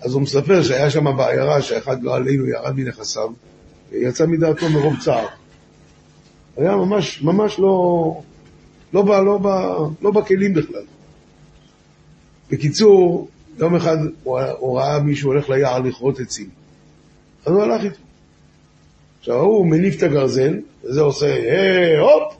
אז 0.00 0.14
הוא 0.14 0.22
מספר 0.22 0.62
שהיה 0.62 0.90
שם 0.90 1.16
בעיירה 1.16 1.62
שאחד 1.62 2.02
לא 2.02 2.16
עלינו 2.16 2.46
ירד 2.48 2.76
מנכסיו, 2.76 3.28
ויצא 3.90 4.26
מדעתו 4.26 4.70
מרוב 4.70 4.94
צער. 5.00 5.26
היה 6.56 6.76
ממש, 6.76 7.22
ממש 7.22 7.58
לא, 7.58 8.20
לא, 8.94 9.02
בא, 9.02 9.20
לא, 9.20 9.38
בא, 9.38 9.78
לא 10.02 10.10
בכלים 10.10 10.54
בכלל. 10.54 10.82
בקיצור, 12.50 13.28
יום 13.58 13.74
אחד 13.74 13.96
הוא, 14.22 14.40
הוא 14.58 14.78
ראה 14.78 15.00
מישהו 15.00 15.30
הולך 15.30 15.50
ליער 15.50 15.78
לכרות 15.78 16.20
עצים. 16.20 16.48
אז 17.46 17.52
הוא 17.52 17.62
הלך 17.62 17.84
איתו. 17.84 17.96
עכשיו 19.20 19.40
הוא 19.40 19.66
מניף 19.66 19.98
את 19.98 20.02
הגרזן, 20.02 20.58
וזה 20.84 21.00
עושה 21.00 21.26
היי 21.26 21.98
הופ, 21.98 22.34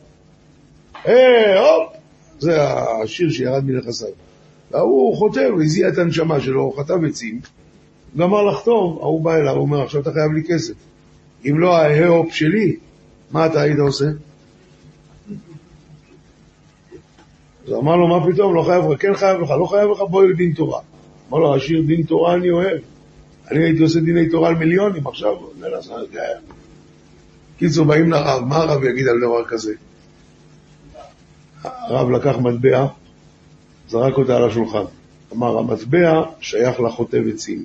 היי 1.05 1.59
הופ, 1.59 1.93
זה 2.39 2.63
השיר 2.63 3.31
שירד 3.31 3.65
מנכסיו. 3.65 4.09
והוא 4.71 5.17
חוטב, 5.17 5.51
הזיע 5.65 5.89
את 5.89 5.99
הנשמה 5.99 6.41
שלו, 6.41 6.73
חטב 6.73 7.05
עצים, 7.05 7.41
גמר 8.17 8.43
לחתום, 8.43 8.99
ההוא 9.01 9.25
בא 9.25 9.37
אליו, 9.37 9.53
הוא 9.55 9.63
אומר, 9.63 9.83
עכשיו 9.83 10.01
אתה 10.01 10.13
חייב 10.13 10.33
לי 10.33 10.43
כסף. 10.49 10.75
אם 11.49 11.59
לא 11.59 11.77
ההופ 11.77 12.33
שלי, 12.33 12.77
מה 13.31 13.47
אתה 13.47 13.61
היית 13.61 13.79
עושה? 13.79 14.07
אז 17.67 17.73
אמר 17.73 17.97
לו, 17.97 18.09
מה 18.09 18.33
פתאום, 18.33 18.55
לא 18.55 18.62
חייב 18.62 18.91
לך, 18.91 19.03
כן 19.03 19.15
חייב 19.15 19.41
לך, 19.41 19.51
לא 19.51 19.67
חייב 19.67 19.91
לך, 19.91 19.99
בואי 20.11 20.29
לדין 20.29 20.53
תורה. 20.53 20.81
אמר 21.31 21.39
לו, 21.39 21.57
השיר 21.57 21.83
דין 21.87 22.03
תורה 22.03 22.35
אני 22.35 22.51
אוהב. 22.51 22.79
אני 23.51 23.65
הייתי 23.65 23.83
עושה 23.83 24.01
דיני 24.01 24.29
תורה 24.29 24.49
על 24.49 24.55
מיליונים, 24.55 25.07
עכשיו 25.07 25.37
ננסה, 25.59 25.95
כן. 26.12 26.53
קיצור, 27.59 27.85
באים 27.85 28.11
לרב, 28.11 28.45
מה 28.45 28.57
הרב 28.57 28.85
יגיד 28.85 29.09
על 29.09 29.21
דבר 29.21 29.45
כזה? 29.45 29.75
הרב 31.65 32.11
לקח 32.11 32.37
מטבע, 32.39 32.87
זרק 33.89 34.19
אותה 34.19 34.37
על 34.37 34.49
השולחן. 34.49 34.85
אמר, 35.33 35.59
המטבע 35.59 36.23
שייך 36.41 36.81
לחוטב 36.81 37.23
עצים, 37.29 37.65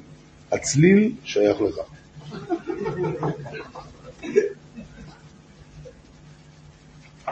הצליל 0.52 1.12
שייך 1.24 1.62
לך. 1.62 1.80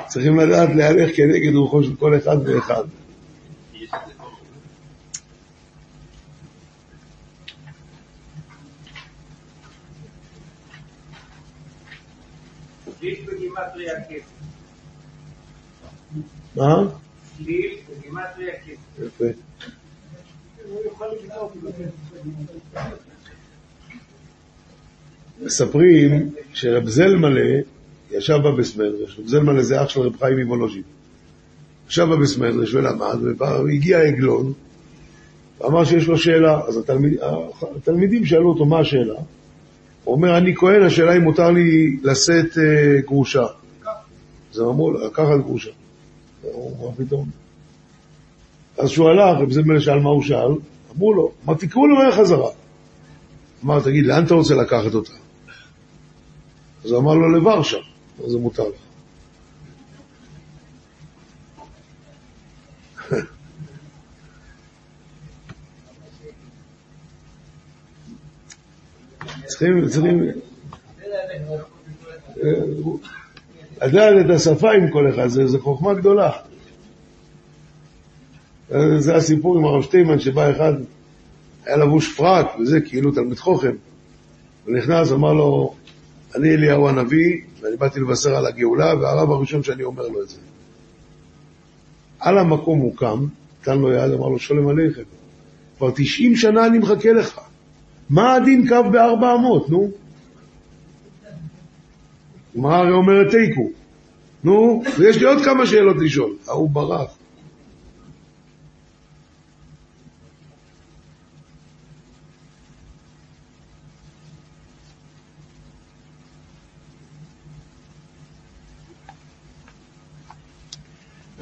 צריכים 0.08 0.40
לדעת 0.40 0.70
להלך 0.76 1.16
כנגד 1.16 1.56
רוחו 1.56 1.84
של 1.84 1.96
כל 1.96 2.18
אחד 2.18 2.38
ואחד. 2.46 2.84
מה? 16.56 16.84
יפה. 19.00 19.26
מספרים 25.42 26.30
שרב 26.54 26.88
זלמלה 26.90 27.62
ישב 28.12 28.38
בבס 28.38 28.76
מדרש, 28.76 29.20
רב 29.20 29.28
זלמלה 29.28 29.64
זה 29.64 29.84
אח 29.84 29.90
של 29.90 30.02
רב 30.02 30.18
חיים 30.20 30.40
מוולוז'ין. 30.40 30.82
ישב 31.90 32.04
בבס 32.04 32.38
מדרש 32.38 32.74
ולמד, 32.74 33.18
והגיע 33.38 34.00
עגלון, 34.00 34.54
ואמר 35.60 35.86
שיש 35.86 36.08
לו 36.08 36.18
שאלה. 36.18 36.62
אז 36.68 36.78
התלמיד, 36.78 37.18
התלמידים 37.78 38.26
שאלו 38.26 38.50
אותו 38.50 38.66
מה 38.66 38.80
השאלה. 38.80 39.14
הוא 40.04 40.16
אומר, 40.16 40.38
אני 40.38 40.56
כהן, 40.56 40.84
השאלה 40.84 41.18
אם 41.18 41.22
מותר 41.22 41.52
לי 41.52 41.98
לשאת 42.04 42.58
אה, 42.58 43.02
גרושה. 43.02 43.46
אז 44.54 44.60
הם 44.60 44.68
אמרו, 44.68 44.92
לקחת 44.92 45.40
גרושה. 45.44 45.70
מה 46.44 46.92
פתאום? 46.98 47.30
אז 48.78 48.90
שהוא 48.90 49.10
הלך, 49.10 49.42
רב 49.42 49.52
זלמלה 49.52 49.82
שאל 49.82 50.00
מה 50.00 50.10
הוא 50.10 50.24
שאל, 50.24 50.52
אמרו 50.96 51.14
לו, 51.14 51.32
מה 51.46 51.56
תקראו 51.56 51.88
לו 51.88 52.12
חזרה. 52.12 52.50
אמר, 53.66 53.80
תגיד, 53.80 54.06
לאן 54.06 54.26
אתה 54.26 54.34
רוצה 54.34 54.56
לקחת 54.56 54.94
אותה? 54.94 55.14
אז 56.86 56.92
הוא 56.92 57.00
אמר 57.00 57.14
לו, 57.14 57.30
לוורשה. 57.30 57.78
אז 58.26 58.32
זה 58.32 58.38
מותר 58.38 58.64
לך. 58.64 58.88
צריכים, 69.46 69.88
צריכים... 69.88 70.24
לדעת 73.82 74.26
את 74.26 74.30
השפה 74.36 74.72
עם 74.72 74.92
כל 74.92 75.10
אחד, 75.10 75.28
זו 75.28 75.60
חוכמה 75.60 75.94
גדולה. 75.94 76.32
זה 78.98 79.16
הסיפור 79.16 79.58
עם 79.58 79.66
הרב 79.66 79.84
שטיימן, 79.84 80.20
שבא 80.20 80.52
אחד, 80.52 80.74
היה 81.66 81.78
לבוש 81.78 82.16
פרק, 82.18 82.48
וזה 82.60 82.82
כאילו 82.82 83.12
תלמיד 83.12 83.38
חוכם. 83.38 83.76
הוא 84.66 84.76
נכנס, 84.76 85.12
אמר 85.12 85.34
לו, 85.34 85.76
אני 86.36 86.56
אליהו 86.56 86.90
הנביא, 86.90 87.42
ואני 87.62 87.76
באתי 87.78 88.00
לבשר 88.00 88.36
על 88.36 88.46
הגאולה, 88.46 88.96
והרב 88.96 89.32
הראשון 89.32 89.64
שאני 89.64 89.84
אומר 89.84 90.08
לו 90.08 90.22
את 90.24 90.30
זה. 90.30 90.38
על 92.20 92.38
המקום 92.38 92.80
הוא 92.80 92.96
קם, 92.98 93.26
נתן 93.62 93.78
לו 93.78 93.92
יד, 93.92 94.12
אמר 94.12 94.28
לו, 94.28 94.40
שלום 94.40 94.68
עליכם. 94.68 95.02
כבר 95.78 95.92
90 95.96 96.36
שנה 96.36 96.66
אני 96.66 96.78
מחכה 96.78 97.14
לך. 97.14 97.40
מה 98.10 98.36
הדין 98.36 98.68
קו 98.68 98.92
בארבע 98.92 99.34
אמות, 99.36 99.70
נו? 99.70 99.92
גמרא 102.58 102.76
הרי 102.76 102.92
אומרת 102.92 103.32
תיקו. 103.32 103.70
נו, 104.44 104.84
ויש 105.00 105.18
לי 105.18 105.26
עוד 105.26 105.44
כמה 105.44 105.66
שאלות 105.66 105.98
לשאול. 106.00 106.34
ההוא 106.48 106.70
ברח. 106.70 107.17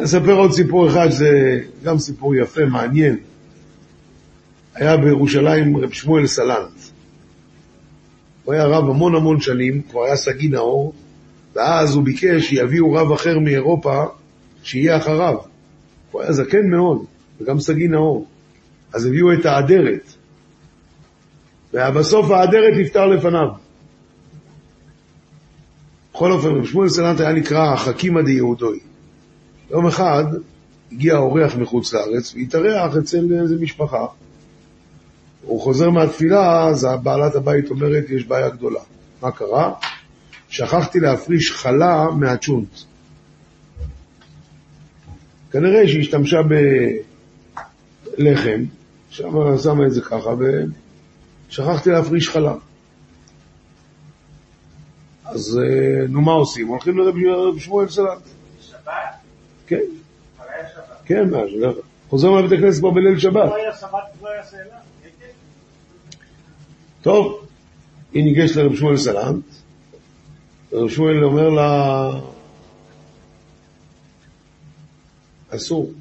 אספר 0.05 0.33
עוד 0.33 0.51
סיפור 0.51 0.89
אחד, 0.89 1.09
שזה 1.09 1.59
גם 1.83 1.97
סיפור 1.97 2.35
יפה, 2.35 2.65
מעניין. 2.65 3.17
היה 4.75 4.97
בירושלים 4.97 5.77
רב 5.77 5.91
שמואל 5.91 6.27
סלנט. 6.27 6.79
הוא 8.43 8.53
היה 8.53 8.65
רב 8.65 8.89
המון 8.89 9.15
המון 9.15 9.39
שנים, 9.39 9.81
כבר 9.81 10.03
היה 10.03 10.15
סגי 10.15 10.47
נאור, 10.47 10.93
ואז 11.55 11.95
הוא 11.95 12.03
ביקש 12.03 12.49
שיביאו 12.49 12.93
רב 12.93 13.11
אחר 13.11 13.39
מאירופה 13.39 14.03
שיהיה 14.63 14.97
אחריו. 14.97 15.37
הוא 16.11 16.21
היה 16.21 16.31
זקן 16.33 16.69
מאוד, 16.69 17.05
וגם 17.41 17.59
סגי 17.59 17.87
נאור. 17.87 18.27
אז 18.93 19.05
הביאו 19.05 19.33
את 19.33 19.45
האדרת. 19.45 20.13
ובסוף 21.73 22.31
האדרת 22.31 22.73
נפטר 22.77 23.05
לפניו. 23.05 23.47
בכל 26.13 26.31
אופן, 26.31 26.47
רב 26.47 26.65
שמואל 26.65 26.89
סלנט 26.89 27.19
היה 27.19 27.33
נקרא 27.33 27.73
החכימא 27.73 28.21
דיהודוי. 28.21 28.79
יום 29.69 29.87
אחד 29.87 30.23
הגיע 30.91 31.17
אורח 31.17 31.55
מחוץ 31.55 31.93
לארץ 31.93 32.33
והתארח 32.35 32.97
אצל 32.97 33.27
איזה 33.41 33.55
משפחה. 33.55 34.05
הוא 35.41 35.61
חוזר 35.61 35.89
מהתפילה, 35.89 36.67
אז 36.67 36.87
בעלת 37.03 37.35
הבית 37.35 37.69
אומרת, 37.69 38.09
יש 38.09 38.25
בעיה 38.25 38.49
גדולה. 38.49 38.79
מה 39.21 39.31
קרה? 39.31 39.73
שכחתי 40.49 40.99
להפריש 40.99 41.51
חלה 41.51 42.05
מהצ'ונט. 42.17 42.79
כנראה 45.51 45.87
שהיא 45.87 46.01
השתמשה 46.01 46.37
בלחם, 48.17 48.63
שמה, 49.09 49.57
שמה 49.57 49.85
את 49.85 49.93
זה 49.93 50.01
ככה, 50.01 50.29
ושכחתי 51.49 51.89
להפריש 51.89 52.29
חלה. 52.29 52.55
אז 55.25 55.59
אה, 55.63 56.07
נו, 56.07 56.21
מה 56.21 56.31
עושים? 56.31 56.67
הולכים 56.67 56.97
לרב 56.97 57.59
שמואל 57.59 57.89
סלנט. 57.89 58.34
כן. 59.67 59.79
כן, 61.05 61.29
מה, 61.29 61.37
חוזר 62.09 62.31
מהבית 62.31 62.59
הכנסת 62.59 62.79
כבר 62.79 62.89
בליל 62.89 63.19
שבת. 63.19 63.35
לא 63.35 63.57
לא. 64.21 64.77
טוב, 67.01 67.47
היא 68.13 68.23
ניגשת 68.23 68.55
לרב 68.55 68.75
שמואל 68.75 68.97
סלנט, 68.97 69.43
ורב 70.71 70.89
שמואל 70.89 71.23
אומר 71.23 71.49
לה, 71.49 72.11
אסור. 75.49 75.91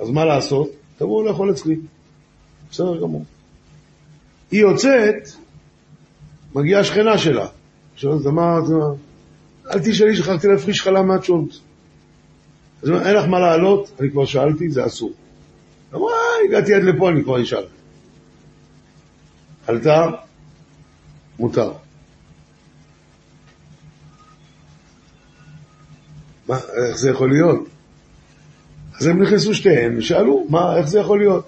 אז 0.00 0.10
מה 0.10 0.24
לעשות? 0.24 0.70
תבואו 0.98 1.22
לאכול 1.22 1.50
אצלי. 1.50 1.76
בסדר 2.70 3.00
גמור. 3.00 3.24
היא 4.50 4.60
יוצאת, 4.60 5.28
מגיעה 6.54 6.84
שכנה 6.84 7.18
שלה. 7.18 7.46
שואלת, 7.96 8.26
מה, 8.26 8.30
מה, 8.32 8.86
אל 9.70 9.78
תשאלי, 9.84 10.16
שכחתי 10.16 10.48
להפריש 10.48 10.82
חלה 10.82 11.02
מהצ'ונט. 11.02 11.52
אז 12.82 12.88
היא 12.88 12.94
אומרת, 12.94 13.06
אין 13.06 13.16
לך 13.16 13.24
מה 13.24 13.40
לעלות? 13.40 13.90
אני 14.00 14.10
כבר 14.10 14.24
שאלתי, 14.24 14.70
זה 14.70 14.86
אסור. 14.86 15.12
אמרה, 15.94 16.12
הגעתי 16.48 16.74
עד 16.74 16.82
לפה, 16.82 17.10
אני 17.10 17.24
כבר 17.24 17.42
אשאל. 17.42 17.64
עלתה, 19.66 20.06
מותר. 21.38 21.72
מה, 26.48 26.58
איך 26.88 26.98
זה 26.98 27.10
יכול 27.10 27.30
להיות? 27.30 27.68
אז 29.00 29.06
הם 29.06 29.22
נכנסו 29.22 29.54
שתיהן 29.54 29.98
ושאלו, 29.98 30.46
מה, 30.48 30.76
איך 30.76 30.88
זה 30.88 30.98
יכול 30.98 31.18
להיות? 31.18 31.46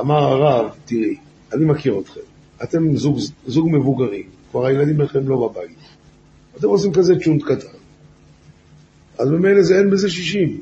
אמר 0.00 0.18
הרב, 0.18 0.70
תראי, 0.84 1.16
אני 1.52 1.64
מכיר 1.64 2.00
אתכם, 2.00 2.20
אתם 2.62 2.96
זוג, 2.96 3.18
זוג 3.46 3.68
מבוגרים, 3.72 4.28
כבר 4.50 4.66
הילדים 4.66 4.96
שלכם 4.96 5.28
לא 5.28 5.48
בבית. 5.48 5.78
אתם 6.56 6.68
עושים 6.68 6.92
כזה 6.92 7.14
צ'ונט 7.24 7.42
קטן. 7.42 7.75
אז 9.18 9.28
ממילא 9.28 9.62
זה 9.62 9.78
אין 9.78 9.90
בזה 9.90 10.10
שישים. 10.10 10.60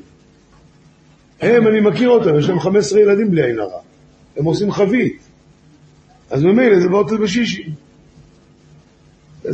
הם, 1.41 1.67
אני 1.67 1.79
מכיר 1.79 2.09
אותם, 2.09 2.39
יש 2.39 2.49
להם 2.49 2.59
15 2.59 2.99
ילדים 2.99 3.31
בלי 3.31 3.43
עין 3.43 3.59
הרע. 3.59 3.79
הם 4.37 4.45
עושים 4.45 4.71
חבית. 4.71 5.17
אז 6.29 6.43
ממילא 6.43 6.79
זה 6.79 6.87
באוטל 6.87 7.17
בשישים. 7.17 7.73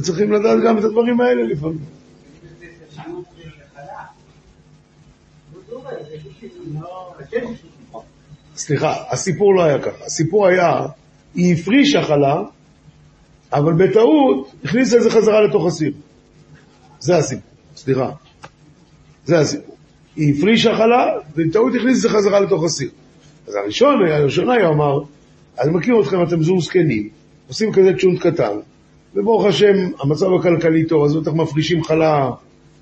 צריכים 0.01 0.31
לדעת 0.31 0.59
גם 0.65 0.77
את 0.77 0.83
הדברים 0.83 1.21
האלה 1.21 1.43
לפעמים. 1.43 1.85
סליחה, 8.55 8.93
הסיפור 9.09 9.55
לא 9.55 9.63
היה 9.63 9.81
ככה. 9.81 10.05
הסיפור 10.05 10.47
היה, 10.47 10.85
היא 11.35 11.55
הפרישה 11.55 12.03
חלה, 12.03 12.41
אבל 13.53 13.73
בטעות 13.73 14.51
הכניסה 14.63 14.97
את 14.97 15.03
זה 15.03 15.09
חזרה 15.09 15.41
לתוך 15.41 15.65
הסיר. 15.65 15.93
זה 16.99 17.17
הסיפור, 17.17 17.51
סליחה. 17.75 18.11
זה 19.25 19.39
הסיפור. 19.39 19.75
היא 20.15 20.35
הפרישה 20.37 20.75
חלה, 20.75 21.05
ובטעות 21.35 21.75
הכניסה 21.75 21.97
את 21.97 22.01
זה 22.01 22.09
חזרה 22.09 22.39
לתוך 22.39 22.63
הסיר. 22.63 22.89
אז 23.47 23.55
הראשון, 23.55 24.05
הראשון 24.05 24.49
היה 24.49 24.69
אמר, 24.69 24.99
אני 25.59 25.71
מכיר 25.71 26.01
אתכם, 26.01 26.23
אתם 26.23 26.43
זוג 26.43 26.59
זקנים, 26.59 27.09
עושים 27.47 27.73
כזה 27.73 27.91
צ'ונט 27.99 28.19
קטן, 28.21 28.57
וברוך 29.15 29.45
השם, 29.45 29.75
המצב 29.99 30.33
הכלכלי 30.39 30.85
טוב, 30.85 31.05
אז 31.05 31.15
בטח 31.15 31.31
מפרישים 31.31 31.83
חלה 31.83 32.31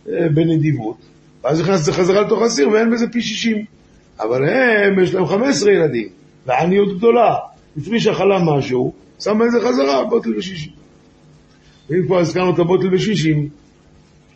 אה, 0.09 0.29
בנדיבות, 0.33 0.97
ואז 1.43 1.61
נכנס 1.61 1.79
את 1.79 1.85
זה 1.85 1.93
חזרה 1.93 2.21
לתוך 2.21 2.41
הסיר, 2.41 2.69
ואין 2.69 2.91
בזה 2.91 3.05
פי 3.11 3.21
שישים. 3.21 3.65
אבל 4.19 4.49
הם, 4.49 4.99
יש 5.03 5.13
להם 5.13 5.25
15 5.25 5.71
ילדים, 5.71 6.07
ועניות 6.45 6.97
גדולה. 6.97 7.35
הפרישה 7.77 8.13
חלה 8.13 8.39
משהו, 8.43 8.93
שמה 9.19 9.45
את 9.45 9.51
זה 9.51 9.59
חזרה, 9.61 10.05
בוטל 10.05 10.33
בשישים. 10.33 10.71
ואם 11.89 12.05
כבר 12.05 12.17
הזכרנו 12.19 12.53
את 12.53 12.59
הבוטל 12.59 12.89
בשישים, 12.89 13.49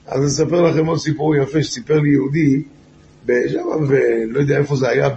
אז 0.07 0.19
אני 0.19 0.27
אספר 0.27 0.61
לכם 0.61 0.85
עוד 0.85 0.99
סיפור 0.99 1.35
יפה 1.35 1.63
שסיפר 1.63 1.99
לי 1.99 2.09
יהודי, 2.09 2.61
שם, 3.27 3.59
ולא 3.87 4.39
יודע 4.39 4.57
איפה 4.57 4.75
זה 4.75 4.89
היה, 4.89 5.09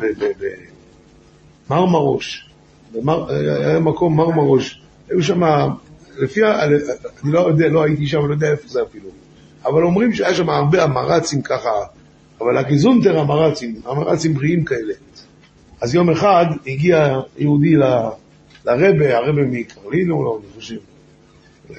במרמרוש. 1.70 2.50
במר, 2.92 3.32
היה 3.32 3.78
מקום 3.78 4.16
מרמרוש. 4.16 4.82
היו 5.10 5.22
שם, 5.22 5.42
לפי, 6.18 6.40
אני 6.44 6.74
לא 7.32 7.48
יודע, 7.48 7.68
לא 7.68 7.84
הייתי 7.84 8.06
שם, 8.06 8.26
לא 8.26 8.32
יודע 8.34 8.50
איפה 8.50 8.68
זה 8.68 8.82
אפילו. 8.82 9.08
אבל 9.64 9.82
אומרים 9.82 10.12
שהיה 10.12 10.34
שם 10.34 10.50
הרבה 10.50 10.84
אמרצים 10.84 11.42
ככה, 11.42 11.70
אבל 12.40 12.56
הגיזונטר 12.56 13.20
אמרצים, 13.20 13.80
אמרצים 13.90 14.34
בריאים 14.34 14.64
כאלה. 14.64 14.94
אז 15.80 15.94
יום 15.94 16.10
אחד 16.10 16.46
הגיע 16.66 17.20
יהודי 17.38 17.76
ל, 17.76 17.84
לרבה, 18.64 19.16
הרבה 19.16 19.42
מקרלינו, 19.42 20.24
לא, 20.24 20.38
אני 20.40 20.60
חושב, 20.60 20.76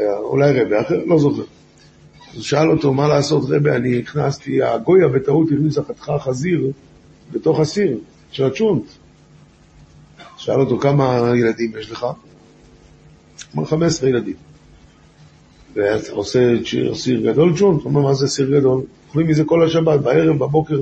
אולי 0.02 0.62
רבה 0.62 0.82
אחר, 0.82 1.06
לא 1.06 1.20
זוכר. 1.20 1.44
אז 2.36 2.44
שאל 2.44 2.72
אותו, 2.72 2.94
מה 2.94 3.08
לעשות, 3.08 3.44
רבה, 3.50 3.76
אני 3.76 4.00
הכנסתי, 4.00 4.64
הגויה 4.64 5.08
בטעות 5.08 5.48
הכניסה 5.52 5.84
חתיכה 5.84 6.20
חזיר 6.20 6.72
בתוך 7.32 7.60
הסיר 7.60 7.98
של 8.32 8.46
הצ'ונט. 8.46 8.84
שאל 10.38 10.60
אותו, 10.60 10.80
כמה 10.80 11.32
ילדים 11.36 11.72
יש 11.80 11.92
לך? 11.92 12.06
אמר, 13.56 13.66
15 13.66 14.10
ילדים. 14.10 14.36
ואתה 15.74 16.12
עושה 16.12 16.54
סיר 16.94 17.32
גדול 17.32 17.58
צ'ונט? 17.58 17.86
אומר, 17.86 18.02
מה 18.02 18.14
זה 18.14 18.28
סיר 18.28 18.60
גדול? 18.60 18.82
אוכלים 19.08 19.28
מזה 19.28 19.44
כל 19.44 19.66
השבת, 19.66 20.00
בערב, 20.00 20.38
בבוקר. 20.38 20.82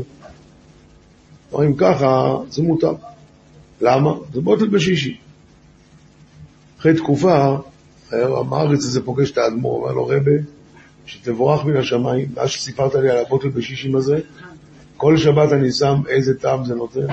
אומרים 1.52 1.76
ככה, 1.76 2.38
זה 2.50 2.64
מותר. 2.64 2.94
למה? 3.82 4.14
זה 4.34 4.42
בוטל 4.42 4.68
בשישי. 4.68 5.18
אחרי 6.80 6.94
תקופה, 6.94 7.58
המארץ 8.12 8.80
הזה 8.86 9.02
פוגש 9.06 9.32
את 9.32 9.38
האדמו"ר, 9.38 9.82
אומר 9.82 9.94
לו, 9.94 10.08
רבה, 10.08 10.32
שתבורך 11.06 11.66
מן 11.66 11.78
השמיים, 11.78 12.28
ואז 12.34 12.50
שסיפרת 12.50 12.96
לי 12.96 13.10
על 13.10 13.18
הבוטל 13.18 13.50
בשישים 13.50 13.96
הזה, 13.96 14.20
כל 14.98 15.18
שבת 15.18 15.52
אני 15.52 15.72
שם 15.72 16.02
איזה 16.08 16.40
טעם 16.40 16.66
זה 16.66 16.76
נותן. 16.76 17.08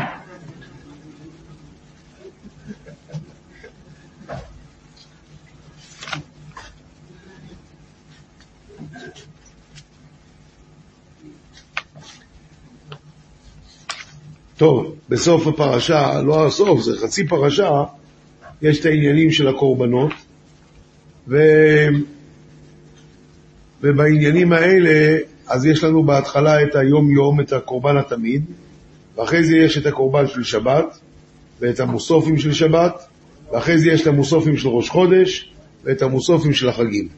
טוב, 14.57 14.95
בסוף 15.09 15.47
הפרשה, 15.47 16.23
לא 16.23 16.47
הסוף, 16.47 16.81
זה 16.81 16.99
חצי 16.99 17.29
פרשה, 17.29 17.85
יש 18.63 18.81
את 18.81 18.87
העניינים 18.87 19.31
של 19.31 19.49
הקורבנות, 19.49 20.13
ו... 21.29 21.39
ובעניינים 23.83 24.53
האלה, 24.53 25.19
אז 25.49 25.67
יש 25.67 25.85
לנו 25.85 26.03
בהתחלה 26.03 26.63
את 26.63 26.75
היום-יום, 26.75 27.41
את 27.41 27.53
הקורבן 27.53 27.97
התמיד, 27.97 28.45
ואחרי 29.17 29.45
זה 29.45 29.57
יש 29.57 29.79
את 29.79 29.87
הקורבן 29.87 30.27
של 30.27 30.43
שבת, 30.43 30.99
ואת 31.61 31.81
המוסופים 31.81 32.39
של 32.39 32.53
שבת, 32.53 33.07
ואחרי 33.53 33.79
זה 33.79 33.91
יש 33.91 34.03
את 34.03 34.07
המוסופים 34.07 34.57
של 34.57 34.69
ראש 34.69 34.91
חודש, 34.91 35.53
ואת 35.85 36.03
המוסופים 36.03 36.53
של 36.53 36.69
החגים. 36.69 37.09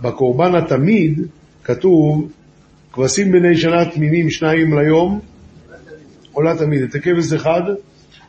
בקורבן 0.00 0.54
התמיד 0.54 1.20
כתוב 1.64 2.32
כבשים 2.92 3.32
בני 3.32 3.56
שנה 3.56 3.84
תמימים 3.84 4.30
שניים 4.30 4.78
ליום, 4.78 5.20
עולה 6.32 6.56
תמיד. 6.58 6.82
את 6.82 6.94
הכבש 6.94 7.32
אחד 7.32 7.62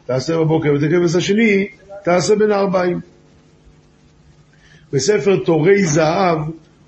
תעשה 0.05 0.37
בבוקר, 0.37 0.73
ואת 0.73 0.83
הכבש 0.83 1.15
השני 1.15 1.67
תעשה 2.03 2.35
בין 2.35 2.51
הארבעים. 2.51 2.99
בספר 4.93 5.37
תורי 5.45 5.85
זהב 5.85 6.39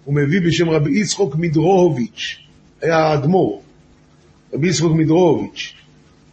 הוא 0.06 0.16
מביא 0.16 0.42
בשם 0.42 0.70
רבי 0.70 1.00
יצחוק 1.00 1.36
מדרוהוביץ', 1.36 2.38
היה 2.82 2.98
האדמו"ר, 2.98 3.62
רבי 4.54 4.68
יצחוק 4.68 4.96
מדרוהוביץ'. 4.96 5.74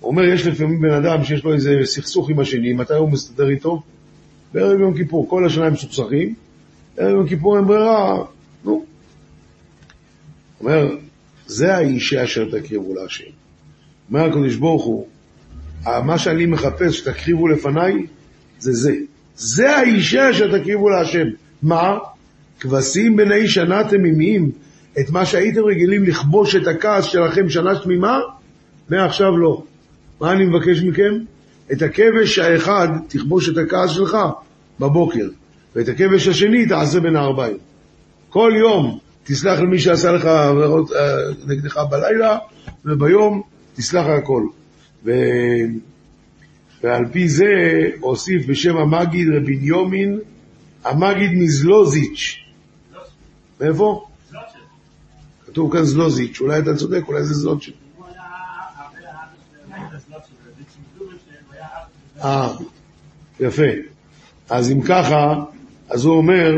הוא 0.01 0.11
אומר, 0.11 0.25
יש 0.25 0.47
לפעמים 0.47 0.81
בן 0.81 0.91
אדם 0.91 1.25
שיש 1.25 1.45
לו 1.45 1.55
איזה 1.55 1.75
סכסוך 1.85 2.31
עם 2.31 2.41
השני, 2.41 2.73
מתי 2.73 2.95
הוא 2.95 3.11
מסתדר 3.11 3.49
איתו? 3.49 3.83
בערב 4.55 4.81
יום 4.81 4.97
כיפור. 4.97 5.29
כל 5.29 5.47
השנה 5.47 5.67
הם 5.67 5.73
מסוכסכים, 5.73 6.35
בערב 6.97 7.15
יום 7.15 7.29
כיפור 7.29 7.57
אין 7.57 7.67
ברירה, 7.67 8.25
נו. 8.65 8.85
אומר, 10.61 10.97
זה 11.47 11.77
האישה 11.77 12.25
אשר 12.25 12.49
תקריבו 12.51 12.95
להשם. 12.95 13.31
אומר 14.09 14.25
הקדוש 14.25 14.57
ברוך 14.57 14.85
הוא, 14.85 15.07
מה 15.87 16.19
שאני 16.19 16.47
מחפש 16.47 16.99
שתקריבו 16.99 17.49
לפניי, 17.49 18.07
זה 18.59 18.73
זה. 18.73 18.95
זה 19.37 19.77
האישה 19.77 20.31
אשר 20.31 20.59
תקריבו 20.59 20.89
להשם. 20.89 21.27
מה? 21.63 21.99
כבשים 22.61 23.17
בני 23.17 23.49
שנה 23.49 23.85
תמימים, 23.85 24.51
את 25.01 25.11
מה 25.11 25.27
שהייתם 25.27 25.61
רגילים 25.61 26.05
לכבוש 26.05 26.57
את 26.57 26.67
הכעס 26.67 27.05
שלכם 27.05 27.49
שנה 27.49 27.79
תמימה, 27.79 28.19
מעכשיו 28.91 29.37
לא. 29.37 29.63
מה 30.21 30.33
אני 30.33 30.45
מבקש 30.45 30.83
מכם? 30.83 31.15
את 31.73 31.83
הכבש 31.83 32.39
האחד 32.39 32.89
תכבוש 33.09 33.49
את 33.49 33.57
הכעס 33.59 33.91
שלך 33.91 34.17
בבוקר, 34.81 35.29
ואת 35.77 35.89
הכבש 35.89 36.29
השני 36.29 36.67
תעשה 36.67 37.01
בין 37.01 37.17
הארבעים. 37.17 37.57
כל 38.29 38.53
יום 38.59 38.99
תסלח 39.25 39.61
למי 39.61 39.79
שעשה 39.79 40.13
לך 40.13 40.25
עבירות 40.25 40.93
אה, 40.93 41.17
נגדך 41.47 41.77
בלילה, 41.91 42.39
וביום 42.85 43.43
תסלח 43.75 44.07
הכל. 44.07 44.43
ו... 45.05 45.13
ועל 46.83 47.05
פי 47.13 47.29
זה 47.29 47.45
הוסיף 48.01 48.47
בשם 48.47 48.77
המגיד 48.77 49.29
רבי 49.29 49.57
בניומין, 49.57 50.19
המגיד 50.89 51.31
מזלוזיץ'. 51.35 52.37
מאיפה? 53.61 54.07
כתוב 55.47 55.73
כאן 55.73 55.85
זלוזיץ', 55.85 56.41
אולי 56.41 56.59
אתה 56.59 56.77
צודק, 56.77 57.03
אולי 57.09 57.25
זה 57.25 57.35
זלוצ'ה. 57.35 57.71
אה, 62.25 62.49
יפה. 63.41 63.63
אז 64.51 64.71
אם 64.71 64.83
ככה, 64.83 65.45
אז 65.89 66.05
הוא 66.05 66.17
אומר, 66.17 66.53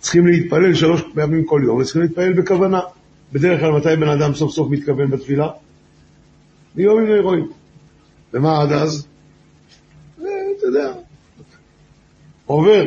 צריכים 0.00 0.26
להתפלל 0.26 0.74
שלוש 0.74 1.02
פעמים 1.14 1.44
כל 1.44 1.62
יום, 1.64 1.78
וצריכים 1.78 2.02
להתפלל 2.02 2.32
בכוונה. 2.32 2.80
בדרך 3.32 3.60
כלל 3.60 3.72
מתי 3.72 3.96
בן 3.96 4.08
אדם 4.08 4.34
סוף 4.34 4.52
סוף 4.52 4.70
מתכוון 4.70 5.10
בתפילה? 5.10 5.48
ביום 6.74 7.00
עם 7.00 7.22
רואים. 7.22 7.48
ומה 8.32 8.62
עד 8.62 8.72
אז? 8.72 9.06
אתה 10.16 10.66
יודע, 10.66 10.92
עובר. 12.46 12.84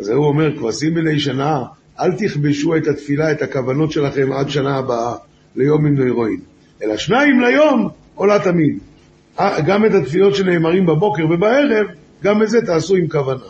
אז 0.00 0.08
הוא 0.08 0.26
אומר, 0.26 0.58
כבשים 0.58 0.94
בני 0.94 1.20
שנה, 1.20 1.62
אל 2.00 2.12
תכבשו 2.12 2.76
את 2.76 2.86
התפילה, 2.86 3.32
את 3.32 3.42
הכוונות 3.42 3.92
שלכם 3.92 4.32
עד 4.32 4.48
שנה 4.48 4.76
הבאה, 4.76 5.14
ליום 5.56 5.86
עם 5.86 5.94
נוירואין. 5.94 6.40
אלא 6.82 6.96
שניים 6.96 7.40
ליום, 7.40 7.88
עולה 8.14 8.38
תמיד. 8.38 8.78
אה, 9.40 9.60
גם 9.60 9.84
את 9.84 9.90
התפילות 9.94 10.34
שנאמרים 10.34 10.86
בבוקר 10.86 11.26
ובערב, 11.30 11.86
גם 12.22 12.42
את 12.42 12.50
זה 12.50 12.66
תעשו 12.66 12.96
עם 12.96 13.08
כוונה. 13.08 13.44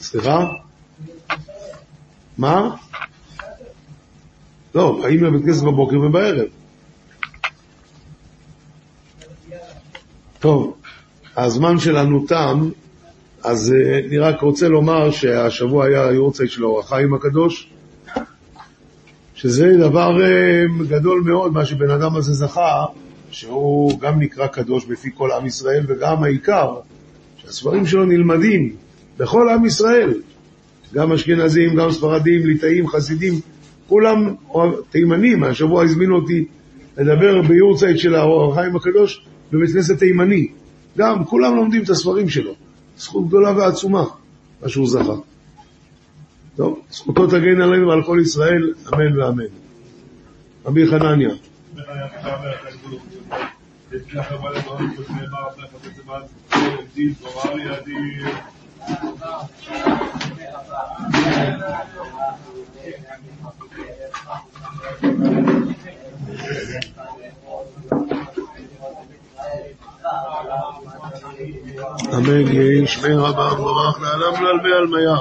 סליחה? 0.00 0.44
מה? 2.38 2.76
לא, 4.74 5.00
באים 5.02 5.24
לבית 5.24 5.44
כנסת 5.44 5.62
בבוקר 5.62 6.00
ובערב. 6.00 6.61
טוב, 10.42 10.74
הזמן 11.36 11.78
שלנו 11.78 12.26
תם, 12.26 12.68
אז 13.44 13.72
אה, 13.72 13.98
אני 13.98 14.18
רק 14.18 14.40
רוצה 14.40 14.68
לומר 14.68 15.10
שהשבוע 15.10 15.86
היה 15.86 16.08
היורצייט 16.08 16.50
של 16.50 16.64
אור 16.64 16.80
החיים 16.80 17.14
הקדוש, 17.14 17.70
שזה 19.34 19.76
דבר 19.78 20.22
אה, 20.22 20.64
גדול 20.88 21.22
מאוד, 21.26 21.52
מה 21.52 21.64
שבן 21.64 21.90
אדם 21.90 22.16
הזה 22.16 22.32
זכה, 22.32 22.84
שהוא 23.30 24.00
גם 24.00 24.20
נקרא 24.20 24.46
קדוש 24.46 24.84
בפי 24.84 25.10
כל 25.14 25.32
עם 25.32 25.46
ישראל, 25.46 25.84
וגם 25.88 26.24
העיקר, 26.24 26.74
שהספרים 27.36 27.86
שלו 27.86 28.04
נלמדים 28.04 28.76
בכל 29.18 29.48
עם 29.48 29.66
ישראל, 29.66 30.14
גם 30.94 31.12
אשכנזים, 31.12 31.74
גם 31.74 31.90
ספרדים, 31.90 32.46
ליטאים, 32.46 32.88
חסידים, 32.88 33.34
כולם 33.88 34.34
תימנים, 34.90 35.44
השבוע 35.44 35.84
הזמינו 35.84 36.16
אותי 36.16 36.44
לדבר 36.98 37.42
ביורצייט 37.42 37.98
של 37.98 38.14
האור 38.14 38.52
החיים 38.52 38.76
הקדוש 38.76 39.24
בבית 39.52 39.70
כנסת 39.70 39.98
תימני. 39.98 40.48
גם, 40.98 41.24
כולם 41.24 41.56
לומדים 41.56 41.82
את 41.82 41.90
הספרים 41.90 42.28
שלו. 42.28 42.54
זכות 42.96 43.28
גדולה 43.28 43.56
ועצומה, 43.56 44.04
מה 44.62 44.68
שהוא 44.68 44.88
זכה. 44.88 45.14
טוב, 46.56 46.80
זכותו 46.90 47.26
תגן 47.26 47.60
עלינו 47.60 47.88
ועל 47.88 48.02
כל 48.02 48.18
ישראל, 48.22 48.74
אמן 48.94 49.18
ואמן. 49.18 49.44
רבי 50.66 50.86
חנניה. 50.86 51.34
אמן 72.13 72.47
יהי 72.53 72.87
שמי 72.87 73.13
רבה 73.13 73.53
וברך 73.53 74.01
לעלם 74.01 74.43
לעלמי 74.43 74.71
עלמיה. 74.73 75.15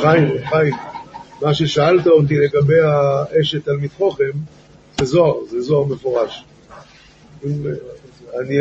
חיים, 0.00 0.28
חיים, 0.48 0.74
מה 1.42 1.54
ששאלת 1.54 2.06
אותי 2.06 2.36
לגבי 2.36 2.80
האשת 2.80 3.64
תלמיד 3.64 3.90
חוכם, 3.96 4.30
זה 4.98 5.04
זוהר, 5.04 5.44
זה 5.50 5.60
זוהר 5.60 5.84
מפורש. 5.84 6.44
אני 8.40 8.56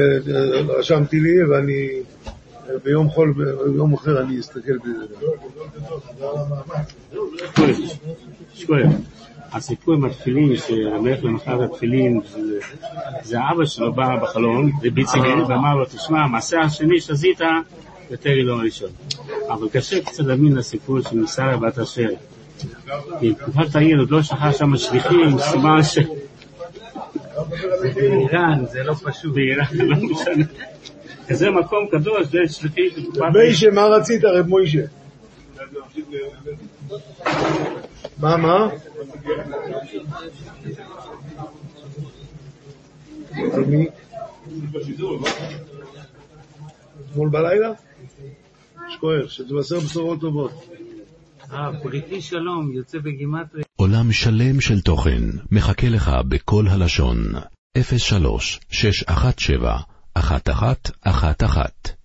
רשמתי 0.67 1.19
לי 1.19 1.43
ואני 1.43 1.89
ביום 2.83 3.09
חול, 3.09 3.33
ביום 3.73 3.93
אחר 3.93 4.21
אני 4.21 4.39
אסתכל 4.39 4.77
בזה. 4.77 5.05
הסיפור 9.51 9.93
עם 9.93 10.05
התפילין, 10.05 10.55
שהמלך 10.57 11.23
למחרת 11.23 11.71
התפילין, 11.71 12.21
זה 13.23 13.37
אבא 13.51 13.65
שלו 13.65 13.93
בא 13.93 14.15
בחלום, 14.23 14.71
לביציגן, 14.83 15.39
ואמר 15.47 15.75
לו, 15.75 15.85
תשמע, 15.85 16.19
המעשה 16.19 16.59
השני 16.59 17.01
שעשית, 17.01 17.39
יותר 18.11 18.29
לא 18.35 18.53
הראשון. 18.53 18.89
אבל 19.49 19.69
קשה 19.69 20.01
קצת 20.01 20.23
להאמין 20.23 20.55
לסיפור 20.55 21.01
של 21.01 21.15
מסער 21.17 21.57
בת 21.57 21.79
אשר. 21.79 22.09
כי 23.19 23.33
תקופת 23.33 23.75
העיר 23.75 23.99
עוד 23.99 24.11
לא 24.11 24.21
שכח 24.23 24.51
שם 24.57 24.77
שליחים, 24.77 25.39
סימן 25.39 25.83
ש... 25.83 25.97
באיראן 27.95 28.65
זה 28.65 28.83
לא 28.83 28.93
פשוט. 28.93 29.33
באיראן 29.33 29.65
זה 29.71 29.83
לא 29.83 29.95
משנה. 29.95 30.45
כזה 31.27 31.49
מקום 31.49 31.87
קדוש, 31.91 32.27
זה 32.27 32.37
שליחים 32.53 32.89
בתקופת. 32.97 33.21
מוישה, 33.33 33.71
מה 33.71 33.85
רצית, 33.85 34.23
רב 34.23 34.47
מוישה? 34.47 34.81
מה, 38.19 38.37
מה? 38.37 38.67
אתמול 47.11 47.29
בלילה? 47.29 47.71
שכוח, 48.89 49.29
שתבשר 49.29 49.79
בשורות 49.79 50.21
טובות. 50.21 50.51
אה, 51.51 51.71
בריתי 51.83 52.21
שלום, 52.21 52.71
יוצא 52.73 52.97
בגימטריה. 52.97 53.63
עולם 53.75 54.11
שלם 54.11 54.61
של 54.61 54.81
תוכן 54.81 55.23
מחכה 55.51 55.89
לך 55.89 56.11
בכל 56.27 56.67
הלשון, 56.67 57.17
03 57.97 58.59
617 58.69 59.81
1111 60.17 61.96